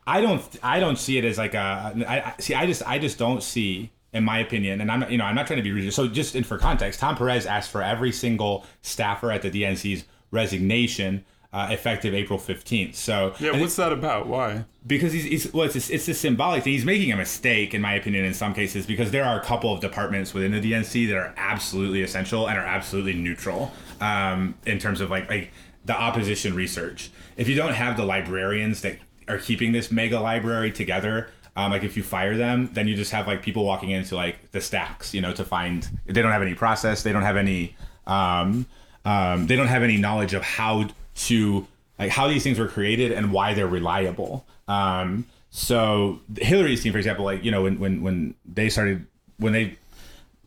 I 0.07 0.21
don't. 0.21 0.41
I 0.63 0.79
don't 0.79 0.97
see 0.97 1.17
it 1.17 1.25
as 1.25 1.37
like 1.37 1.55
a. 1.55 1.93
I 2.07 2.19
I- 2.19 2.35
see. 2.39 2.55
I 2.55 2.65
just. 2.65 2.87
I 2.87 2.97
just 2.99 3.19
don't 3.19 3.43
see, 3.43 3.91
in 4.13 4.23
my 4.23 4.39
opinion, 4.39 4.79
and 4.79 4.89
I'm 4.89 5.01
not. 5.01 5.11
You 5.11 5.17
know, 5.17 5.25
I'm 5.25 5.35
not 5.35 5.45
trying 5.45 5.57
to 5.57 5.63
be 5.63 5.73
rude. 5.73 5.91
So 5.93 6.07
just 6.07 6.37
in 6.37 6.45
for 6.45 6.57
context, 6.57 7.01
Tom 7.01 7.17
Perez 7.17 7.45
asked 7.45 7.69
for 7.69 7.83
every 7.83 8.13
single 8.13 8.65
staffer 8.81 9.29
at 9.29 9.41
the 9.41 9.51
DNC's 9.51 10.05
resignation 10.31 11.25
uh, 11.51 11.67
effective 11.71 12.13
April 12.13 12.39
15th. 12.39 12.95
So 12.95 13.33
yeah. 13.39 13.59
What's 13.59 13.75
that 13.77 13.91
about? 13.91 14.27
Why? 14.27 14.65
because 14.87 15.13
he's, 15.13 15.25
he's 15.25 15.53
well, 15.53 15.65
it's 15.65 15.89
a, 15.89 15.93
it's 15.93 16.07
a 16.07 16.13
symbolic 16.13 16.63
thing. 16.63 16.73
He's 16.73 16.85
making 16.85 17.11
a 17.11 17.15
mistake, 17.15 17.73
in 17.73 17.81
my 17.81 17.93
opinion, 17.93 18.25
in 18.25 18.33
some 18.33 18.53
cases, 18.53 18.85
because 18.85 19.11
there 19.11 19.23
are 19.23 19.39
a 19.39 19.43
couple 19.43 19.73
of 19.73 19.81
departments 19.81 20.33
within 20.33 20.51
the 20.51 20.59
DNC 20.59 21.07
that 21.09 21.15
are 21.15 21.33
absolutely 21.37 22.01
essential 22.01 22.47
and 22.47 22.57
are 22.57 22.65
absolutely 22.65 23.13
neutral 23.13 23.71
um, 24.01 24.55
in 24.65 24.79
terms 24.79 25.01
of 25.01 25.09
like 25.09 25.29
like 25.29 25.51
the 25.85 25.93
opposition 25.93 26.55
research. 26.55 27.11
If 27.37 27.47
you 27.47 27.55
don't 27.55 27.73
have 27.73 27.97
the 27.97 28.03
librarians 28.03 28.81
that 28.81 28.99
are 29.27 29.37
keeping 29.37 29.71
this 29.71 29.91
mega 29.91 30.19
library 30.19 30.71
together. 30.71 31.29
Um, 31.55 31.71
like 31.71 31.83
if 31.83 31.97
you 31.97 32.03
fire 32.03 32.37
them, 32.37 32.69
then 32.73 32.87
you 32.87 32.95
just 32.95 33.11
have 33.11 33.27
like 33.27 33.41
people 33.41 33.65
walking 33.65 33.89
into 33.89 34.15
like 34.15 34.51
the 34.51 34.61
stacks, 34.61 35.13
you 35.13 35.19
know, 35.19 35.33
to 35.33 35.43
find. 35.43 35.89
They 36.05 36.21
don't 36.21 36.31
have 36.31 36.41
any 36.41 36.55
process. 36.55 37.03
They 37.03 37.11
don't 37.11 37.23
have 37.23 37.37
any. 37.37 37.75
Um, 38.07 38.65
um, 39.03 39.47
they 39.47 39.55
don't 39.55 39.67
have 39.67 39.83
any 39.83 39.97
knowledge 39.97 40.33
of 40.33 40.41
how 40.41 40.87
to 41.27 41.67
like 41.97 42.11
how 42.11 42.27
these 42.27 42.43
things 42.43 42.57
were 42.57 42.67
created 42.67 43.11
and 43.11 43.31
why 43.31 43.53
they're 43.53 43.67
reliable. 43.67 44.45
Um, 44.67 45.25
so 45.49 46.19
Hillary's 46.37 46.83
team, 46.83 46.91
for 46.91 46.99
example, 46.99 47.25
like 47.25 47.43
you 47.43 47.51
know 47.51 47.63
when 47.63 47.79
when 47.79 48.01
when 48.01 48.35
they 48.45 48.69
started 48.69 49.05
when 49.37 49.53
they 49.53 49.77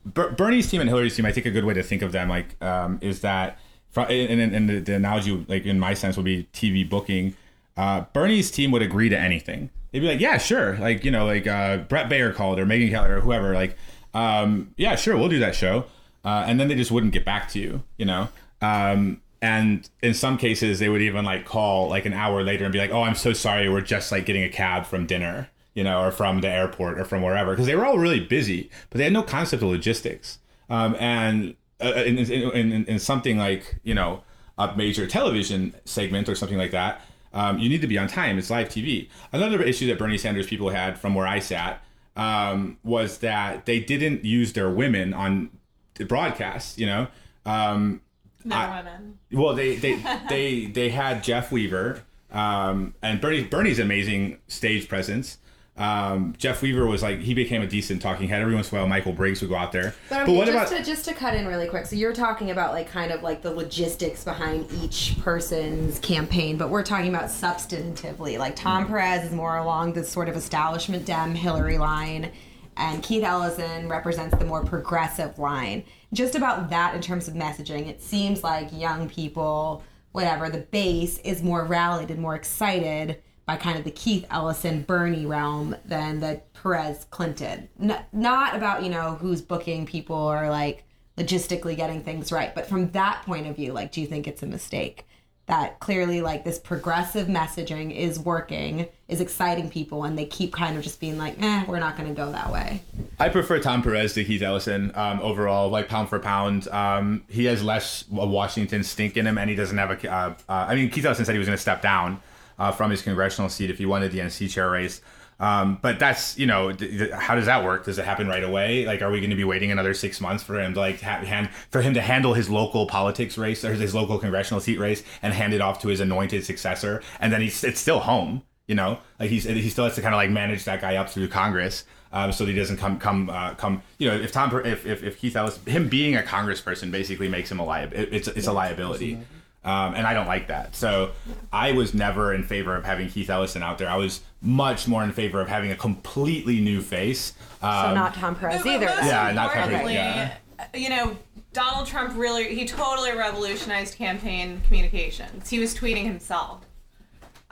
Bernie's 0.04 0.68
team 0.68 0.80
and 0.80 0.90
Hillary's 0.90 1.14
team, 1.14 1.26
I 1.26 1.32
think 1.32 1.46
a 1.46 1.50
good 1.50 1.64
way 1.64 1.74
to 1.74 1.82
think 1.82 2.02
of 2.02 2.12
them 2.12 2.28
like 2.28 2.60
um, 2.62 2.98
is 3.00 3.20
that 3.20 3.58
fro- 3.90 4.04
and, 4.04 4.54
and, 4.54 4.68
the, 4.68 4.80
the 4.80 4.94
analogy 4.94 5.44
like 5.48 5.64
in 5.64 5.78
my 5.78 5.94
sense 5.94 6.16
would 6.16 6.24
be 6.24 6.48
TV 6.52 6.88
booking. 6.88 7.36
Uh, 7.76 8.04
Bernie's 8.12 8.50
team 8.50 8.70
would 8.72 8.82
agree 8.82 9.08
to 9.08 9.18
anything. 9.18 9.70
They'd 9.90 10.00
be 10.00 10.08
like, 10.08 10.20
yeah, 10.20 10.38
sure, 10.38 10.76
like 10.78 11.04
you 11.04 11.10
know, 11.10 11.26
like 11.26 11.46
uh, 11.46 11.78
Bret 11.78 12.08
Baier 12.08 12.34
called 12.34 12.58
or 12.58 12.66
Megyn 12.66 12.90
Kelly 12.90 13.10
or 13.10 13.20
whoever, 13.20 13.54
like, 13.54 13.76
um, 14.14 14.74
yeah, 14.76 14.96
sure, 14.96 15.16
we'll 15.16 15.28
do 15.28 15.38
that 15.38 15.54
show, 15.54 15.84
uh, 16.24 16.44
and 16.46 16.58
then 16.58 16.68
they 16.68 16.74
just 16.74 16.90
wouldn't 16.90 17.12
get 17.12 17.24
back 17.24 17.48
to 17.50 17.58
you, 17.58 17.82
you 17.98 18.06
know. 18.06 18.28
Um, 18.62 19.20
and 19.42 19.90
in 20.00 20.14
some 20.14 20.38
cases 20.38 20.78
they 20.78 20.88
would 20.88 21.02
even 21.02 21.24
like 21.24 21.44
call 21.44 21.88
like 21.88 22.06
an 22.06 22.14
hour 22.14 22.42
later 22.44 22.64
and 22.64 22.72
be 22.72 22.78
like, 22.78 22.92
"Oh, 22.92 23.02
I'm 23.02 23.16
so 23.16 23.32
sorry, 23.32 23.68
we're 23.68 23.82
just 23.82 24.10
like 24.12 24.24
getting 24.24 24.44
a 24.44 24.48
cab 24.48 24.86
from 24.86 25.04
dinner." 25.04 25.50
You 25.74 25.82
know, 25.82 26.02
or 26.02 26.10
from 26.10 26.42
the 26.42 26.48
airport 26.48 27.00
or 27.00 27.04
from 27.06 27.22
wherever, 27.22 27.52
because 27.52 27.64
they 27.66 27.74
were 27.74 27.86
all 27.86 27.96
really 27.96 28.20
busy, 28.20 28.70
but 28.90 28.98
they 28.98 29.04
had 29.04 29.12
no 29.12 29.22
concept 29.22 29.62
of 29.62 29.70
logistics. 29.70 30.38
Um, 30.68 30.94
and 31.00 31.56
uh, 31.82 31.94
in, 32.04 32.18
in, 32.18 32.72
in, 32.72 32.84
in 32.84 32.98
something 32.98 33.38
like 33.38 33.80
you 33.82 33.94
know 33.94 34.22
a 34.58 34.76
major 34.76 35.06
television 35.06 35.74
segment 35.86 36.28
or 36.28 36.34
something 36.34 36.58
like 36.58 36.72
that, 36.72 37.00
um, 37.32 37.58
you 37.58 37.70
need 37.70 37.80
to 37.80 37.86
be 37.86 37.98
on 37.98 38.06
time. 38.06 38.38
It's 38.38 38.50
live 38.50 38.68
TV. 38.68 39.08
Another 39.32 39.62
issue 39.62 39.86
that 39.86 39.98
Bernie 39.98 40.18
Sanders 40.18 40.46
people 40.46 40.68
had 40.68 40.98
from 40.98 41.14
where 41.14 41.26
I 41.26 41.38
sat 41.38 41.82
um, 42.16 42.76
was 42.84 43.18
that 43.18 43.64
they 43.64 43.80
didn't 43.80 44.26
use 44.26 44.52
their 44.52 44.70
women 44.70 45.14
on 45.14 45.50
the 45.94 46.04
broadcast. 46.04 46.78
You 46.78 46.86
know, 46.86 47.06
um, 47.46 48.01
No 48.44 48.56
I- 48.56 48.78
women. 48.78 49.18
well, 49.32 49.54
they 49.54 49.76
they 49.76 49.94
they 50.28 50.66
they 50.66 50.90
had 50.90 51.22
Jeff 51.24 51.50
Weaver 51.52 52.02
um, 52.30 52.94
and 53.02 53.20
Bernie 53.20 53.44
Bernie's 53.44 53.78
amazing 53.78 54.38
stage 54.48 54.88
presence. 54.88 55.38
Um, 55.74 56.34
Jeff 56.36 56.60
Weaver 56.60 56.86
was 56.86 57.02
like 57.02 57.20
he 57.20 57.32
became 57.32 57.62
a 57.62 57.66
decent 57.66 58.02
talking 58.02 58.28
head. 58.28 58.42
Every 58.42 58.54
once 58.54 58.70
in 58.70 58.76
a 58.76 58.80
while, 58.82 58.88
Michael 58.88 59.12
Briggs 59.14 59.40
would 59.40 59.48
go 59.48 59.56
out 59.56 59.72
there. 59.72 59.94
But, 60.10 60.16
But, 60.16 60.22
okay, 60.24 60.36
what 60.36 60.46
just 60.46 60.72
about 60.72 60.78
to 60.78 60.84
just 60.84 61.04
to 61.06 61.14
cut 61.14 61.34
in 61.34 61.46
really 61.46 61.66
quick? 61.66 61.86
So 61.86 61.96
you're 61.96 62.12
talking 62.12 62.50
about 62.50 62.72
like 62.72 62.88
kind 62.90 63.10
of 63.10 63.22
like 63.22 63.40
the 63.40 63.50
logistics 63.52 64.22
behind 64.22 64.70
each 64.82 65.16
person's 65.20 65.98
campaign, 66.00 66.58
but 66.58 66.68
we're 66.68 66.82
talking 66.82 67.08
about 67.08 67.30
substantively. 67.30 68.38
Like 68.38 68.54
Tom 68.54 68.86
Perez 68.86 69.24
is 69.24 69.32
more 69.32 69.56
along 69.56 69.94
the 69.94 70.04
sort 70.04 70.28
of 70.28 70.36
establishment 70.36 71.06
Dem 71.06 71.34
Hillary 71.34 71.78
line, 71.78 72.32
and 72.76 73.02
Keith 73.02 73.24
Ellison 73.24 73.88
represents 73.88 74.36
the 74.36 74.44
more 74.44 74.62
progressive 74.64 75.38
line. 75.38 75.84
Just 76.12 76.34
about 76.34 76.70
that 76.70 76.94
in 76.94 77.00
terms 77.00 77.26
of 77.28 77.34
messaging, 77.34 77.88
it 77.88 78.02
seems 78.02 78.44
like 78.44 78.68
young 78.72 79.08
people, 79.08 79.82
whatever 80.12 80.50
the 80.50 80.58
base, 80.58 81.18
is 81.18 81.42
more 81.42 81.64
rallied 81.64 82.10
and 82.10 82.20
more 82.20 82.34
excited 82.34 83.22
by 83.46 83.56
kind 83.56 83.78
of 83.78 83.84
the 83.84 83.90
Keith 83.90 84.26
Ellison 84.30 84.82
Bernie 84.82 85.26
realm 85.26 85.74
than 85.84 86.20
the 86.20 86.42
Perez 86.54 87.06
Clinton. 87.10 87.68
N- 87.80 88.04
not 88.12 88.54
about, 88.54 88.82
you 88.82 88.90
know, 88.90 89.16
who's 89.20 89.42
booking 89.42 89.86
people 89.86 90.16
or 90.16 90.48
like 90.48 90.84
logistically 91.16 91.76
getting 91.76 92.02
things 92.02 92.30
right, 92.30 92.54
but 92.54 92.66
from 92.66 92.90
that 92.90 93.22
point 93.24 93.46
of 93.46 93.56
view, 93.56 93.72
like, 93.72 93.90
do 93.92 94.00
you 94.00 94.06
think 94.06 94.28
it's 94.28 94.42
a 94.42 94.46
mistake? 94.46 95.06
That 95.46 95.80
clearly, 95.80 96.20
like, 96.20 96.44
this 96.44 96.58
progressive 96.58 97.26
messaging 97.26 97.94
is 97.94 98.18
working, 98.18 98.86
is 99.08 99.20
exciting 99.20 99.70
people, 99.70 100.04
and 100.04 100.16
they 100.16 100.24
keep 100.24 100.52
kind 100.52 100.76
of 100.76 100.84
just 100.84 101.00
being 101.00 101.18
like, 101.18 101.42
eh, 101.42 101.64
we're 101.66 101.80
not 101.80 101.96
going 101.96 102.08
to 102.08 102.14
go 102.14 102.30
that 102.30 102.52
way. 102.52 102.80
I 103.18 103.28
prefer 103.28 103.58
Tom 103.58 103.82
Perez 103.82 104.14
to 104.14 104.24
Keith 104.24 104.40
Ellison 104.40 104.92
um, 104.94 105.20
overall, 105.20 105.68
like 105.68 105.88
pound 105.88 106.08
for 106.08 106.20
pound. 106.20 106.68
Um, 106.68 107.24
he 107.28 107.46
has 107.46 107.62
less 107.62 108.04
Washington 108.08 108.84
stink 108.84 109.16
in 109.16 109.26
him, 109.26 109.36
and 109.36 109.50
he 109.50 109.56
doesn't 109.56 109.76
have 109.76 109.90
a. 109.90 110.10
Uh, 110.10 110.34
uh, 110.48 110.66
I 110.68 110.76
mean, 110.76 110.90
Keith 110.90 111.04
Ellison 111.04 111.24
said 111.24 111.32
he 111.32 111.38
was 111.38 111.48
going 111.48 111.58
to 111.58 111.62
step 111.62 111.82
down 111.82 112.22
uh, 112.58 112.70
from 112.70 112.90
his 112.90 113.02
congressional 113.02 113.48
seat 113.48 113.70
if 113.70 113.78
he 113.78 113.86
won 113.86 114.02
the 114.02 114.08
DNC 114.08 114.48
chair 114.48 114.70
race. 114.70 115.00
Um, 115.40 115.78
but 115.82 115.98
that's 115.98 116.38
you 116.38 116.46
know 116.46 116.72
th- 116.72 116.90
th- 116.90 117.10
how 117.10 117.34
does 117.34 117.46
that 117.46 117.64
work? 117.64 117.84
Does 117.84 117.98
it 117.98 118.04
happen 118.04 118.28
right 118.28 118.44
away? 118.44 118.86
Like, 118.86 119.02
are 119.02 119.10
we 119.10 119.18
going 119.18 119.30
to 119.30 119.36
be 119.36 119.44
waiting 119.44 119.72
another 119.72 119.94
six 119.94 120.20
months 120.20 120.42
for 120.44 120.60
him 120.60 120.74
to 120.74 120.80
like 120.80 121.00
ha- 121.00 121.18
hand 121.18 121.50
for 121.70 121.82
him 121.82 121.94
to 121.94 122.00
handle 122.00 122.34
his 122.34 122.48
local 122.48 122.86
politics 122.86 123.36
race 123.36 123.64
or 123.64 123.74
his 123.74 123.94
local 123.94 124.18
congressional 124.18 124.60
seat 124.60 124.78
race 124.78 125.02
and 125.20 125.34
hand 125.34 125.52
it 125.52 125.60
off 125.60 125.80
to 125.82 125.88
his 125.88 126.00
anointed 126.00 126.44
successor, 126.44 127.02
and 127.18 127.32
then 127.32 127.40
he's 127.40 127.64
it's 127.64 127.80
still 127.80 128.00
home. 128.00 128.42
You 128.68 128.76
know, 128.76 128.98
like 129.18 129.30
he's 129.30 129.44
he 129.44 129.68
still 129.68 129.84
has 129.84 129.96
to 129.96 130.02
kind 130.02 130.14
of 130.14 130.18
like 130.18 130.30
manage 130.30 130.64
that 130.64 130.80
guy 130.80 130.96
up 130.96 131.10
through 131.10 131.28
Congress, 131.28 131.84
um, 132.12 132.30
so 132.30 132.44
that 132.44 132.52
he 132.52 132.56
doesn't 132.56 132.76
come 132.76 132.98
come 132.98 133.28
uh, 133.28 133.54
come. 133.54 133.82
You 133.98 134.08
know, 134.08 134.16
if 134.16 134.30
Tom 134.30 134.54
if 134.64 134.86
if, 134.86 135.02
if 135.02 135.18
Keith 135.18 135.34
Ellis 135.34 135.58
him 135.64 135.88
being 135.88 136.16
a 136.16 136.22
congressperson 136.22 136.92
basically 136.92 137.28
makes 137.28 137.50
him 137.50 137.58
a 137.58 137.64
liability. 137.64 138.16
It's 138.16 138.28
it's 138.28 138.46
a 138.46 138.52
liability. 138.52 139.18
Um, 139.64 139.94
and 139.94 140.06
I 140.06 140.12
don't 140.14 140.26
like 140.26 140.48
that. 140.48 140.74
So 140.74 141.12
I 141.52 141.70
was 141.72 141.94
never 141.94 142.34
in 142.34 142.42
favor 142.42 142.74
of 142.74 142.84
having 142.84 143.08
Keith 143.08 143.30
Ellison 143.30 143.62
out 143.62 143.78
there. 143.78 143.88
I 143.88 143.96
was 143.96 144.20
much 144.40 144.88
more 144.88 145.04
in 145.04 145.12
favor 145.12 145.40
of 145.40 145.48
having 145.48 145.70
a 145.70 145.76
completely 145.76 146.60
new 146.60 146.80
face. 146.80 147.32
Um, 147.62 147.84
So 147.90 147.94
not 147.94 148.14
Tom 148.14 148.34
Perez 148.34 148.66
either. 148.66 148.86
most. 148.86 149.04
Yeah, 149.04 149.30
not 149.32 149.46
importantly, 149.54 149.94
completely, 149.94 149.94
yeah. 149.94 150.36
You 150.74 150.88
know, 150.88 151.16
Donald 151.52 151.86
Trump 151.86 152.16
really 152.16 152.54
he 152.54 152.64
totally 152.66 153.12
revolutionized 153.12 153.96
campaign 153.96 154.60
communications. 154.66 155.48
He 155.48 155.58
was 155.60 155.74
tweeting 155.74 156.04
himself. 156.06 156.64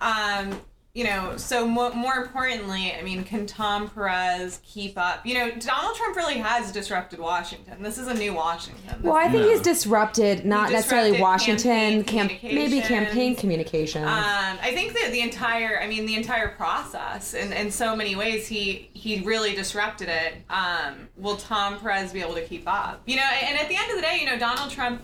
Um, 0.01 0.61
you 1.01 1.07
know, 1.07 1.35
so 1.39 1.67
mo- 1.67 1.95
more 1.95 2.17
importantly, 2.17 2.93
I 2.93 3.01
mean, 3.01 3.25
can 3.25 3.47
Tom 3.47 3.89
Perez 3.89 4.61
keep 4.63 4.99
up? 4.99 5.25
You 5.25 5.33
know, 5.33 5.51
Donald 5.53 5.97
Trump 5.97 6.15
really 6.15 6.37
has 6.37 6.71
disrupted 6.73 7.19
Washington. 7.19 7.83
This 7.83 7.97
is 7.97 8.07
a 8.07 8.13
new 8.13 8.35
Washington. 8.35 9.01
Well, 9.03 9.15
I 9.15 9.31
think 9.31 9.45
No. 9.45 9.49
he's 9.51 9.63
disrupted 9.63 10.45
not 10.45 10.69
He 10.69 10.75
necessarily 10.75 11.19
Washington, 11.19 12.05
campaign 12.05 12.29
camp, 12.39 12.43
maybe 12.43 12.83
campaign 12.83 13.35
communications. 13.35 13.41
communications. 13.41 14.05
Um, 14.05 14.59
I 14.63 14.73
think 14.75 14.93
that 14.93 15.11
the 15.11 15.23
entire, 15.23 15.81
I 15.81 15.87
mean, 15.87 16.05
the 16.05 16.17
entire 16.17 16.49
process, 16.49 17.33
in, 17.33 17.55
in 17.55 17.71
so 17.71 17.97
many 17.97 18.15
ways, 18.15 18.47
he 18.47 18.91
he 18.93 19.21
really 19.21 19.55
disrupted 19.55 20.11
it. 20.11 20.35
Um, 20.51 21.09
will 21.17 21.37
Tom 21.39 21.81
Perez 21.81 22.13
be 22.13 22.21
able 22.21 22.35
to 22.35 22.45
keep 22.45 22.65
up? 22.67 23.01
You 23.07 23.17
know, 23.17 23.23
and 23.23 23.59
at 23.59 23.71
the 23.71 23.77
end 23.77 23.89
of 23.91 23.97
the 23.97 24.03
day, 24.03 24.19
you 24.21 24.27
know, 24.27 24.39
Donald 24.39 24.71
Trump 24.71 25.01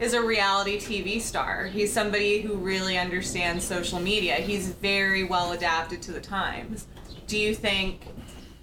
is 0.00 0.14
a 0.14 0.22
reality 0.22 0.78
TV 0.78 1.20
star. 1.20 1.66
He's 1.66 1.92
somebody 1.92 2.40
who 2.40 2.54
really 2.54 2.98
understands 2.98 3.64
social 3.64 3.98
media. 3.98 4.34
He's 4.36 4.68
very 4.68 5.24
well 5.24 5.52
adapted 5.52 6.02
to 6.02 6.12
the 6.12 6.20
times. 6.20 6.86
Do 7.26 7.38
you 7.38 7.54
think 7.54 8.06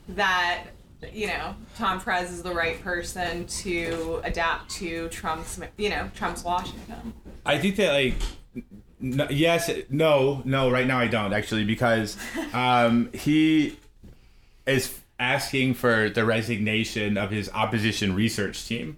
that 0.09 0.65
you 1.11 1.27
know 1.27 1.55
Tom 1.77 1.99
Perez 1.99 2.31
is 2.31 2.41
the 2.41 2.53
right 2.53 2.81
person 2.81 3.45
to 3.47 4.21
adapt 4.23 4.69
to 4.71 5.09
Trump's, 5.09 5.59
you 5.77 5.89
know, 5.89 6.09
Trump's 6.15 6.43
Washington? 6.43 7.13
I 7.45 7.57
think 7.59 7.75
that 7.75 7.91
like 7.91 8.15
n- 9.01 9.27
yes, 9.29 9.69
no, 9.89 10.41
no. 10.45 10.71
Right 10.71 10.87
now, 10.87 10.99
I 10.99 11.07
don't 11.07 11.33
actually 11.33 11.65
because 11.65 12.17
um, 12.53 13.09
he 13.13 13.77
is 14.65 14.99
asking 15.19 15.73
for 15.73 16.09
the 16.09 16.25
resignation 16.25 17.17
of 17.17 17.29
his 17.31 17.49
opposition 17.53 18.15
research 18.15 18.67
team. 18.67 18.97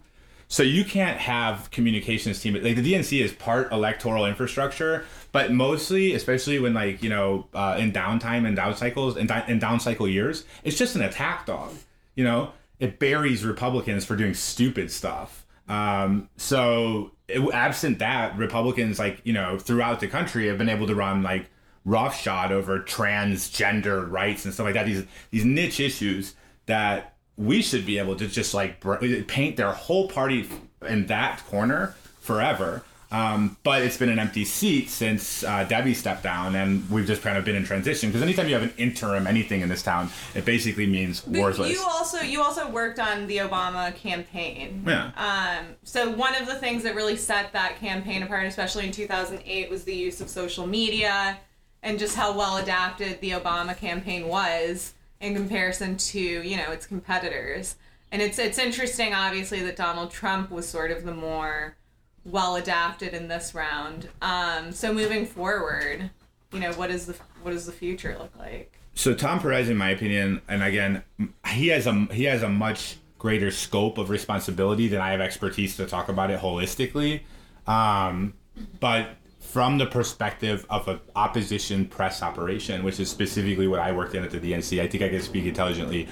So 0.50 0.64
you 0.64 0.86
can't 0.86 1.18
have 1.18 1.70
communications 1.72 2.40
team. 2.42 2.54
Like 2.54 2.78
the 2.78 2.94
DNC 2.94 3.22
is 3.22 3.34
part 3.34 3.72
electoral 3.72 4.26
infrastructure, 4.26 5.06
but 5.34 5.52
mostly, 5.52 6.14
especially 6.14 6.58
when 6.60 6.74
like 6.74 7.04
you 7.04 7.10
know 7.10 7.48
uh, 7.54 7.76
in 7.78 7.92
downtime 7.92 8.48
and 8.48 8.56
down 8.56 8.76
cycles 8.76 9.18
and 9.18 9.30
in 9.48 9.60
down 9.60 9.80
cycle 9.80 10.08
years, 10.08 10.46
it's 10.64 10.78
just 10.78 10.96
an 10.96 11.02
attack 11.02 11.46
dog. 11.46 11.74
You 12.16 12.24
know, 12.24 12.54
it 12.80 12.98
buries 12.98 13.44
Republicans 13.44 14.06
for 14.06 14.16
doing 14.16 14.34
stupid 14.34 14.90
stuff. 14.90 15.46
Um, 15.68 16.30
so 16.38 17.12
it, 17.28 17.42
absent 17.54 18.00
that, 18.00 18.38
Republicans 18.38 19.00
like 19.00 19.20
you 19.26 19.34
know 19.34 19.60
throughout 19.60 20.00
the 20.00 20.08
country 20.08 20.48
have 20.48 20.58
been 20.58 20.70
able 20.70 20.88
to 20.88 20.96
run 20.96 21.24
like 21.24 21.50
roughshod 21.84 22.52
over 22.54 22.80
transgender 22.80 24.10
rights 24.10 24.46
and 24.46 24.54
stuff 24.54 24.66
like 24.66 24.76
that. 24.76 24.86
These 24.86 25.04
these 25.32 25.44
niche 25.44 25.82
issues 25.82 26.36
that 26.68 27.17
we 27.38 27.62
should 27.62 27.86
be 27.86 28.00
able 28.00 28.16
to 28.16 28.28
just 28.28 28.54
like 28.54 28.84
paint 29.28 29.58
their 29.58 29.72
whole 29.72 30.10
party 30.10 30.50
in 30.88 31.06
that 31.08 31.46
corner 31.46 31.96
forever. 32.20 32.84
Um, 33.10 33.56
but 33.64 33.84
it's 33.84 33.96
been 33.96 34.10
an 34.10 34.20
empty 34.20 34.44
seat 34.44 34.90
since 34.90 35.42
uh, 35.44 35.64
Debbie 35.64 35.94
stepped 35.94 36.24
down, 36.24 36.56
and 36.56 36.90
we've 36.90 37.08
just 37.08 37.22
kind 37.22 37.38
of 37.38 37.46
been 37.46 37.56
in 37.56 37.64
transition. 37.64 38.10
Because 38.10 38.22
anytime 38.22 38.48
you 38.50 38.54
have 38.54 38.64
an 38.64 38.74
interim 38.78 39.28
anything 39.28 39.62
in 39.62 39.70
this 39.70 39.82
town, 39.82 40.10
it 40.36 40.44
basically 40.44 40.86
means 40.88 41.22
But 41.22 41.40
worthless. 41.40 41.72
You 41.72 41.82
also 41.88 42.20
you 42.20 42.42
also 42.42 42.70
worked 42.70 43.00
on 43.00 43.28
the 43.28 43.38
Obama 43.38 43.96
campaign. 43.96 44.84
Yeah. 44.86 45.12
Um, 45.16 45.76
so 45.84 46.10
one 46.10 46.36
of 46.36 46.48
the 46.48 46.56
things 46.56 46.84
that 46.84 46.96
really 46.96 47.16
set 47.16 47.54
that 47.54 47.78
campaign 47.80 48.24
apart, 48.24 48.46
especially 48.46 48.86
in 48.86 48.92
2008, 48.92 49.70
was 49.70 49.86
the 49.86 49.96
use 49.96 50.20
of 50.20 50.30
social 50.30 50.68
media 50.68 51.38
and 51.84 51.98
just 51.98 52.16
how 52.16 52.38
well 52.38 52.58
adapted 52.58 53.22
the 53.22 53.32
Obama 53.32 53.78
campaign 53.78 54.28
was 54.28 54.94
in 55.20 55.36
comparison 55.36 55.98
to 55.98 56.20
you 56.20 56.58
know 56.58 56.72
its 56.72 56.86
competitors. 56.86 57.76
And 58.12 58.22
it's 58.22 58.40
it's 58.40 58.58
interesting, 58.58 59.14
obviously, 59.14 59.62
that 59.64 59.76
Donald 59.76 60.12
Trump 60.12 60.50
was 60.50 60.68
sort 60.68 60.92
of 60.92 61.04
the 61.04 61.14
more 61.14 61.76
well 62.24 62.56
adapted 62.56 63.14
in 63.14 63.28
this 63.28 63.54
round. 63.54 64.10
Um, 64.22 64.72
so 64.72 64.94
moving 64.94 65.26
forward, 65.26 66.10
you 66.52 66.60
know, 66.60 66.72
what 66.74 66.90
is 66.90 67.06
the 67.06 67.16
what 67.44 67.52
does 67.52 67.66
the 67.66 67.72
future 67.72 68.16
look 68.18 68.38
like? 68.38 68.78
so 68.98 69.14
Tom 69.14 69.40
Perez, 69.40 69.70
in 69.70 69.78
my 69.78 69.92
opinion, 69.92 70.42
and 70.48 70.64
again, 70.64 71.04
he 71.50 71.68
has 71.68 71.86
a 71.86 71.94
he 72.12 72.24
has 72.24 72.42
a 72.42 72.50
much 72.50 72.98
greater 73.20 73.52
scope 73.52 73.98
of 74.00 74.10
responsibility 74.10 74.88
than 74.88 75.00
I 75.00 75.12
have 75.12 75.22
expertise 75.22 75.78
to 75.78 75.86
talk 75.86 76.10
about 76.10 76.32
it 76.32 76.40
holistically. 76.40 77.22
Um, 77.68 78.34
but 78.80 79.10
from 79.52 79.78
the 79.78 79.86
perspective 79.86 80.66
of 80.70 80.90
an 80.90 81.00
opposition 81.16 81.86
press 81.86 82.22
operation, 82.22 82.84
which 82.84 83.00
is 83.00 83.10
specifically 83.10 83.66
what 83.66 83.80
I 83.80 83.94
worked 83.94 84.14
in 84.14 84.24
at 84.24 84.30
the 84.30 84.40
DNC, 84.40 84.82
I 84.82 84.88
think 84.88 85.02
I 85.04 85.10
can 85.10 85.22
speak 85.22 85.46
intelligently 85.46 86.10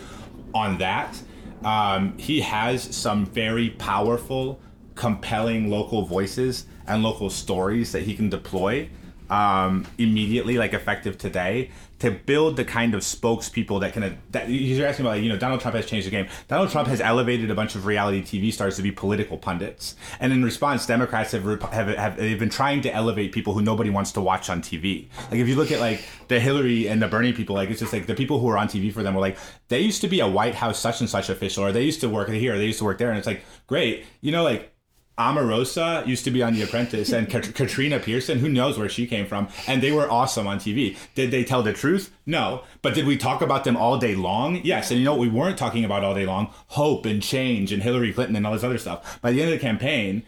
on 0.54 0.78
that. 0.78 1.22
Um, 1.62 2.18
he 2.18 2.40
has 2.40 2.96
some 2.96 3.26
very 3.26 3.72
powerful, 3.72 4.62
compelling 4.96 5.70
local 5.70 6.06
voices 6.06 6.66
and 6.88 7.04
local 7.04 7.30
stories 7.30 7.92
that 7.92 8.04
he 8.04 8.16
can 8.16 8.30
deploy 8.30 8.90
um, 9.30 9.86
immediately, 9.98 10.58
like 10.58 10.74
effective 10.74 11.18
today, 11.18 11.72
to 12.00 12.12
build 12.12 12.58
the 12.58 12.66
kind 12.66 12.94
of 12.94 13.02
spokespeople 13.02 13.80
that 13.82 13.94
can. 13.94 14.18
That 14.32 14.50
you're 14.50 14.88
asking 14.88 15.06
about, 15.06 15.22
you 15.22 15.30
know, 15.30 15.38
Donald 15.38 15.62
Trump 15.62 15.76
has 15.76 15.86
changed 15.86 16.08
the 16.08 16.12
game. 16.12 16.28
Donald 16.48 16.70
Trump 16.70 16.88
has 16.88 17.02
elevated 17.02 17.50
a 17.50 17.56
bunch 17.56 17.76
of 17.76 17.86
reality 17.86 18.22
TV 18.22 18.52
stars 18.52 18.76
to 18.76 18.82
be 18.82 18.92
political 18.92 19.38
pundits, 19.38 19.96
and 20.20 20.34
in 20.34 20.44
response, 20.44 20.86
Democrats 20.86 21.32
have 21.32 21.44
have, 21.44 21.88
have 21.88 22.18
they've 22.18 22.40
been 22.40 22.50
trying 22.50 22.82
to 22.82 22.94
elevate 22.94 23.32
people 23.32 23.54
who 23.54 23.62
nobody 23.62 23.90
wants 23.90 24.12
to 24.14 24.22
watch 24.22 24.50
on 24.50 24.62
TV. 24.62 25.08
Like 25.32 25.40
if 25.40 25.48
you 25.48 25.56
look 25.56 25.72
at 25.72 25.80
like 25.80 26.04
the 26.28 26.40
Hillary 26.40 26.88
and 26.88 27.02
the 27.02 27.08
Bernie 27.08 27.34
people, 27.34 27.56
like 27.56 27.70
it's 27.70 27.80
just 27.80 27.94
like 27.94 28.08
the 28.08 28.16
people 28.16 28.40
who 28.40 28.48
are 28.50 28.58
on 28.58 28.68
TV 28.68 28.94
for 28.94 29.04
them 29.04 29.16
were 29.16 29.22
like 29.22 29.38
they 29.70 29.80
used 29.80 30.02
to 30.02 30.08
be 30.08 30.20
a 30.20 30.28
White 30.28 30.56
House 30.56 30.80
such 30.80 31.00
and 31.00 31.10
such 31.10 31.30
official, 31.30 31.64
or 31.64 31.72
they 31.72 31.84
used 31.84 32.02
to 32.02 32.10
work 32.10 32.30
here, 32.30 32.56
or 32.56 32.58
they 32.58 32.66
used 32.66 32.80
to 32.80 32.86
work 32.86 32.98
there, 32.98 33.10
and 33.10 33.18
it's 33.18 33.28
like 33.28 33.44
great, 33.68 34.06
you 34.22 34.32
know, 34.32 34.44
like 34.44 34.75
Omarosa 35.18 36.06
used 36.06 36.26
to 36.26 36.32
be 36.32 36.44
on 36.44 36.54
The 36.54 36.64
Apprentice, 36.64 37.12
and 37.14 37.30
Kat- 37.30 37.54
Katrina 37.56 38.00
Pearson, 38.00 38.40
who 38.40 38.50
knows 38.50 38.78
where 38.78 38.90
she 38.90 39.08
came 39.08 39.26
from, 39.26 39.48
and 39.68 39.82
they 39.82 39.92
were 39.92 40.12
awesome 40.12 40.46
on 40.48 40.60
TV. 40.60 40.98
Did 41.16 41.32
they 41.32 41.44
tell 41.44 41.64
the 41.64 41.74
truth? 41.74 42.14
No. 42.26 42.64
But 42.82 42.96
did 42.96 43.06
we 43.06 43.16
talk 43.18 43.42
about 43.42 43.64
them 43.64 43.78
all 43.78 43.98
day 43.98 44.16
long? 44.16 44.60
Yes. 44.64 44.92
And 44.92 45.00
you 45.00 45.06
know 45.06 45.14
what 45.14 45.22
we 45.22 45.30
weren't 45.30 45.58
talking 45.58 45.86
about 45.86 46.04
all 46.04 46.16
day 46.16 46.26
long? 46.26 46.50
Hope 46.68 47.06
and 47.06 47.24
change 47.24 47.72
and 47.72 47.82
Hillary 47.82 48.12
Clinton 48.12 48.36
and 48.36 48.46
all 48.46 48.54
this 48.54 48.64
other 48.64 48.78
stuff. 48.78 49.22
By 49.22 49.32
the 49.32 49.42
end 49.42 49.54
of 49.54 49.60
the 49.60 49.66
campaign, 49.66 50.24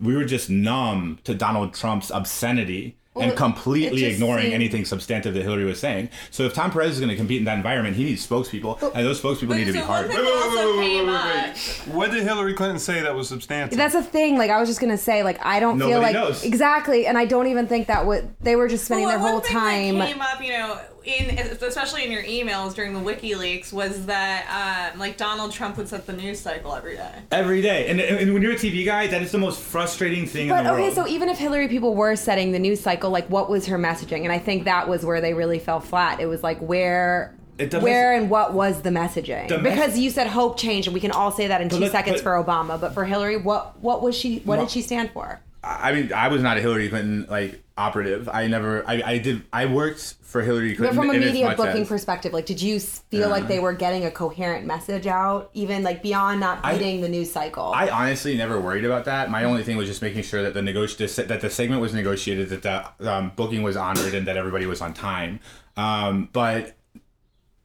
we 0.00 0.16
were 0.16 0.24
just 0.24 0.50
numb 0.50 1.20
to 1.24 1.34
Donald 1.34 1.74
Trump's 1.74 2.10
obscenity. 2.10 2.96
Well, 3.14 3.24
and 3.24 3.32
it 3.32 3.36
completely 3.36 4.06
ignoring 4.06 4.44
seemed- 4.44 4.54
anything 4.54 4.84
substantive 4.86 5.34
that 5.34 5.42
Hillary 5.42 5.66
was 5.66 5.78
saying. 5.78 6.08
So 6.30 6.44
if 6.44 6.54
Tom 6.54 6.70
Perez 6.70 6.92
is 6.94 6.98
going 6.98 7.10
to 7.10 7.16
compete 7.16 7.40
in 7.40 7.44
that 7.44 7.56
environment, 7.58 7.94
he 7.94 8.04
needs 8.04 8.26
spokespeople, 8.26 8.80
and 8.94 9.04
those 9.04 9.20
spokespeople 9.20 9.54
need 9.54 9.66
to 9.66 9.72
be 9.74 9.80
so 9.80 9.84
hard. 9.84 10.08
one 10.08 10.16
thing 10.16 10.26
also 10.26 10.80
came 10.80 11.08
up. 11.10 11.56
What 11.94 12.10
did 12.10 12.22
Hillary 12.22 12.54
Clinton 12.54 12.78
say 12.78 13.02
that 13.02 13.14
was 13.14 13.28
substantive? 13.28 13.76
That's 13.76 13.94
a 13.94 14.02
thing. 14.02 14.38
Like 14.38 14.50
I 14.50 14.58
was 14.58 14.66
just 14.68 14.80
gonna 14.80 14.96
say, 14.96 15.22
like 15.22 15.44
I 15.44 15.60
don't 15.60 15.78
feel 15.78 16.00
like 16.00 16.14
knows. 16.14 16.42
exactly, 16.42 17.06
and 17.06 17.18
I 17.18 17.26
don't 17.26 17.48
even 17.48 17.66
think 17.66 17.88
that 17.88 18.06
would 18.06 18.34
they 18.40 18.56
were 18.56 18.66
just 18.68 18.86
spending 18.86 19.06
Well, 19.06 19.18
their 19.18 19.28
whole 19.28 19.40
time. 19.42 20.00
came 20.00 20.20
up, 20.22 20.42
you 20.42 20.52
know, 20.52 20.78
in 21.04 21.38
especially 21.38 22.04
in 22.04 22.10
your 22.10 22.22
emails 22.22 22.74
during 22.74 22.92
the 22.94 23.00
WikiLeaks 23.00 23.72
was 23.72 24.06
that 24.06 24.90
um, 24.92 24.98
like 24.98 25.16
Donald 25.16 25.52
Trump 25.52 25.76
would 25.76 25.88
set 25.88 26.06
the 26.06 26.12
news 26.12 26.40
cycle 26.40 26.74
every 26.74 26.96
day. 26.96 27.12
Every 27.30 27.60
day. 27.62 27.88
And, 27.88 28.00
and 28.00 28.32
when 28.32 28.42
you're 28.42 28.52
a 28.52 28.56
TV 28.56 28.84
guy, 28.84 29.06
that 29.08 29.22
is 29.22 29.32
the 29.32 29.38
most 29.38 29.60
frustrating 29.60 30.26
thing 30.26 30.48
But 30.48 30.60
in 30.60 30.64
the 30.64 30.72
okay, 30.72 30.82
world. 30.82 30.94
so 30.94 31.06
even 31.06 31.28
if 31.28 31.38
Hillary 31.38 31.68
people 31.68 31.94
were 31.94 32.16
setting 32.16 32.52
the 32.52 32.58
news 32.58 32.80
cycle, 32.80 33.10
like 33.10 33.26
what 33.28 33.48
was 33.50 33.66
her 33.66 33.78
messaging? 33.78 34.22
And 34.24 34.32
I 34.32 34.38
think 34.38 34.64
that 34.64 34.88
was 34.88 35.04
where 35.04 35.20
they 35.20 35.34
really 35.34 35.58
fell 35.58 35.80
flat. 35.80 36.20
It 36.20 36.26
was 36.26 36.42
like 36.42 36.58
where. 36.60 37.34
Where 37.80 38.14
and 38.16 38.28
what 38.28 38.54
was 38.54 38.82
the 38.82 38.90
messaging? 38.90 39.46
The 39.46 39.58
mes- 39.58 39.74
because 39.74 39.98
you 39.98 40.10
said 40.10 40.26
hope 40.26 40.58
change, 40.58 40.86
and 40.88 40.94
we 40.94 41.00
can 41.00 41.12
all 41.12 41.30
say 41.30 41.46
that 41.46 41.60
in 41.60 41.68
But 41.68 41.76
two 41.76 41.82
let- 41.82 41.92
seconds 41.92 42.20
but- 42.20 42.22
for 42.22 42.42
Obama. 42.42 42.80
But 42.80 42.92
for 42.92 43.04
Hillary, 43.04 43.36
what 43.36 43.78
what 43.80 44.02
was 44.02 44.16
she? 44.16 44.38
What 44.38 44.56
Well- 44.56 44.66
did 44.66 44.72
she 44.72 44.80
stand 44.82 45.10
for? 45.12 45.38
I 45.64 45.92
mean, 45.92 46.12
I 46.12 46.28
was 46.28 46.42
not 46.42 46.56
a 46.56 46.60
Hillary 46.60 46.88
Clinton 46.88 47.26
like 47.28 47.62
operative. 47.76 48.28
I 48.28 48.46
never. 48.48 48.86
I, 48.88 49.02
I 49.04 49.18
did. 49.18 49.42
I 49.52 49.66
worked 49.66 50.16
for 50.22 50.42
Hillary 50.42 50.74
Clinton. 50.74 50.96
But 50.96 51.02
from 51.02 51.10
a 51.14 51.18
media 51.18 51.54
booking 51.56 51.82
as- 51.82 51.88
perspective, 51.88 52.32
like, 52.32 52.46
did 52.46 52.60
you 52.60 52.80
feel 52.80 53.28
like 53.28 53.46
they 53.46 53.60
were 53.60 53.72
getting 53.72 54.04
a 54.04 54.10
coherent 54.10 54.66
message 54.66 55.06
out, 55.06 55.50
even 55.54 55.82
like 55.82 56.02
beyond 56.02 56.40
not 56.40 56.60
I- 56.64 56.72
beating 56.76 57.00
the 57.00 57.08
news 57.08 57.30
cycle? 57.30 57.72
I 57.74 57.88
honestly 57.88 58.36
never 58.36 58.60
worried 58.60 58.84
about 58.84 59.04
that. 59.04 59.30
My 59.30 59.44
only 59.44 59.62
thing 59.62 59.76
was 59.76 59.88
just 59.88 60.02
making 60.02 60.22
sure 60.22 60.42
that 60.42 60.54
the 60.54 60.60
negoti- 60.60 61.28
that 61.28 61.40
the 61.40 61.50
segment 61.50 61.80
was 61.80 61.94
negotiated, 61.94 62.48
that 62.48 62.62
the 62.98 63.12
um, 63.12 63.32
booking 63.36 63.62
was 63.62 63.76
honored, 63.76 64.14
and 64.14 64.26
that 64.26 64.36
everybody 64.36 64.66
was 64.66 64.80
on 64.80 64.94
time. 64.94 65.38
Um, 65.76 66.28
but 66.32 66.76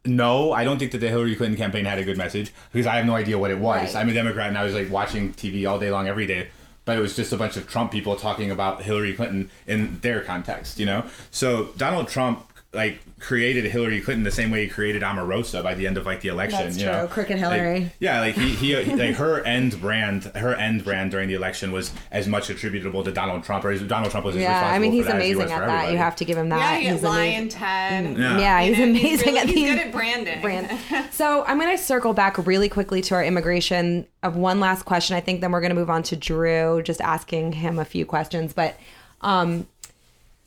no, 0.06 0.52
I 0.54 0.64
don't 0.64 0.80
think 0.80 0.92
that 0.92 1.00
the 1.00 1.10
Hillary 1.10 1.36
Clinton 1.36 1.58
campaign 1.58 1.86
had 1.86 2.00
a 2.00 2.04
good 2.04 2.18
message 2.18 2.54
because 2.72 2.88
I 2.88 2.96
have 2.96 3.06
no 3.06 3.16
idea 3.16 3.38
what 3.38 3.52
it 3.52 3.60
was. 3.60 3.94
Right. 3.94 4.02
I'm 4.02 4.10
a 4.10 4.14
Democrat 4.14 4.48
and 4.48 4.58
I 4.58 4.64
was 4.64 4.74
like 4.74 4.90
watching 4.90 5.34
TV 5.34 5.70
all 5.70 5.80
day 5.80 5.92
long 5.92 6.08
every 6.08 6.26
day, 6.26 6.50
but 6.88 6.98
it 6.98 7.02
was 7.02 7.18
just 7.18 7.34
a 7.34 7.38
bunch 7.38 7.58
of 7.58 7.68
Trump 7.68 7.92
people 7.92 8.16
talking 8.16 8.50
about 8.50 8.82
Hillary 8.82 9.14
Clinton 9.14 9.52
in 9.68 10.00
their 10.00 10.22
context, 10.22 10.80
you 10.80 10.86
know. 10.86 11.04
So 11.32 11.66
Donald 11.76 12.08
Trump 12.08 12.47
like 12.78 13.00
created 13.20 13.66
Hillary 13.66 14.00
Clinton 14.00 14.24
the 14.24 14.32
same 14.32 14.52
way 14.52 14.64
he 14.64 14.70
created 14.70 15.02
Omarosa 15.02 15.62
by 15.64 15.74
the 15.74 15.88
end 15.88 15.98
of 15.98 16.06
like 16.06 16.22
the 16.22 16.30
election. 16.30 16.60
That's 16.62 16.78
you 16.78 16.84
true. 16.86 16.94
know? 16.94 17.08
Crooked 17.08 17.40
Like, 17.42 17.52
Hillary. 17.52 17.92
yeah, 18.00 18.22
like 18.22 18.36
he, 18.36 18.52
he 18.52 18.76
like 18.96 19.16
her 19.16 19.44
end 19.44 19.82
brand, 19.82 20.26
her 20.36 20.54
end 20.54 20.86
brand 20.86 21.12
during 21.12 21.28
the 21.28 21.34
election 21.34 21.72
was 21.74 21.92
as 22.12 22.28
much 22.28 22.50
attributable 22.50 23.04
to 23.04 23.12
Donald 23.12 23.44
Trump, 23.44 23.66
or 23.66 23.76
Donald 23.80 24.12
Trump 24.12 24.26
was 24.26 24.36
as 24.36 24.44
yeah, 24.44 24.70
I 24.72 24.80
mean, 24.80 24.92
he's 24.94 25.06
for 25.06 25.14
that 25.14 25.18
as 25.22 25.26
he 25.26 25.32
amazing 25.34 25.52
at 25.52 25.60
for 25.60 25.66
that. 25.66 25.92
You 25.92 25.98
have 25.98 26.16
to 26.18 26.26
give 26.26 26.38
him 26.38 26.50
that. 26.50 26.60
Yeah, 26.60 26.78
you 26.78 26.92
he's 26.94 27.02
get 27.02 27.10
amazing. 27.12 27.34
Lion 27.34 27.50
Ted. 27.50 28.18
Yeah. 28.18 28.38
Yeah, 28.40 28.62
he's 28.62 28.78
know, 28.78 28.84
amazing 28.86 29.10
he's, 29.10 29.26
really, 29.26 29.38
at 29.40 29.50
he's 29.50 29.70
good 29.72 29.80
at 29.80 29.92
branding. 29.92 30.42
brand. 30.42 30.80
So 31.12 31.44
I'm 31.46 31.60
going 31.60 31.76
to 31.76 31.84
circle 31.84 32.14
back 32.14 32.46
really 32.46 32.70
quickly 32.70 33.02
to 33.02 33.16
our 33.16 33.24
immigration. 33.26 34.06
Of 34.22 34.36
one 34.36 34.60
last 34.60 34.84
question, 34.84 35.16
I 35.16 35.20
think 35.20 35.42
then 35.42 35.52
we're 35.52 35.62
going 35.62 35.70
to 35.72 35.76
move 35.76 35.90
on 35.90 36.04
to 36.04 36.16
Drew, 36.16 36.82
just 36.84 37.02
asking 37.02 37.54
him 37.54 37.80
a 37.80 37.86
few 37.86 38.06
questions. 38.06 38.54
But 38.54 38.78
um, 39.22 39.68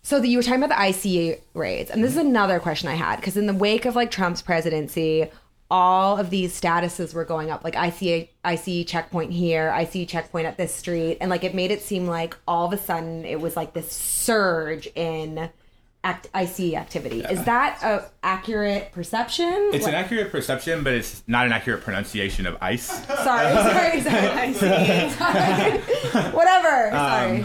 so 0.03 0.20
the, 0.20 0.28
you 0.28 0.38
were 0.38 0.42
talking 0.42 0.62
about 0.62 0.76
the 0.76 1.30
IC 1.30 1.42
raids, 1.55 1.90
and 1.90 2.03
this 2.03 2.12
is 2.12 2.18
mm-hmm. 2.18 2.28
another 2.28 2.59
question 2.61 2.88
I 2.88 2.94
had 2.94 3.16
because 3.16 3.36
in 3.36 3.46
the 3.46 3.55
wake 3.55 3.84
of 3.84 3.96
like 3.96 4.11
Trump's 4.11 4.42
presidency, 4.42 5.30
all 5.70 6.16
of 6.16 6.30
these 6.30 6.59
statuses 6.59 7.14
were 7.14 7.24
going 7.24 7.51
up, 7.51 7.62
like 7.62 7.76
I 7.76 7.88
IC 7.88 8.30
IC 8.44 8.86
checkpoint 8.86 9.32
here, 9.32 9.74
IC 9.78 10.09
checkpoint 10.09 10.46
at 10.46 10.57
this 10.57 10.74
street, 10.74 11.18
and 11.20 11.30
like 11.30 11.44
it 11.44 11.55
made 11.55 11.70
it 11.70 11.82
seem 11.82 12.07
like 12.07 12.36
all 12.48 12.66
of 12.66 12.72
a 12.72 12.78
sudden 12.78 13.24
it 13.24 13.40
was 13.40 13.57
like 13.57 13.72
this 13.72 13.92
surge 13.92 14.88
in 14.94 15.51
act 16.03 16.28
IC 16.34 16.74
activity. 16.74 17.20
Is 17.20 17.44
that 17.44 17.78
a 17.82 18.11
accurate 18.22 18.92
perception? 18.92 19.70
It's 19.72 19.84
What- 19.84 19.94
an 19.94 20.03
accurate 20.03 20.32
perception, 20.32 20.82
but 20.82 20.94
it's 20.94 21.22
not 21.26 21.46
an 21.46 21.53
accurate 21.53 21.82
pronunciation 21.82 22.46
of 22.46 22.57
ice. 22.61 23.07
Sorry, 23.07 24.01
sorry, 24.01 24.55
sorry. 24.55 24.55
sorry. 25.11 25.78
Whatever. 26.32 26.86
Um, 26.88 27.44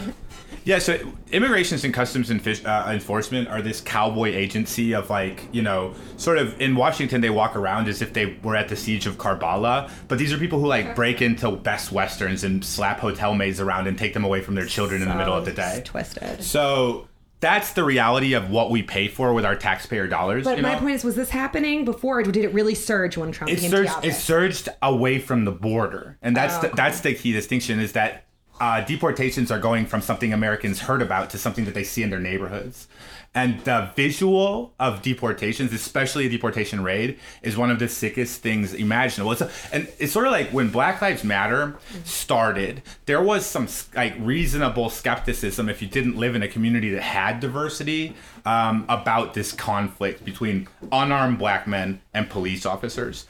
Yeah, 0.66 0.80
so 0.80 0.98
immigrations 1.30 1.84
and 1.84 1.94
customs 1.94 2.28
and 2.28 2.42
fish, 2.42 2.64
uh, 2.64 2.88
enforcement 2.90 3.46
are 3.46 3.62
this 3.62 3.80
cowboy 3.80 4.34
agency 4.34 4.94
of 4.96 5.08
like, 5.08 5.46
you 5.52 5.62
know, 5.62 5.94
sort 6.16 6.38
of 6.38 6.60
in 6.60 6.74
Washington 6.74 7.20
they 7.20 7.30
walk 7.30 7.54
around 7.54 7.86
as 7.86 8.02
if 8.02 8.12
they 8.12 8.36
were 8.42 8.56
at 8.56 8.68
the 8.68 8.74
siege 8.74 9.06
of 9.06 9.16
Karbala, 9.16 9.88
but 10.08 10.18
these 10.18 10.32
are 10.32 10.38
people 10.38 10.58
who 10.58 10.66
like 10.66 10.96
break 10.96 11.22
into 11.22 11.52
Best 11.52 11.92
Westerns 11.92 12.42
and 12.42 12.64
slap 12.64 12.98
hotel 12.98 13.32
maids 13.32 13.60
around 13.60 13.86
and 13.86 13.96
take 13.96 14.12
them 14.12 14.24
away 14.24 14.40
from 14.40 14.56
their 14.56 14.66
children 14.66 15.02
in 15.02 15.08
the 15.08 15.14
middle 15.14 15.34
of 15.34 15.44
the 15.44 15.52
day. 15.52 15.82
Twisted. 15.84 16.42
So 16.42 17.06
that's 17.38 17.74
the 17.74 17.84
reality 17.84 18.32
of 18.32 18.50
what 18.50 18.72
we 18.72 18.82
pay 18.82 19.06
for 19.06 19.34
with 19.34 19.44
our 19.44 19.54
taxpayer 19.54 20.08
dollars. 20.08 20.42
But 20.42 20.60
my 20.62 20.72
know? 20.72 20.80
point 20.80 20.96
is, 20.96 21.04
was 21.04 21.14
this 21.14 21.30
happening 21.30 21.84
before, 21.84 22.18
or 22.18 22.22
did 22.24 22.44
it 22.44 22.52
really 22.52 22.74
surge 22.74 23.16
when 23.16 23.30
Trump 23.30 23.52
it 23.52 23.60
came 23.60 23.70
surged 23.70 24.02
to 24.02 24.08
it 24.08 24.14
surged 24.14 24.68
away 24.82 25.20
from 25.20 25.44
the 25.44 25.52
border 25.52 26.18
and 26.22 26.36
that's 26.36 26.58
the, 26.58 26.68
that's 26.74 27.00
the 27.00 27.14
key 27.14 27.30
distinction 27.30 27.78
is 27.78 27.92
that 27.92 28.25
uh, 28.60 28.84
deportations 28.84 29.50
are 29.50 29.58
going 29.58 29.86
from 29.86 30.00
something 30.00 30.32
Americans 30.32 30.80
heard 30.80 31.02
about 31.02 31.30
to 31.30 31.38
something 31.38 31.64
that 31.64 31.74
they 31.74 31.84
see 31.84 32.02
in 32.02 32.10
their 32.10 32.20
neighborhoods. 32.20 32.88
And 33.34 33.60
the 33.64 33.90
visual 33.94 34.72
of 34.80 35.02
deportations, 35.02 35.70
especially 35.74 36.24
a 36.24 36.30
deportation 36.30 36.82
raid, 36.82 37.18
is 37.42 37.54
one 37.54 37.70
of 37.70 37.78
the 37.78 37.86
sickest 37.86 38.40
things 38.40 38.72
imaginable. 38.72 39.32
It's 39.32 39.42
a, 39.42 39.50
and 39.72 39.88
it's 39.98 40.10
sort 40.10 40.24
of 40.26 40.32
like 40.32 40.48
when 40.54 40.70
Black 40.70 41.02
Lives 41.02 41.22
Matter 41.22 41.76
started, 42.04 42.80
there 43.04 43.20
was 43.20 43.44
some 43.44 43.68
like 43.94 44.14
reasonable 44.18 44.88
skepticism 44.88 45.68
if 45.68 45.82
you 45.82 45.88
didn't 45.88 46.16
live 46.16 46.34
in 46.34 46.42
a 46.42 46.48
community 46.48 46.88
that 46.92 47.02
had 47.02 47.40
diversity 47.40 48.16
um, 48.46 48.86
about 48.88 49.34
this 49.34 49.52
conflict 49.52 50.24
between 50.24 50.66
unarmed 50.90 51.38
black 51.38 51.66
men 51.66 52.00
and 52.14 52.30
police 52.30 52.64
officers 52.64 53.26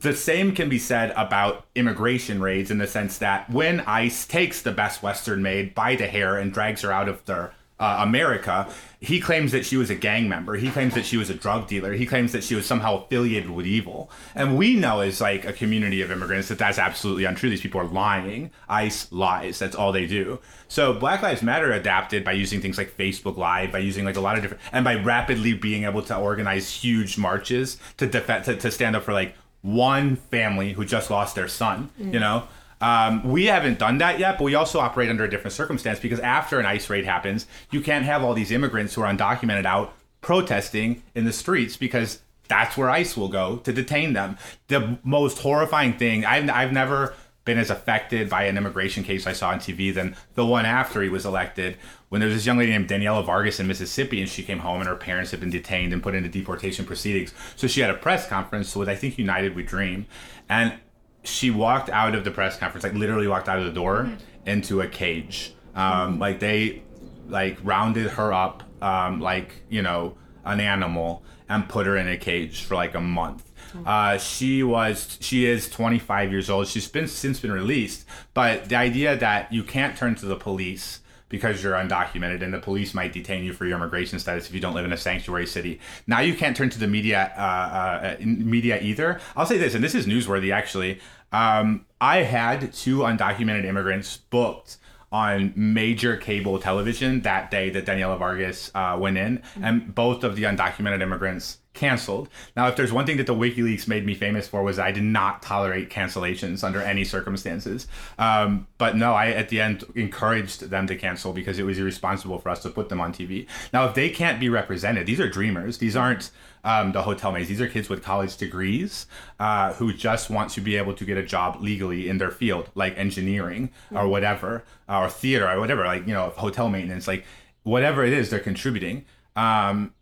the 0.00 0.14
same 0.14 0.54
can 0.54 0.68
be 0.68 0.78
said 0.78 1.12
about 1.16 1.66
immigration 1.74 2.40
raids 2.40 2.70
in 2.70 2.78
the 2.78 2.86
sense 2.86 3.18
that 3.18 3.50
when 3.50 3.80
ICE 3.80 4.26
takes 4.26 4.62
the 4.62 4.72
best 4.72 5.02
Western 5.02 5.42
maid 5.42 5.74
by 5.74 5.96
the 5.96 6.06
hair 6.06 6.36
and 6.38 6.52
drags 6.52 6.82
her 6.82 6.92
out 6.92 7.08
of 7.08 7.24
their 7.26 7.52
uh, 7.80 7.98
America, 8.00 8.68
he 9.00 9.20
claims 9.20 9.50
that 9.52 9.66
she 9.66 9.76
was 9.76 9.90
a 9.90 9.94
gang 9.94 10.28
member. 10.28 10.54
He 10.54 10.70
claims 10.70 10.94
that 10.94 11.04
she 11.04 11.16
was 11.16 11.28
a 11.28 11.34
drug 11.34 11.66
dealer. 11.66 11.92
He 11.92 12.06
claims 12.06 12.32
that 12.32 12.44
she 12.44 12.54
was 12.54 12.66
somehow 12.66 13.04
affiliated 13.04 13.50
with 13.50 13.66
evil. 13.66 14.10
And 14.34 14.56
we 14.56 14.76
know 14.76 15.00
as 15.00 15.20
like 15.20 15.44
a 15.44 15.52
community 15.52 16.00
of 16.00 16.10
immigrants 16.10 16.48
that 16.48 16.58
that's 16.58 16.78
absolutely 16.78 17.24
untrue. 17.24 17.50
These 17.50 17.60
people 17.60 17.80
are 17.80 17.86
lying. 17.86 18.52
ICE 18.68 19.10
lies. 19.12 19.58
That's 19.58 19.74
all 19.74 19.90
they 19.92 20.06
do. 20.06 20.38
So 20.68 20.94
Black 20.94 21.20
Lives 21.20 21.42
Matter 21.42 21.72
adapted 21.72 22.24
by 22.24 22.32
using 22.32 22.60
things 22.60 22.78
like 22.78 22.96
Facebook 22.96 23.36
Live, 23.36 23.72
by 23.72 23.78
using 23.78 24.04
like 24.04 24.16
a 24.16 24.20
lot 24.20 24.36
of 24.36 24.42
different, 24.42 24.62
and 24.72 24.84
by 24.84 24.94
rapidly 24.94 25.52
being 25.52 25.84
able 25.84 26.02
to 26.02 26.16
organize 26.16 26.70
huge 26.70 27.18
marches 27.18 27.76
to 27.96 28.06
defend, 28.06 28.44
to, 28.44 28.56
to 28.56 28.70
stand 28.70 28.94
up 28.94 29.02
for 29.02 29.12
like 29.12 29.34
one 29.64 30.16
family 30.16 30.74
who 30.74 30.84
just 30.84 31.10
lost 31.10 31.34
their 31.34 31.48
son, 31.48 31.88
you 32.12 32.20
know? 32.20 32.46
Um, 32.82 33.24
we 33.24 33.46
haven't 33.46 33.78
done 33.78 33.96
that 33.98 34.18
yet, 34.18 34.36
but 34.36 34.44
we 34.44 34.54
also 34.54 34.78
operate 34.78 35.08
under 35.08 35.24
a 35.24 35.30
different 35.30 35.54
circumstance 35.54 35.98
because 35.98 36.20
after 36.20 36.60
an 36.60 36.66
ICE 36.66 36.90
raid 36.90 37.06
happens, 37.06 37.46
you 37.70 37.80
can't 37.80 38.04
have 38.04 38.22
all 38.22 38.34
these 38.34 38.50
immigrants 38.50 38.92
who 38.92 39.00
are 39.00 39.10
undocumented 39.10 39.64
out 39.64 39.94
protesting 40.20 41.02
in 41.14 41.24
the 41.24 41.32
streets 41.32 41.78
because 41.78 42.20
that's 42.46 42.76
where 42.76 42.90
ICE 42.90 43.16
will 43.16 43.30
go 43.30 43.56
to 43.58 43.72
detain 43.72 44.12
them. 44.12 44.36
The 44.68 44.98
most 45.02 45.38
horrifying 45.38 45.94
thing, 45.94 46.26
I've, 46.26 46.50
I've 46.50 46.72
never 46.72 47.14
been 47.44 47.58
as 47.58 47.70
affected 47.70 48.28
by 48.28 48.44
an 48.44 48.56
immigration 48.56 49.04
case 49.04 49.26
I 49.26 49.32
saw 49.32 49.50
on 49.50 49.58
TV 49.58 49.92
than 49.92 50.16
the 50.34 50.46
one 50.46 50.64
after 50.64 51.02
he 51.02 51.08
was 51.08 51.26
elected 51.26 51.76
when 52.08 52.20
there 52.20 52.28
was 52.28 52.36
this 52.36 52.46
young 52.46 52.58
lady 52.58 52.72
named 52.72 52.88
Daniela 52.88 53.24
Vargas 53.24 53.60
in 53.60 53.66
Mississippi 53.66 54.20
and 54.20 54.28
she 54.28 54.42
came 54.42 54.60
home 54.60 54.80
and 54.80 54.88
her 54.88 54.96
parents 54.96 55.30
had 55.30 55.40
been 55.40 55.50
detained 55.50 55.92
and 55.92 56.02
put 56.02 56.14
into 56.14 56.28
deportation 56.28 56.84
proceedings. 56.84 57.34
So 57.56 57.66
she 57.66 57.80
had 57.80 57.90
a 57.90 57.94
press 57.94 58.26
conference 58.26 58.74
with 58.74 58.88
I 58.88 58.96
think 58.96 59.18
United 59.18 59.54
We 59.54 59.62
Dream 59.62 60.06
and 60.48 60.74
she 61.22 61.50
walked 61.50 61.90
out 61.90 62.14
of 62.14 62.24
the 62.24 62.30
press 62.30 62.56
conference, 62.56 62.84
like 62.84 62.94
literally 62.94 63.26
walked 63.26 63.48
out 63.48 63.58
of 63.58 63.64
the 63.64 63.72
door 63.72 64.10
into 64.46 64.80
a 64.80 64.86
cage. 64.86 65.54
Um, 65.74 66.18
like 66.18 66.38
they 66.38 66.82
like 67.28 67.58
rounded 67.62 68.10
her 68.10 68.32
up 68.32 68.62
um, 68.82 69.20
like 69.20 69.62
you 69.68 69.82
know 69.82 70.16
an 70.44 70.60
animal 70.60 71.24
and 71.48 71.68
put 71.68 71.86
her 71.86 71.96
in 71.96 72.06
a 72.08 72.16
cage 72.16 72.62
for 72.62 72.74
like 72.74 72.94
a 72.94 73.00
month. 73.00 73.50
Uh, 73.84 74.18
she 74.18 74.62
was 74.62 75.18
she 75.20 75.46
is 75.46 75.68
25 75.68 76.30
years 76.30 76.50
old. 76.50 76.68
She's 76.68 76.88
been 76.88 77.08
since 77.08 77.40
been 77.40 77.52
released, 77.52 78.04
but 78.32 78.68
the 78.68 78.76
idea 78.76 79.16
that 79.16 79.52
you 79.52 79.62
can't 79.62 79.96
turn 79.96 80.14
to 80.16 80.26
the 80.26 80.36
police 80.36 81.00
because 81.28 81.64
you're 81.64 81.74
undocumented 81.74 82.42
and 82.42 82.54
the 82.54 82.60
police 82.60 82.94
might 82.94 83.12
detain 83.12 83.42
you 83.42 83.52
for 83.52 83.66
your 83.66 83.76
immigration 83.76 84.18
status 84.18 84.46
if 84.46 84.54
you 84.54 84.60
don't 84.60 84.74
live 84.74 84.84
in 84.84 84.92
a 84.92 84.96
sanctuary 84.96 85.46
city. 85.46 85.80
Now 86.06 86.20
you 86.20 86.34
can't 86.34 86.56
turn 86.56 86.70
to 86.70 86.78
the 86.78 86.86
media 86.86 87.32
uh, 87.36 87.40
uh, 87.40 88.16
media 88.20 88.80
either. 88.80 89.20
I'll 89.36 89.46
say 89.46 89.58
this, 89.58 89.74
and 89.74 89.82
this 89.82 89.94
is 89.94 90.06
newsworthy 90.06 90.52
actually. 90.52 91.00
Um, 91.32 91.86
I 92.00 92.18
had 92.18 92.72
two 92.72 92.98
undocumented 92.98 93.64
immigrants 93.64 94.18
booked 94.18 94.76
on 95.14 95.52
major 95.54 96.16
cable 96.16 96.58
television 96.58 97.20
that 97.20 97.48
day 97.48 97.70
that 97.70 97.86
Daniela 97.86 98.18
Vargas 98.18 98.72
uh, 98.74 98.98
went 99.00 99.16
in, 99.16 99.40
and 99.62 99.94
both 99.94 100.24
of 100.24 100.34
the 100.34 100.42
undocumented 100.42 101.00
immigrants 101.00 101.58
canceled. 101.72 102.28
Now, 102.56 102.66
if 102.66 102.74
there's 102.74 102.92
one 102.92 103.06
thing 103.06 103.18
that 103.18 103.28
the 103.28 103.34
WikiLeaks 103.34 103.86
made 103.86 104.04
me 104.04 104.16
famous 104.16 104.48
for 104.48 104.64
was 104.64 104.80
I 104.80 104.90
did 104.90 105.04
not 105.04 105.40
tolerate 105.40 105.88
cancellations 105.88 106.64
under 106.64 106.82
any 106.82 107.04
circumstances. 107.04 107.86
Um, 108.18 108.66
but 108.76 108.96
no, 108.96 109.12
I 109.12 109.30
at 109.30 109.50
the 109.50 109.60
end 109.60 109.84
encouraged 109.94 110.62
them 110.70 110.88
to 110.88 110.96
cancel 110.96 111.32
because 111.32 111.60
it 111.60 111.64
was 111.64 111.78
irresponsible 111.78 112.40
for 112.40 112.48
us 112.48 112.60
to 112.64 112.70
put 112.70 112.88
them 112.88 113.00
on 113.00 113.12
TV. 113.12 113.46
Now, 113.72 113.86
if 113.86 113.94
they 113.94 114.10
can't 114.10 114.40
be 114.40 114.48
represented, 114.48 115.06
these 115.06 115.20
are 115.20 115.28
dreamers. 115.28 115.78
These 115.78 115.94
aren't 115.94 116.32
um, 116.64 116.92
the 116.92 117.02
hotel 117.02 117.30
maids. 117.30 117.48
These 117.48 117.60
are 117.60 117.68
kids 117.68 117.88
with 117.88 118.02
college 118.02 118.36
degrees 118.36 119.06
uh, 119.38 119.72
who 119.74 119.92
just 119.92 120.30
want 120.30 120.50
to 120.52 120.60
be 120.60 120.76
able 120.76 120.94
to 120.94 121.04
get 121.04 121.16
a 121.16 121.22
job 121.22 121.58
legally 121.60 122.08
in 122.08 122.18
their 122.18 122.30
field, 122.30 122.70
like 122.74 122.96
engineering 122.98 123.70
or 123.92 124.08
whatever, 124.08 124.64
uh, 124.88 125.00
or 125.00 125.08
theater 125.08 125.48
or 125.48 125.60
whatever, 125.60 125.84
like 125.84 126.06
you 126.06 126.14
know, 126.14 126.30
hotel 126.30 126.68
maintenance, 126.68 127.06
like 127.06 127.24
whatever 127.62 128.04
it 128.04 128.12
is, 128.12 128.30
they're 128.30 128.40
contributing. 128.40 129.04
Um, 129.36 129.94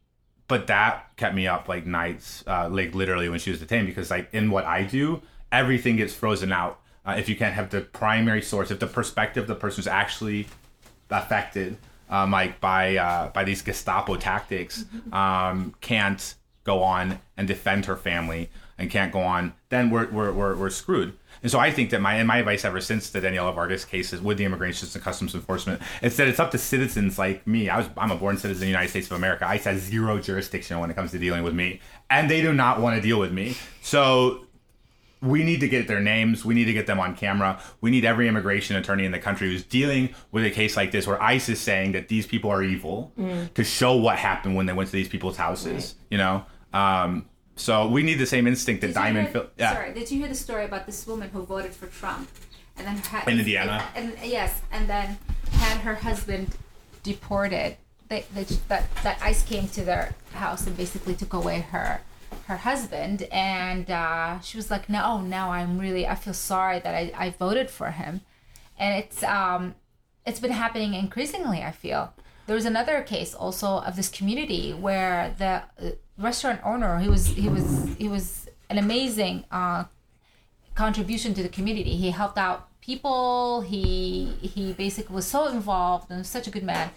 but 0.49 0.67
that 0.69 1.17
kept 1.17 1.35
me 1.35 1.47
up 1.47 1.69
like 1.69 1.87
nights, 1.87 2.45
uh, 2.47 2.69
like 2.71 2.95
literally 2.95 3.29
when 3.29 3.39
she 3.39 3.51
was 3.51 3.61
detained, 3.61 3.87
because 3.87 4.11
like 4.11 4.29
in 4.33 4.51
what 4.51 4.65
I 4.65 4.85
do, 4.85 5.23
everything 5.51 5.97
gets 5.97 6.15
frozen 6.15 6.53
out 6.53 6.79
uh, 7.05 7.17
if 7.19 7.29
you 7.29 7.37
can't 7.37 7.55
have 7.55 7.71
the 7.71 7.81
primary 7.81 8.43
source, 8.43 8.71
if 8.71 8.79
the 8.79 8.87
perspective 8.87 9.43
of 9.43 9.49
the 9.49 9.55
person 9.55 9.77
who's 9.77 9.89
actually 9.89 10.47
affected, 11.11 11.77
um, 12.09 12.31
like 12.31 12.61
by 12.61 12.97
uh, 12.97 13.29
by 13.31 13.45
these 13.45 13.63
Gestapo 13.63 14.17
tactics, 14.17 14.85
um, 15.13 15.75
can't 15.81 16.35
go 16.65 16.83
on 16.83 17.21
and 17.37 17.49
defend 17.49 17.87
her 17.87 17.97
family 17.97 18.51
and 18.79 18.91
can't 18.91 19.13
go 19.13 19.21
on, 19.21 19.55
then 19.69 19.91
we're 19.91 20.09
we're, 20.11 20.33
we're, 20.33 20.57
we're 20.57 20.71
screwed. 20.71 21.15
And 21.43 21.51
so 21.51 21.59
I 21.59 21.71
think 21.71 21.91
that 21.91 22.01
my 22.01 22.15
and 22.15 22.29
my 22.29 22.39
advice 22.39 22.65
ever 22.65 22.81
since 22.81 23.11
the 23.11 23.21
Daniela 23.21 23.55
Vargas 23.55 23.85
case 23.85 24.13
is 24.13 24.21
with 24.21 24.39
the 24.39 24.45
Immigration 24.45 24.89
and 24.95 25.03
Customs 25.03 25.35
Enforcement 25.35 25.83
is 26.01 26.17
that 26.17 26.29
it's 26.29 26.39
up 26.39 26.51
to 26.53 26.59
citizens 26.59 27.19
like 27.19 27.47
me. 27.47 27.69
I 27.69 27.79
was 27.79 27.89
I'm 27.97 28.11
a 28.11 28.17
born 28.17 28.37
citizen 28.37 28.53
of 28.55 28.61
the 28.61 28.67
United 28.67 28.91
States 28.91 29.07
of 29.11 29.17
America. 29.17 29.47
ICE 29.47 29.65
has 29.65 29.81
zero 29.81 30.19
jurisdiction 30.19 30.79
when 30.79 30.91
it 30.91 30.95
comes 30.95 31.11
to 31.13 31.19
dealing 31.19 31.43
with 31.43 31.55
me, 31.55 31.81
and 32.11 32.31
they 32.31 32.43
do 32.43 32.53
not 32.53 32.81
want 32.81 32.97
to 32.97 33.03
deal 33.03 33.19
with 33.19 33.33
me. 33.33 33.57
So 33.81 34.47
we 35.23 35.45
need 35.45 35.61
to 35.61 35.69
get 35.69 35.87
their 35.87 36.01
names. 36.01 36.45
We 36.45 36.53
need 36.55 36.65
to 36.65 36.73
get 36.73 36.87
them 36.87 36.99
on 36.99 37.15
camera. 37.15 37.61
We 37.81 37.91
need 37.91 38.05
every 38.05 38.27
immigration 38.29 38.77
attorney 38.77 39.05
in 39.05 39.13
the 39.13 39.19
country 39.21 39.49
who's 39.51 39.65
dealing 39.65 40.15
with 40.33 40.45
a 40.45 40.51
case 40.51 40.77
like 40.77 40.91
this, 40.91 41.07
where 41.07 41.23
ICE 41.23 41.49
is 41.49 41.61
saying 41.61 41.93
that 41.93 42.09
these 42.09 42.27
people 42.27 42.51
are 42.51 42.63
evil, 42.63 43.13
to 43.55 43.65
show 43.65 43.95
what 43.97 44.19
happened 44.19 44.57
when 44.57 44.67
they 44.67 44.73
went 44.73 44.89
to 44.91 44.97
these 44.97 45.09
people's 45.09 45.37
houses. 45.37 45.95
You 46.11 46.19
know, 46.19 46.45
um, 46.73 47.27
so 47.55 47.87
we 47.89 48.03
need 48.03 48.19
the 48.19 48.27
same 48.27 48.47
instinct 48.47 48.81
that 48.81 48.89
Did 48.89 48.95
Diamond. 48.95 49.29
hear- 49.29 49.33
Phil- 49.33 49.51
yeah. 49.59 49.73
Sorry, 49.75 49.95
did 49.95 50.11
you 50.11 50.19
hear 50.19 50.29
the 50.29 50.35
story 50.35 50.65
about 50.65 50.87
this 50.87 51.07
woman 51.07 51.31
who 51.31 51.43
voted 51.45 51.73
for 51.73 51.87
Trump, 51.87 52.29
and 52.77 52.87
then 52.87 52.97
had, 52.97 53.29
In 53.29 53.39
Indiana? 53.39 53.85
And, 53.95 54.15
yes, 54.25 54.61
and 54.73 54.89
then 54.89 55.19
had 55.53 55.79
her 55.79 55.95
husband 55.95 56.49
deported. 57.05 57.77
They, 58.09 58.25
they, 58.35 58.45
that 58.69 58.85
that 59.05 59.19
ICE 59.23 59.43
came 59.45 59.69
to 59.69 59.83
their 59.85 60.15
house 60.35 60.67
and 60.67 60.77
basically 60.77 61.15
took 61.15 61.33
away 61.33 61.61
her 61.61 62.01
her 62.47 62.57
husband, 62.57 63.23
and 63.33 63.91
uh, 63.91 64.41
she 64.41 64.57
was 64.57 64.71
like, 64.71 64.89
"No, 64.89 65.21
now 65.21 65.51
I'm 65.51 65.79
really 65.79 66.07
I 66.07 66.15
feel 66.15 66.35
sorry 66.35 66.81
that 66.81 66.95
I, 66.95 67.13
I 67.17 67.31
voted 67.31 67.71
for 67.71 67.91
him," 67.91 68.21
and 68.79 69.03
it's 69.03 69.23
um 69.23 69.75
it's 70.27 70.41
been 70.41 70.53
happening 70.53 70.95
increasingly. 70.95 71.63
I 71.63 71.71
feel 71.73 72.13
there 72.47 72.57
was 72.57 72.65
another 72.65 73.03
case 73.03 73.35
also 73.35 73.79
of 73.79 73.97
this 73.97 74.09
community 74.09 74.73
where 74.73 75.35
the 75.39 75.63
uh, 75.81 75.93
restaurant 76.19 76.61
owner 76.65 76.99
he 76.99 77.09
was 77.09 77.27
he 77.29 77.49
was 77.49 77.95
he 77.99 78.09
was 78.09 78.49
an 78.71 78.79
amazing 78.79 79.45
uh, 79.51 79.85
contribution 80.75 81.35
to 81.35 81.43
the 81.43 81.49
community. 81.49 81.97
He 81.97 82.11
helped 82.11 82.39
out 82.39 82.69
people. 82.81 83.63
He 83.63 84.33
he 84.41 84.73
basically 84.73 85.15
was 85.15 85.27
so 85.27 85.49
involved 85.49 86.11
and 86.11 86.27
such 86.27 86.47
a 86.47 86.51
good 86.51 86.65
man. 86.65 86.91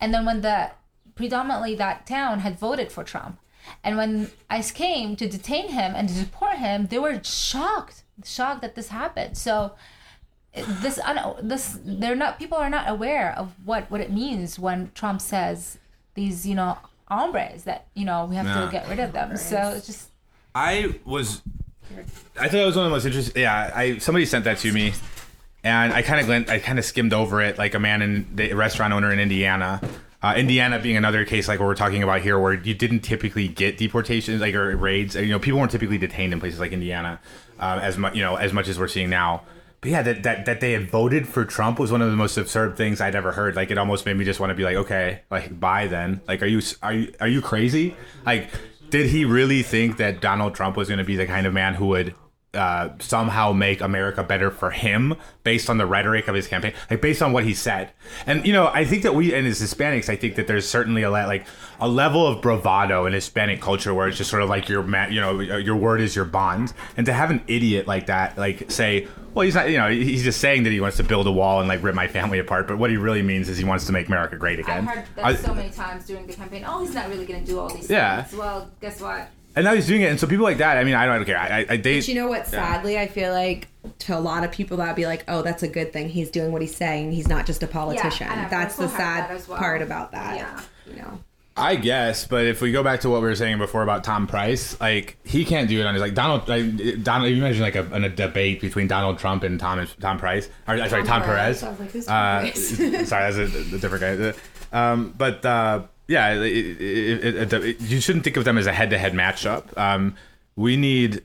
And 0.00 0.12
then 0.12 0.24
when 0.24 0.40
the 0.40 0.70
predominantly 1.14 1.74
that 1.76 2.06
town 2.06 2.40
had 2.40 2.58
voted 2.58 2.90
for 2.90 3.04
Trump, 3.04 3.38
and 3.84 3.96
when 3.96 4.30
ICE 4.50 4.70
came 4.72 5.16
to 5.16 5.28
detain 5.28 5.68
him 5.70 5.94
and 5.94 6.08
to 6.08 6.14
deport 6.14 6.56
him, 6.56 6.86
they 6.88 6.98
were 6.98 7.22
shocked, 7.24 8.02
shocked 8.24 8.60
that 8.62 8.74
this 8.74 8.88
happened. 8.88 9.36
So 9.38 9.72
this 10.54 10.98
un- 10.98 11.36
this 11.42 11.78
they're 11.84 12.14
not 12.16 12.38
people 12.38 12.58
are 12.58 12.68
not 12.70 12.88
aware 12.88 13.34
of 13.38 13.52
what 13.64 13.90
what 13.90 14.00
it 14.00 14.10
means 14.12 14.58
when 14.58 14.90
Trump 14.94 15.20
says 15.20 15.78
these 16.14 16.46
you 16.46 16.54
know 16.54 16.76
hombres 17.08 17.64
that 17.64 17.86
you 17.94 18.04
know 18.04 18.26
we 18.26 18.36
have 18.36 18.46
Yeah. 18.46 18.64
to 18.66 18.70
get 18.70 18.88
rid 18.88 18.98
of 19.00 19.12
them. 19.12 19.36
So 19.36 19.56
it's 19.76 19.86
just 19.86 20.08
I 20.54 20.98
was. 21.04 21.42
I 22.40 22.48
thought 22.48 22.60
it 22.60 22.64
was 22.66 22.76
one 22.76 22.86
of 22.86 22.90
the 22.90 22.94
most 22.96 23.04
interesting. 23.06 23.42
Yeah, 23.42 23.70
I 23.74 23.98
somebody 23.98 24.24
sent 24.26 24.44
that 24.44 24.58
to 24.58 24.72
me, 24.72 24.92
and 25.64 25.92
I 25.92 26.02
kind 26.02 26.20
of 26.20 26.26
glint, 26.26 26.48
I 26.50 26.58
kind 26.58 26.78
of 26.78 26.84
skimmed 26.84 27.12
over 27.12 27.40
it 27.42 27.58
like 27.58 27.74
a 27.74 27.78
man 27.78 28.00
in 28.02 28.26
the 28.34 28.52
restaurant 28.54 28.92
owner 28.94 29.12
in 29.12 29.18
Indiana. 29.18 29.80
Uh, 30.22 30.34
Indiana 30.36 30.78
being 30.78 30.96
another 30.96 31.24
case 31.24 31.48
like 31.48 31.58
what 31.58 31.66
we're 31.66 31.74
talking 31.74 32.02
about 32.02 32.20
here, 32.20 32.38
where 32.38 32.54
you 32.54 32.74
didn't 32.74 33.00
typically 33.00 33.48
get 33.48 33.76
deportations 33.76 34.40
like 34.40 34.54
or 34.54 34.76
raids. 34.76 35.16
You 35.16 35.26
know, 35.26 35.40
people 35.40 35.58
weren't 35.58 35.72
typically 35.72 35.98
detained 35.98 36.32
in 36.32 36.38
places 36.38 36.60
like 36.60 36.72
Indiana 36.72 37.20
um, 37.58 37.80
as 37.80 37.98
much. 37.98 38.14
You 38.14 38.22
know, 38.22 38.36
as 38.36 38.52
much 38.52 38.68
as 38.68 38.78
we're 38.78 38.88
seeing 38.88 39.10
now. 39.10 39.42
But 39.80 39.90
yeah, 39.90 40.02
that, 40.02 40.22
that 40.22 40.46
that 40.46 40.60
they 40.60 40.72
had 40.72 40.88
voted 40.88 41.26
for 41.26 41.44
Trump 41.44 41.80
was 41.80 41.90
one 41.90 42.02
of 42.02 42.10
the 42.10 42.16
most 42.16 42.36
absurd 42.36 42.76
things 42.76 43.00
I'd 43.00 43.16
ever 43.16 43.32
heard. 43.32 43.56
Like 43.56 43.72
it 43.72 43.78
almost 43.78 44.06
made 44.06 44.16
me 44.16 44.24
just 44.24 44.38
want 44.38 44.50
to 44.50 44.54
be 44.54 44.62
like, 44.62 44.76
okay, 44.76 45.22
like 45.28 45.58
bye 45.58 45.88
then. 45.88 46.20
Like, 46.28 46.40
are 46.40 46.46
you 46.46 46.62
are 46.82 46.92
you 46.92 47.12
are 47.18 47.26
you 47.26 47.42
crazy? 47.42 47.96
Like, 48.24 48.48
did 48.90 49.10
he 49.10 49.24
really 49.24 49.62
think 49.64 49.96
that 49.96 50.20
Donald 50.20 50.54
Trump 50.54 50.76
was 50.76 50.86
going 50.86 50.98
to 50.98 51.04
be 51.04 51.16
the 51.16 51.26
kind 51.26 51.48
of 51.48 51.52
man 51.52 51.74
who 51.74 51.86
would 51.86 52.14
uh, 52.54 52.90
somehow 52.98 53.52
make 53.52 53.80
America 53.80 54.22
better 54.22 54.50
for 54.50 54.70
him 54.70 55.14
based 55.42 55.70
on 55.70 55.78
the 55.78 55.86
rhetoric 55.86 56.28
of 56.28 56.34
his 56.34 56.46
campaign, 56.46 56.72
like 56.90 57.00
based 57.00 57.22
on 57.22 57.32
what 57.32 57.44
he 57.44 57.54
said. 57.54 57.90
And 58.26 58.46
you 58.46 58.52
know, 58.52 58.66
I 58.68 58.84
think 58.84 59.02
that 59.04 59.14
we 59.14 59.32
and 59.34 59.46
as 59.46 59.60
Hispanics, 59.60 60.08
I 60.08 60.16
think 60.16 60.34
that 60.36 60.46
there's 60.46 60.68
certainly 60.68 61.02
a 61.02 61.10
le- 61.10 61.26
like 61.26 61.46
a 61.80 61.88
level 61.88 62.26
of 62.26 62.42
bravado 62.42 63.06
in 63.06 63.12
Hispanic 63.14 63.60
culture 63.60 63.94
where 63.94 64.06
it's 64.06 64.18
just 64.18 64.30
sort 64.30 64.42
of 64.42 64.48
like 64.48 64.68
your 64.68 64.82
ma- 64.82 65.06
you 65.06 65.20
know 65.20 65.40
your 65.40 65.76
word 65.76 66.00
is 66.00 66.14
your 66.14 66.24
bond, 66.26 66.72
and 66.96 67.06
to 67.06 67.12
have 67.12 67.30
an 67.30 67.42
idiot 67.48 67.86
like 67.86 68.06
that 68.06 68.36
like 68.38 68.70
say. 68.70 69.08
Well, 69.34 69.46
he's 69.46 69.54
not. 69.54 69.70
You 69.70 69.78
know, 69.78 69.88
he's 69.88 70.22
just 70.24 70.42
saying 70.42 70.64
that 70.64 70.72
he 70.72 70.80
wants 70.82 70.98
to 70.98 71.04
build 71.04 71.26
a 71.26 71.32
wall 71.32 71.60
and 71.60 71.66
like 71.66 71.82
rip 71.82 71.94
my 71.94 72.06
family 72.06 72.38
apart. 72.38 72.68
But 72.68 72.76
what 72.76 72.90
he 72.90 72.98
really 72.98 73.22
means 73.22 73.48
is 73.48 73.56
he 73.56 73.64
wants 73.64 73.86
to 73.86 73.92
make 73.92 74.08
America 74.08 74.36
great 74.36 74.58
again. 74.58 74.86
I 74.86 74.92
again. 74.92 75.04
heard 75.06 75.16
that 75.16 75.24
I- 75.24 75.34
so 75.36 75.54
many 75.54 75.70
times 75.70 76.04
during 76.06 76.26
the 76.26 76.34
campaign. 76.34 76.66
Oh, 76.68 76.82
he's 76.84 76.92
not 76.94 77.08
really 77.08 77.24
going 77.24 77.40
to 77.40 77.46
do 77.46 77.58
all 77.58 77.70
these 77.70 77.88
Yeah. 77.88 78.24
things. 78.24 78.38
Well, 78.38 78.70
guess 78.82 79.00
what? 79.00 79.30
And 79.56 79.64
now 79.64 79.74
he's 79.74 79.86
doing 79.86 80.02
it. 80.02 80.06
And 80.10 80.18
so 80.20 80.26
people 80.26 80.44
like 80.44 80.58
that. 80.58 80.78
I 80.78 80.84
mean, 80.84 80.94
I 80.94 81.06
don't 81.06 81.24
care. 81.24 81.38
I, 81.38 81.60
I, 81.60 81.66
I 81.70 81.76
they. 81.76 81.98
But 81.98 82.08
you 82.08 82.14
know 82.14 82.28
what? 82.28 82.40
Yeah. 82.44 82.50
Sadly, 82.50 82.98
I 82.98 83.06
feel 83.06 83.32
like 83.32 83.68
to 84.00 84.16
a 84.16 84.20
lot 84.20 84.44
of 84.44 84.52
people 84.52 84.76
that 84.78 84.86
would 84.86 84.96
be 84.96 85.06
like, 85.06 85.24
"Oh, 85.28 85.42
that's 85.42 85.62
a 85.62 85.68
good 85.68 85.92
thing. 85.92 86.08
He's 86.08 86.30
doing 86.30 86.52
what 86.52 86.62
he's 86.62 86.74
saying. 86.76 87.12
He's 87.12 87.28
not 87.28 87.46
just 87.46 87.62
a 87.62 87.66
politician." 87.66 88.28
and 88.28 88.40
I've 88.40 88.50
that's 88.50 88.76
the 88.76 88.82
also 88.84 88.94
heard 88.96 89.02
sad 89.02 89.30
that 89.30 89.36
as 89.36 89.48
well. 89.48 89.58
part 89.58 89.82
about 89.82 90.12
that. 90.12 90.36
Yeah. 90.36 90.60
You 90.86 90.96
know. 91.02 91.20
I 91.54 91.76
guess, 91.76 92.26
but 92.26 92.46
if 92.46 92.62
we 92.62 92.72
go 92.72 92.82
back 92.82 93.00
to 93.00 93.10
what 93.10 93.20
we 93.20 93.28
were 93.28 93.34
saying 93.34 93.58
before 93.58 93.82
about 93.82 94.04
Tom 94.04 94.26
Price, 94.26 94.80
like 94.80 95.18
he 95.22 95.44
can't 95.44 95.68
do 95.68 95.78
it 95.80 95.84
on 95.84 95.92
his 95.92 96.00
like 96.00 96.14
Donald. 96.14 96.48
Like, 96.48 97.02
Donald, 97.02 97.30
you 97.30 97.36
imagine 97.36 97.60
like 97.60 97.76
a, 97.76 97.94
in 97.94 98.04
a 98.04 98.08
debate 98.08 98.62
between 98.62 98.88
Donald 98.88 99.18
Trump 99.18 99.42
and 99.42 99.60
Tom 99.60 99.86
Tom 100.00 100.18
Price, 100.18 100.48
or 100.66 100.78
sorry, 100.88 101.04
Tom 101.04 101.20
Perez. 101.22 101.62
I 101.62 101.68
was 101.68 101.78
like, 101.80 101.90
who's 101.90 102.08
Uh, 102.08 102.10
Tom 102.10 102.40
Price? 102.40 102.68
sorry, 103.08 103.32
that's 103.32 103.36
a, 103.36 103.74
a 103.76 103.78
different 103.78 104.34
guy. 104.72 104.92
Um, 104.92 105.14
but 105.18 105.44
uh, 105.44 105.82
yeah, 106.08 106.32
it, 106.34 106.42
it, 106.42 107.34
it, 107.34 107.52
it, 107.52 107.80
you 107.80 108.00
shouldn't 108.00 108.24
think 108.24 108.36
of 108.36 108.44
them 108.44 108.58
as 108.58 108.66
a 108.66 108.72
head-to-head 108.72 109.12
matchup. 109.12 109.76
Um, 109.78 110.16
we 110.56 110.76
need 110.76 111.22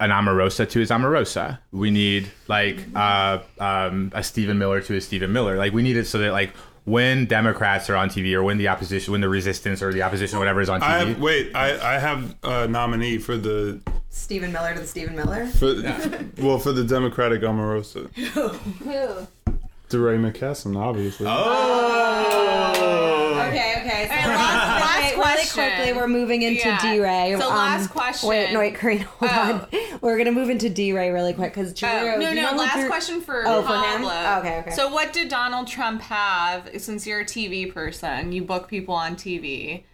an 0.00 0.10
Omarosa 0.10 0.68
to 0.68 0.78
his 0.80 0.90
Omarosa. 0.90 1.58
We 1.72 1.90
need 1.90 2.30
like 2.48 2.84
uh, 2.94 3.38
um, 3.58 4.12
a 4.14 4.22
Stephen 4.22 4.58
Miller 4.58 4.80
to 4.82 4.92
his 4.92 5.06
Stephen 5.06 5.32
Miller. 5.32 5.56
Like 5.56 5.72
we 5.72 5.82
need 5.82 5.96
it 5.96 6.06
so 6.06 6.18
that 6.18 6.32
like 6.32 6.54
when 6.84 7.26
Democrats 7.26 7.88
are 7.90 7.96
on 7.96 8.08
TV 8.08 8.32
or 8.34 8.42
when 8.42 8.58
the 8.58 8.68
opposition, 8.68 9.12
when 9.12 9.20
the 9.20 9.28
resistance 9.28 9.82
or 9.82 9.92
the 9.92 10.02
opposition, 10.02 10.38
whatever 10.38 10.60
is 10.60 10.68
on 10.68 10.82
I 10.82 11.02
TV. 11.04 11.08
have, 11.08 11.20
wait, 11.20 11.54
I, 11.56 11.96
I 11.96 11.98
have 11.98 12.36
a 12.42 12.68
nominee 12.68 13.18
for 13.18 13.36
the 13.36 13.80
Stephen 14.10 14.52
Miller 14.52 14.74
to 14.74 14.80
the 14.80 14.86
Stephen 14.86 15.16
Miller. 15.16 15.46
for 15.46 15.74
well 16.42 16.58
for 16.58 16.72
the 16.72 16.84
Democratic 16.84 17.42
Omarosa, 17.42 18.10
Who? 18.84 19.26
DeRay 19.88 20.18
McKesson, 20.18 20.76
obviously. 20.76 21.26
oh. 21.28 22.72
Okay, 23.48 23.74
okay. 23.78 24.06
So 24.08 24.28
last, 24.28 24.36
last 24.36 25.14
question. 25.14 25.64
quickly, 25.76 25.92
we're 25.92 26.08
moving 26.08 26.42
into 26.42 26.66
Yeah. 26.68 26.80
D-Ray. 26.80 27.36
So 27.38 27.48
Um, 27.48 27.54
last 27.56 27.90
question. 27.90 28.28
Wait, 28.28 28.52
no, 28.52 28.58
wait, 28.58 28.74
Karina, 28.76 29.04
hold 29.04 29.30
Oh. 29.32 29.68
on. 29.72 29.98
We're 30.00 30.18
gonna 30.18 30.32
move 30.32 30.50
into 30.50 30.68
D-Ray 30.68 31.10
really 31.10 31.32
quick 31.32 31.54
because 31.54 31.72
Drew. 31.72 31.88
Oh, 31.88 32.14
do 32.16 32.20
no, 32.20 32.28
you 32.30 32.34
no. 32.42 32.50
know 32.50 32.56
Last 32.56 32.74
Drew- 32.80 32.88
question 32.88 33.20
for 33.20 33.44
Oh, 33.46 33.62
for 33.62 33.74
him? 33.76 34.04
Oh, 34.04 34.38
okay, 34.40 34.58
okay. 34.60 34.70
So, 34.72 34.88
what 34.92 35.12
did 35.12 35.28
Donald 35.28 35.68
Trump 35.68 36.02
have? 36.02 36.68
Since 36.78 37.06
you're 37.06 37.20
a 37.20 37.24
TV 37.24 37.72
person, 37.72 38.32
you 38.32 38.42
book 38.42 38.68
people 38.68 38.94
on 38.94 39.14
TV. 39.16 39.84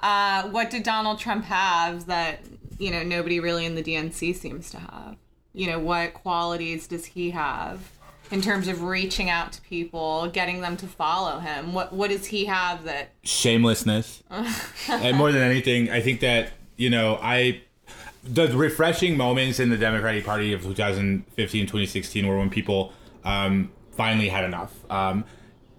Uh, 0.00 0.42
what 0.50 0.70
did 0.70 0.82
Donald 0.82 1.18
Trump 1.18 1.44
have 1.46 2.06
that 2.06 2.40
you 2.78 2.90
know 2.90 3.02
nobody 3.02 3.40
really 3.40 3.64
in 3.64 3.74
the 3.74 3.82
DNC 3.82 4.32
seems 4.34 4.70
to 4.70 4.78
have? 4.78 5.16
You 5.54 5.66
know, 5.68 5.78
what 5.78 6.12
qualities 6.14 6.86
does 6.86 7.06
he 7.06 7.30
have 7.30 7.80
in 8.30 8.40
terms 8.42 8.68
of 8.68 8.82
reaching 8.82 9.30
out 9.30 9.52
to 9.52 9.60
people, 9.62 10.28
getting 10.28 10.60
them 10.60 10.76
to 10.78 10.86
follow 10.86 11.38
him? 11.38 11.72
What 11.72 11.92
What 11.92 12.10
does 12.10 12.26
he 12.26 12.44
have 12.46 12.84
that? 12.84 13.10
shamelessness 13.22 14.22
and 14.88 15.16
more 15.16 15.30
than 15.32 15.42
anything 15.42 15.90
i 15.90 16.00
think 16.00 16.20
that 16.20 16.50
you 16.76 16.88
know 16.90 17.18
i 17.22 17.60
the 18.24 18.48
refreshing 18.48 19.16
moments 19.16 19.60
in 19.60 19.68
the 19.70 19.76
democratic 19.76 20.24
party 20.24 20.52
of 20.52 20.62
2015 20.62 21.66
2016 21.66 22.26
were 22.26 22.38
when 22.38 22.48
people 22.50 22.92
um, 23.24 23.70
finally 23.92 24.28
had 24.28 24.44
enough 24.44 24.72
um, 24.90 25.24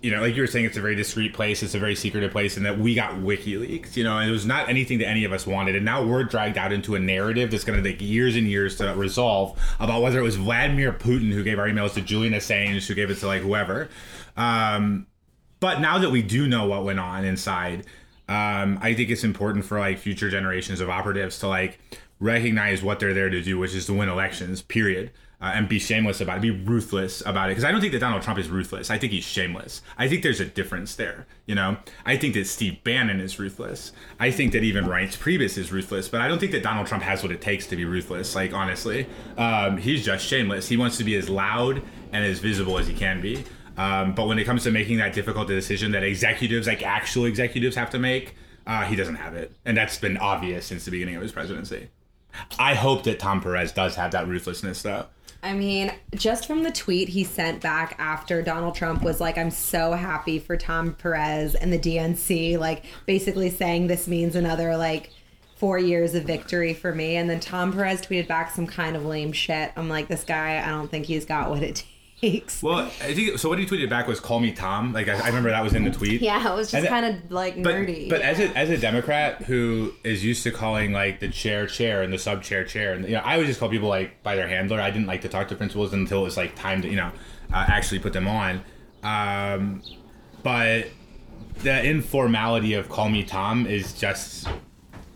you 0.02 0.12
know 0.12 0.22
like 0.22 0.36
you 0.36 0.42
were 0.42 0.48
saying 0.48 0.66
it's 0.66 0.78
a 0.78 0.82
very 0.82 0.96
discreet 0.96 1.34
place 1.34 1.62
it's 1.62 1.76
a 1.76 1.80
very 1.80 1.96
secretive 1.96 2.32
place 2.32 2.58
and 2.58 2.66
that 2.66 2.78
we 2.80 2.96
got 2.96 3.14
wikileaks 3.16 3.96
you 3.96 4.04
know 4.04 4.18
and 4.18 4.30
it 4.30 4.32
was 4.32 4.46
not 4.46 4.70
anything 4.70 5.00
that 5.00 5.08
any 5.08 5.24
of 5.24 5.34
us 5.34 5.46
wanted 5.46 5.76
and 5.76 5.84
now 5.84 6.04
we're 6.04 6.24
dragged 6.24 6.58
out 6.58 6.72
into 6.72 6.96
a 6.96 7.00
narrative 7.00 7.52
that's 7.52 7.64
going 7.64 7.82
to 7.82 7.90
take 7.90 8.02
years 8.02 8.36
and 8.36 8.48
years 8.48 8.78
to 8.78 8.94
resolve 8.96 9.58
about 9.80 10.02
whether 10.02 10.20
it 10.20 10.24
was 10.24 10.36
vladimir 10.36 10.94
putin 10.94 11.32
who 11.32 11.44
gave 11.44 11.60
our 11.60 11.68
emails 11.68 11.94
to 11.94 12.02
julian 12.02 12.34
assange 12.34 12.88
who 12.88 12.96
gave 12.96 13.10
it 13.10 13.16
to 13.16 13.28
like 13.28 13.42
whoever. 13.42 13.90
Um, 14.38 15.08
but 15.60 15.82
now 15.82 15.98
that 15.98 16.12
we 16.12 16.22
do 16.22 16.48
know 16.48 16.66
what 16.66 16.86
went 16.86 17.00
on 17.00 17.26
inside 17.26 17.86
um, 18.30 18.80
i 18.82 18.94
think 18.94 19.10
it's 19.10 19.24
important 19.24 19.66
for 19.66 19.80
like 19.80 19.98
future 19.98 20.30
generations 20.30 20.80
of 20.80 20.90
operatives 20.90 21.40
to 21.40 21.48
like 21.48 21.80
recognize 22.20 22.82
what 22.82 23.00
they're 23.00 23.14
there 23.14 23.30
to 23.30 23.42
do 23.42 23.58
which 23.58 23.76
is 23.76 23.86
to 23.86 23.94
win 23.94 24.08
elections 24.08 24.62
period 24.62 25.12
uh, 25.42 25.52
and 25.54 25.70
be 25.70 25.80
shameless 25.80 26.22
about 26.22 26.38
it 26.38 26.42
be 26.42 26.52
ruthless 26.52 27.22
about 27.26 27.50
it 27.50 27.52
because 27.52 27.64
i 27.64 27.72
don't 27.72 27.82
think 27.82 27.94
that 27.94 28.00
donald 28.00 28.22
trump 28.22 28.38
is 28.40 28.50
ruthless. 28.50 28.90
I 28.90 28.98
think 28.98 29.14
he's 29.14 29.24
shameless. 29.24 29.82
I 29.98 30.08
think 30.08 30.24
there's 30.24 30.40
a 30.40 30.46
difference 30.46 30.96
there 30.96 31.28
you 31.46 31.56
know? 31.56 31.78
I 32.06 32.18
think 32.18 32.34
that 32.36 32.46
steve 32.46 32.84
bannon 32.84 33.20
is 33.20 33.40
ruthless. 33.40 33.92
I 34.20 34.32
think 34.32 34.52
that 34.54 34.64
even 34.64 34.86
reince 34.86 35.18
priebus 35.18 35.58
is 35.58 35.72
ruthless 35.72 36.10
but 36.10 36.22
i 36.22 36.28
don't 36.28 36.40
think 36.40 36.52
that 36.52 36.64
donald 36.64 36.88
trump 36.88 37.04
has 37.04 37.24
what 37.24 37.32
it 37.32 37.42
takes 37.42 37.68
to 37.68 37.76
be 37.76 37.86
ruthless 37.86 38.36
like 38.36 38.54
honestly. 38.54 39.08
Um, 39.38 39.78
he's 39.78 40.04
just 40.04 40.26
shameless. 40.26 40.68
He 40.68 40.78
wants 40.78 40.98
to 40.98 41.04
be 41.04 41.16
as 41.16 41.30
loud 41.30 41.82
and 42.12 42.26
as 42.26 42.40
visible 42.40 42.78
as 42.78 42.88
he 42.88 42.94
can 42.94 43.22
be. 43.22 43.44
Um, 43.78 44.14
but 44.14 44.28
when 44.28 44.38
it 44.40 44.44
comes 44.44 44.64
to 44.64 44.72
making 44.72 44.98
that 44.98 45.14
difficult 45.14 45.48
decision 45.48 45.92
that 45.94 46.04
executives, 46.04 46.68
like 46.68 46.84
actual 46.84 47.26
executives, 47.26 47.76
have 47.76 47.90
to 47.92 48.00
make, 48.00 48.36
uh, 48.68 48.84
he 48.84 48.96
doesn't 48.96 49.16
have 49.16 49.36
it, 49.36 49.54
and 49.64 49.78
that's 49.78 49.98
been 49.98 50.18
obvious 50.18 50.66
since 50.66 50.86
the 50.86 50.92
beginning 50.92 51.16
of 51.16 51.22
his 51.22 51.32
presidency. 51.32 51.90
I 52.60 52.76
hope 52.76 53.04
that 53.04 53.20
Tom 53.20 53.42
Perez 53.42 53.72
does 53.72 53.96
have 53.96 54.12
that 54.12 54.28
ruthlessness, 54.28 54.82
though. 54.82 55.08
I 55.42 55.54
mean, 55.54 55.94
just 56.16 56.46
from 56.46 56.64
the 56.64 56.72
tweet 56.72 57.10
he 57.10 57.24
sent 57.24 57.62
back 57.62 57.96
after 57.98 58.42
Donald 58.42 58.76
Trump 58.76 59.04
was 59.04 59.22
like, 59.22 59.38
I'm 59.38 59.52
so 59.52 59.94
happy 59.94 60.38
for 60.38 60.58
Tom 60.58 60.94
Perez 60.96 61.56
and 61.56 61.72
the 61.72 61.80
DNC, 61.80 62.60
like 62.60 62.84
basically 63.06 63.50
saying 63.50 63.88
this 63.88 64.08
means 64.08 64.36
another 64.36 64.76
like 64.76 65.12
four 65.56 65.78
years 65.78 66.14
of 66.16 66.24
victory 66.24 66.74
for 66.74 66.94
me. 66.94 67.16
And 67.16 67.30
then 67.30 67.40
Tom 67.40 67.72
Perez 67.72 68.02
tweeted 68.02 68.28
back 68.28 68.52
some 68.52 68.68
kind 68.68 68.96
of 68.96 69.06
lame 69.06 69.32
shit. 69.32 69.72
I'm 69.78 69.90
like, 69.90 70.08
this 70.08 70.24
guy, 70.24 70.62
I 70.62 70.70
don't 70.70 70.90
think 70.90 71.06
he's 71.06 71.26
got 71.26 71.50
what 71.50 71.64
it 71.64 71.76
takes. 71.76 71.89
Well, 72.62 72.80
I 72.80 73.14
think 73.14 73.38
so. 73.40 73.50
What 73.50 73.60
he 73.60 73.66
tweeted 73.66 73.90
back 73.90 74.08
was 74.08 74.20
"Call 74.20 74.40
me 74.40 74.52
Tom." 74.52 74.92
Like 74.94 75.08
I, 75.08 75.18
I 75.20 75.28
remember 75.28 75.50
that 75.50 75.64
was 75.64 75.74
in 75.74 75.84
the 75.84 75.92
tweet. 75.92 76.22
Yeah, 76.22 76.52
it 76.52 76.56
was 76.56 76.70
just 76.72 76.88
kind 76.88 77.06
of 77.06 77.32
like 77.32 77.62
But, 77.62 77.76
nerdy. 77.76 78.10
but 78.10 78.22
as 78.22 78.40
a 78.40 78.50
as 78.58 78.70
a 78.70 78.78
Democrat 78.78 79.44
who 79.44 79.94
is 80.04 80.24
used 80.26 80.44
to 80.44 80.52
calling 80.52 80.92
like 80.92 81.20
the 81.20 81.30
chair 81.30 81.66
chair 81.68 82.02
and 82.02 82.12
the 82.12 82.18
sub 82.18 82.44
chair 82.44 82.64
chair, 82.64 82.94
and 82.94 83.06
you 83.06 83.14
know, 83.14 83.22
I 83.24 83.38
would 83.38 83.48
just 83.48 83.60
call 83.60 83.70
people 83.70 83.90
like 83.90 84.22
by 84.24 84.36
their 84.36 84.48
handler. 84.48 84.82
I 84.82 84.92
didn't 84.92 85.08
like 85.08 85.22
to 85.22 85.30
talk 85.30 85.48
to 85.50 85.56
principals 85.56 85.94
until 85.94 86.22
it 86.22 86.24
was 86.26 86.38
like 86.38 86.56
time 86.56 86.82
to 86.82 86.90
you 86.90 86.96
know 86.98 87.12
uh, 87.54 87.66
actually 87.68 88.00
put 88.00 88.14
them 88.14 88.28
on. 88.28 88.62
Um, 89.04 89.82
but 90.44 90.88
the 91.64 91.84
informality 91.86 92.74
of 92.74 92.90
"Call 92.90 93.10
me 93.10 93.24
Tom" 93.24 93.66
is 93.66 93.94
just 93.94 94.48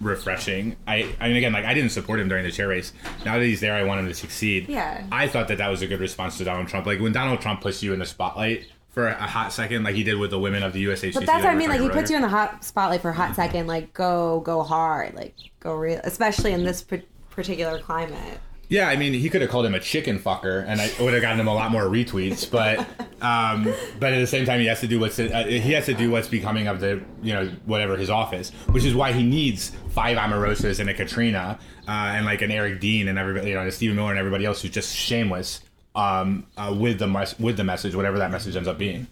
refreshing. 0.02 0.76
I 0.88 1.16
I 1.20 1.28
mean 1.28 1.38
again 1.38 1.54
like 1.54 1.66
I 1.66 1.74
didn't 1.74 1.92
support 1.92 2.20
him 2.20 2.28
during 2.28 2.44
the 2.44 2.52
chair 2.52 2.68
race. 2.68 2.94
Now 3.26 3.38
that 3.38 3.46
he's 3.46 3.62
there, 3.62 3.74
I 3.74 3.84
want 3.84 4.00
him 4.00 4.08
to 4.08 4.14
succeed. 4.14 4.70
Yeah. 4.70 5.06
I 5.12 5.28
thought 5.28 5.48
that 5.48 5.58
that 5.58 5.70
was 5.70 5.82
a 5.82 5.88
good 5.88 6.00
response 6.00 6.38
to 6.38 6.44
Donald 6.44 6.68
Trump. 6.68 6.86
Like 6.86 7.00
when 7.00 7.14
Donald 7.14 7.42
Trump 7.42 7.62
puts 7.62 7.82
you 7.84 7.94
in 7.94 8.00
the 8.00 8.06
spotlight 8.06 8.68
for 8.90 9.08
a 9.08 9.14
hot 9.16 9.52
second, 9.52 9.84
like 9.84 9.96
he 9.96 10.04
did 10.04 10.18
with 10.18 10.30
the 10.30 10.40
women 10.40 10.64
of 10.64 10.74
the 10.74 10.86
USHC. 10.86 11.16
But 11.16 11.26
that's 11.26 11.44
what 11.44 11.52
I 11.52 11.56
mean. 11.56 11.70
Like 11.70 11.82
he 11.82 11.90
puts 11.90 12.10
you 12.10 12.16
in 12.16 12.22
the 12.22 12.30
hot 12.30 12.64
spotlight 12.64 13.02
for 13.02 13.10
a 13.10 13.14
hot 13.14 13.28
mm-hmm. 13.28 13.36
second. 13.36 13.68
Like 13.68 13.94
go, 13.94 14.42
go 14.42 14.64
hard. 14.64 15.16
Like 15.16 15.36
go 15.60 15.74
real, 15.74 16.00
especially 16.04 16.54
in 16.54 16.64
this 16.64 16.82
par- 16.82 17.02
particular 17.30 17.80
climate. 17.80 18.40
Yeah, 18.74 18.90
I 18.90 18.96
mean, 18.96 19.14
he 19.14 19.30
could 19.30 19.42
have 19.42 19.52
called 19.52 19.68
him 19.68 19.76
a 19.76 19.80
chicken 19.80 20.18
fucker, 20.18 20.66
and 20.68 20.82
I 20.82 20.90
would 21.00 21.14
have 21.14 21.22
gotten 21.22 21.40
him 21.40 21.48
a 21.48 21.54
lot 21.54 21.70
more 21.70 21.84
retweets. 21.84 22.50
But, 22.50 22.80
um, 23.22 23.72
but 24.00 24.14
at 24.14 24.20
the 24.20 24.26
same 24.26 24.48
time, 24.48 24.62
he 24.62 24.66
has 24.66 24.80
to 24.80 24.88
do 24.88 25.00
what's 25.00 25.20
uh, 25.20 25.46
he 25.48 25.74
has 25.74 25.86
to 25.86 25.94
do 25.94 26.10
what's 26.10 26.28
becoming 26.28 26.68
of 26.68 26.80
the 26.80 27.00
you 27.22 27.34
know 27.34 27.52
whatever 27.66 27.96
his 27.96 28.10
office, 28.10 28.50
which 28.72 28.84
is 28.84 28.96
why 28.96 29.12
he 29.12 29.22
needs 29.22 29.74
five 29.92 30.18
Omarosas 30.18 30.80
and 30.80 30.90
a 30.90 30.94
Katrina, 30.96 31.60
uh, 31.88 31.92
and 31.92 32.26
like 32.26 32.42
an 32.42 32.50
Eric 32.50 32.80
Dean 32.80 33.10
and 33.10 33.20
everybody, 33.20 33.50
you 33.50 33.54
know, 33.54 33.62
and 33.62 33.72
Stephen 33.72 33.96
Miller 33.96 34.10
and 34.10 34.18
everybody 34.18 34.44
else 34.44 34.64
who's 34.64 34.72
just 34.72 34.96
shameless 34.96 35.62
um, 35.94 36.48
uh, 36.58 36.76
with 36.76 36.98
the 36.98 37.06
mes- 37.08 37.38
with 37.38 37.58
the 37.58 37.64
message, 37.64 37.94
whatever 37.94 38.18
that 38.18 38.32
message 38.32 38.56
ends 38.56 38.68
up 38.68 38.80
being. 38.80 39.06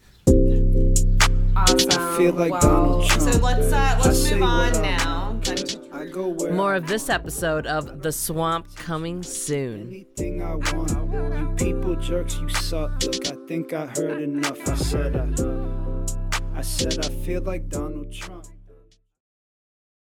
Awesome. 1.55 1.91
I 1.91 2.18
feel 2.18 2.34
like 2.34 2.51
Well, 2.51 2.62
Donald 2.62 3.05
Trump. 3.05 3.22
So 3.32 3.39
let's 3.39 3.72
uh, 3.72 4.01
let's 4.03 4.24
say 4.24 4.34
move 4.34 4.43
on 4.43 4.82
now. 4.82 5.11
I 6.12 6.14
go 6.14 6.28
where 6.28 6.51
More 6.51 6.76
of 6.76 6.88
this 6.88 7.09
episode 7.09 7.66
of 7.66 8.01
The 8.01 8.12
Swamp 8.12 8.76
coming 8.76 9.24
soon. 9.24 9.88
anything 9.88 10.41
I 10.41 10.55
want. 10.55 10.91
You 10.91 11.53
people 11.55 11.95
jerks, 11.95 12.38
you 12.38 12.49
suck. 12.49 13.01
Look, 13.03 13.28
I 13.28 13.36
think 13.47 13.72
I 13.72 13.86
heard 13.86 14.22
enough. 14.22 14.68
I 14.68 14.76
said 14.76 15.16
I, 15.16 16.57
I 16.57 16.62
said 16.62 17.05
I 17.05 17.09
feel 17.24 17.41
like 17.43 17.70
Donald 17.70 18.12
Trump. 18.12 18.45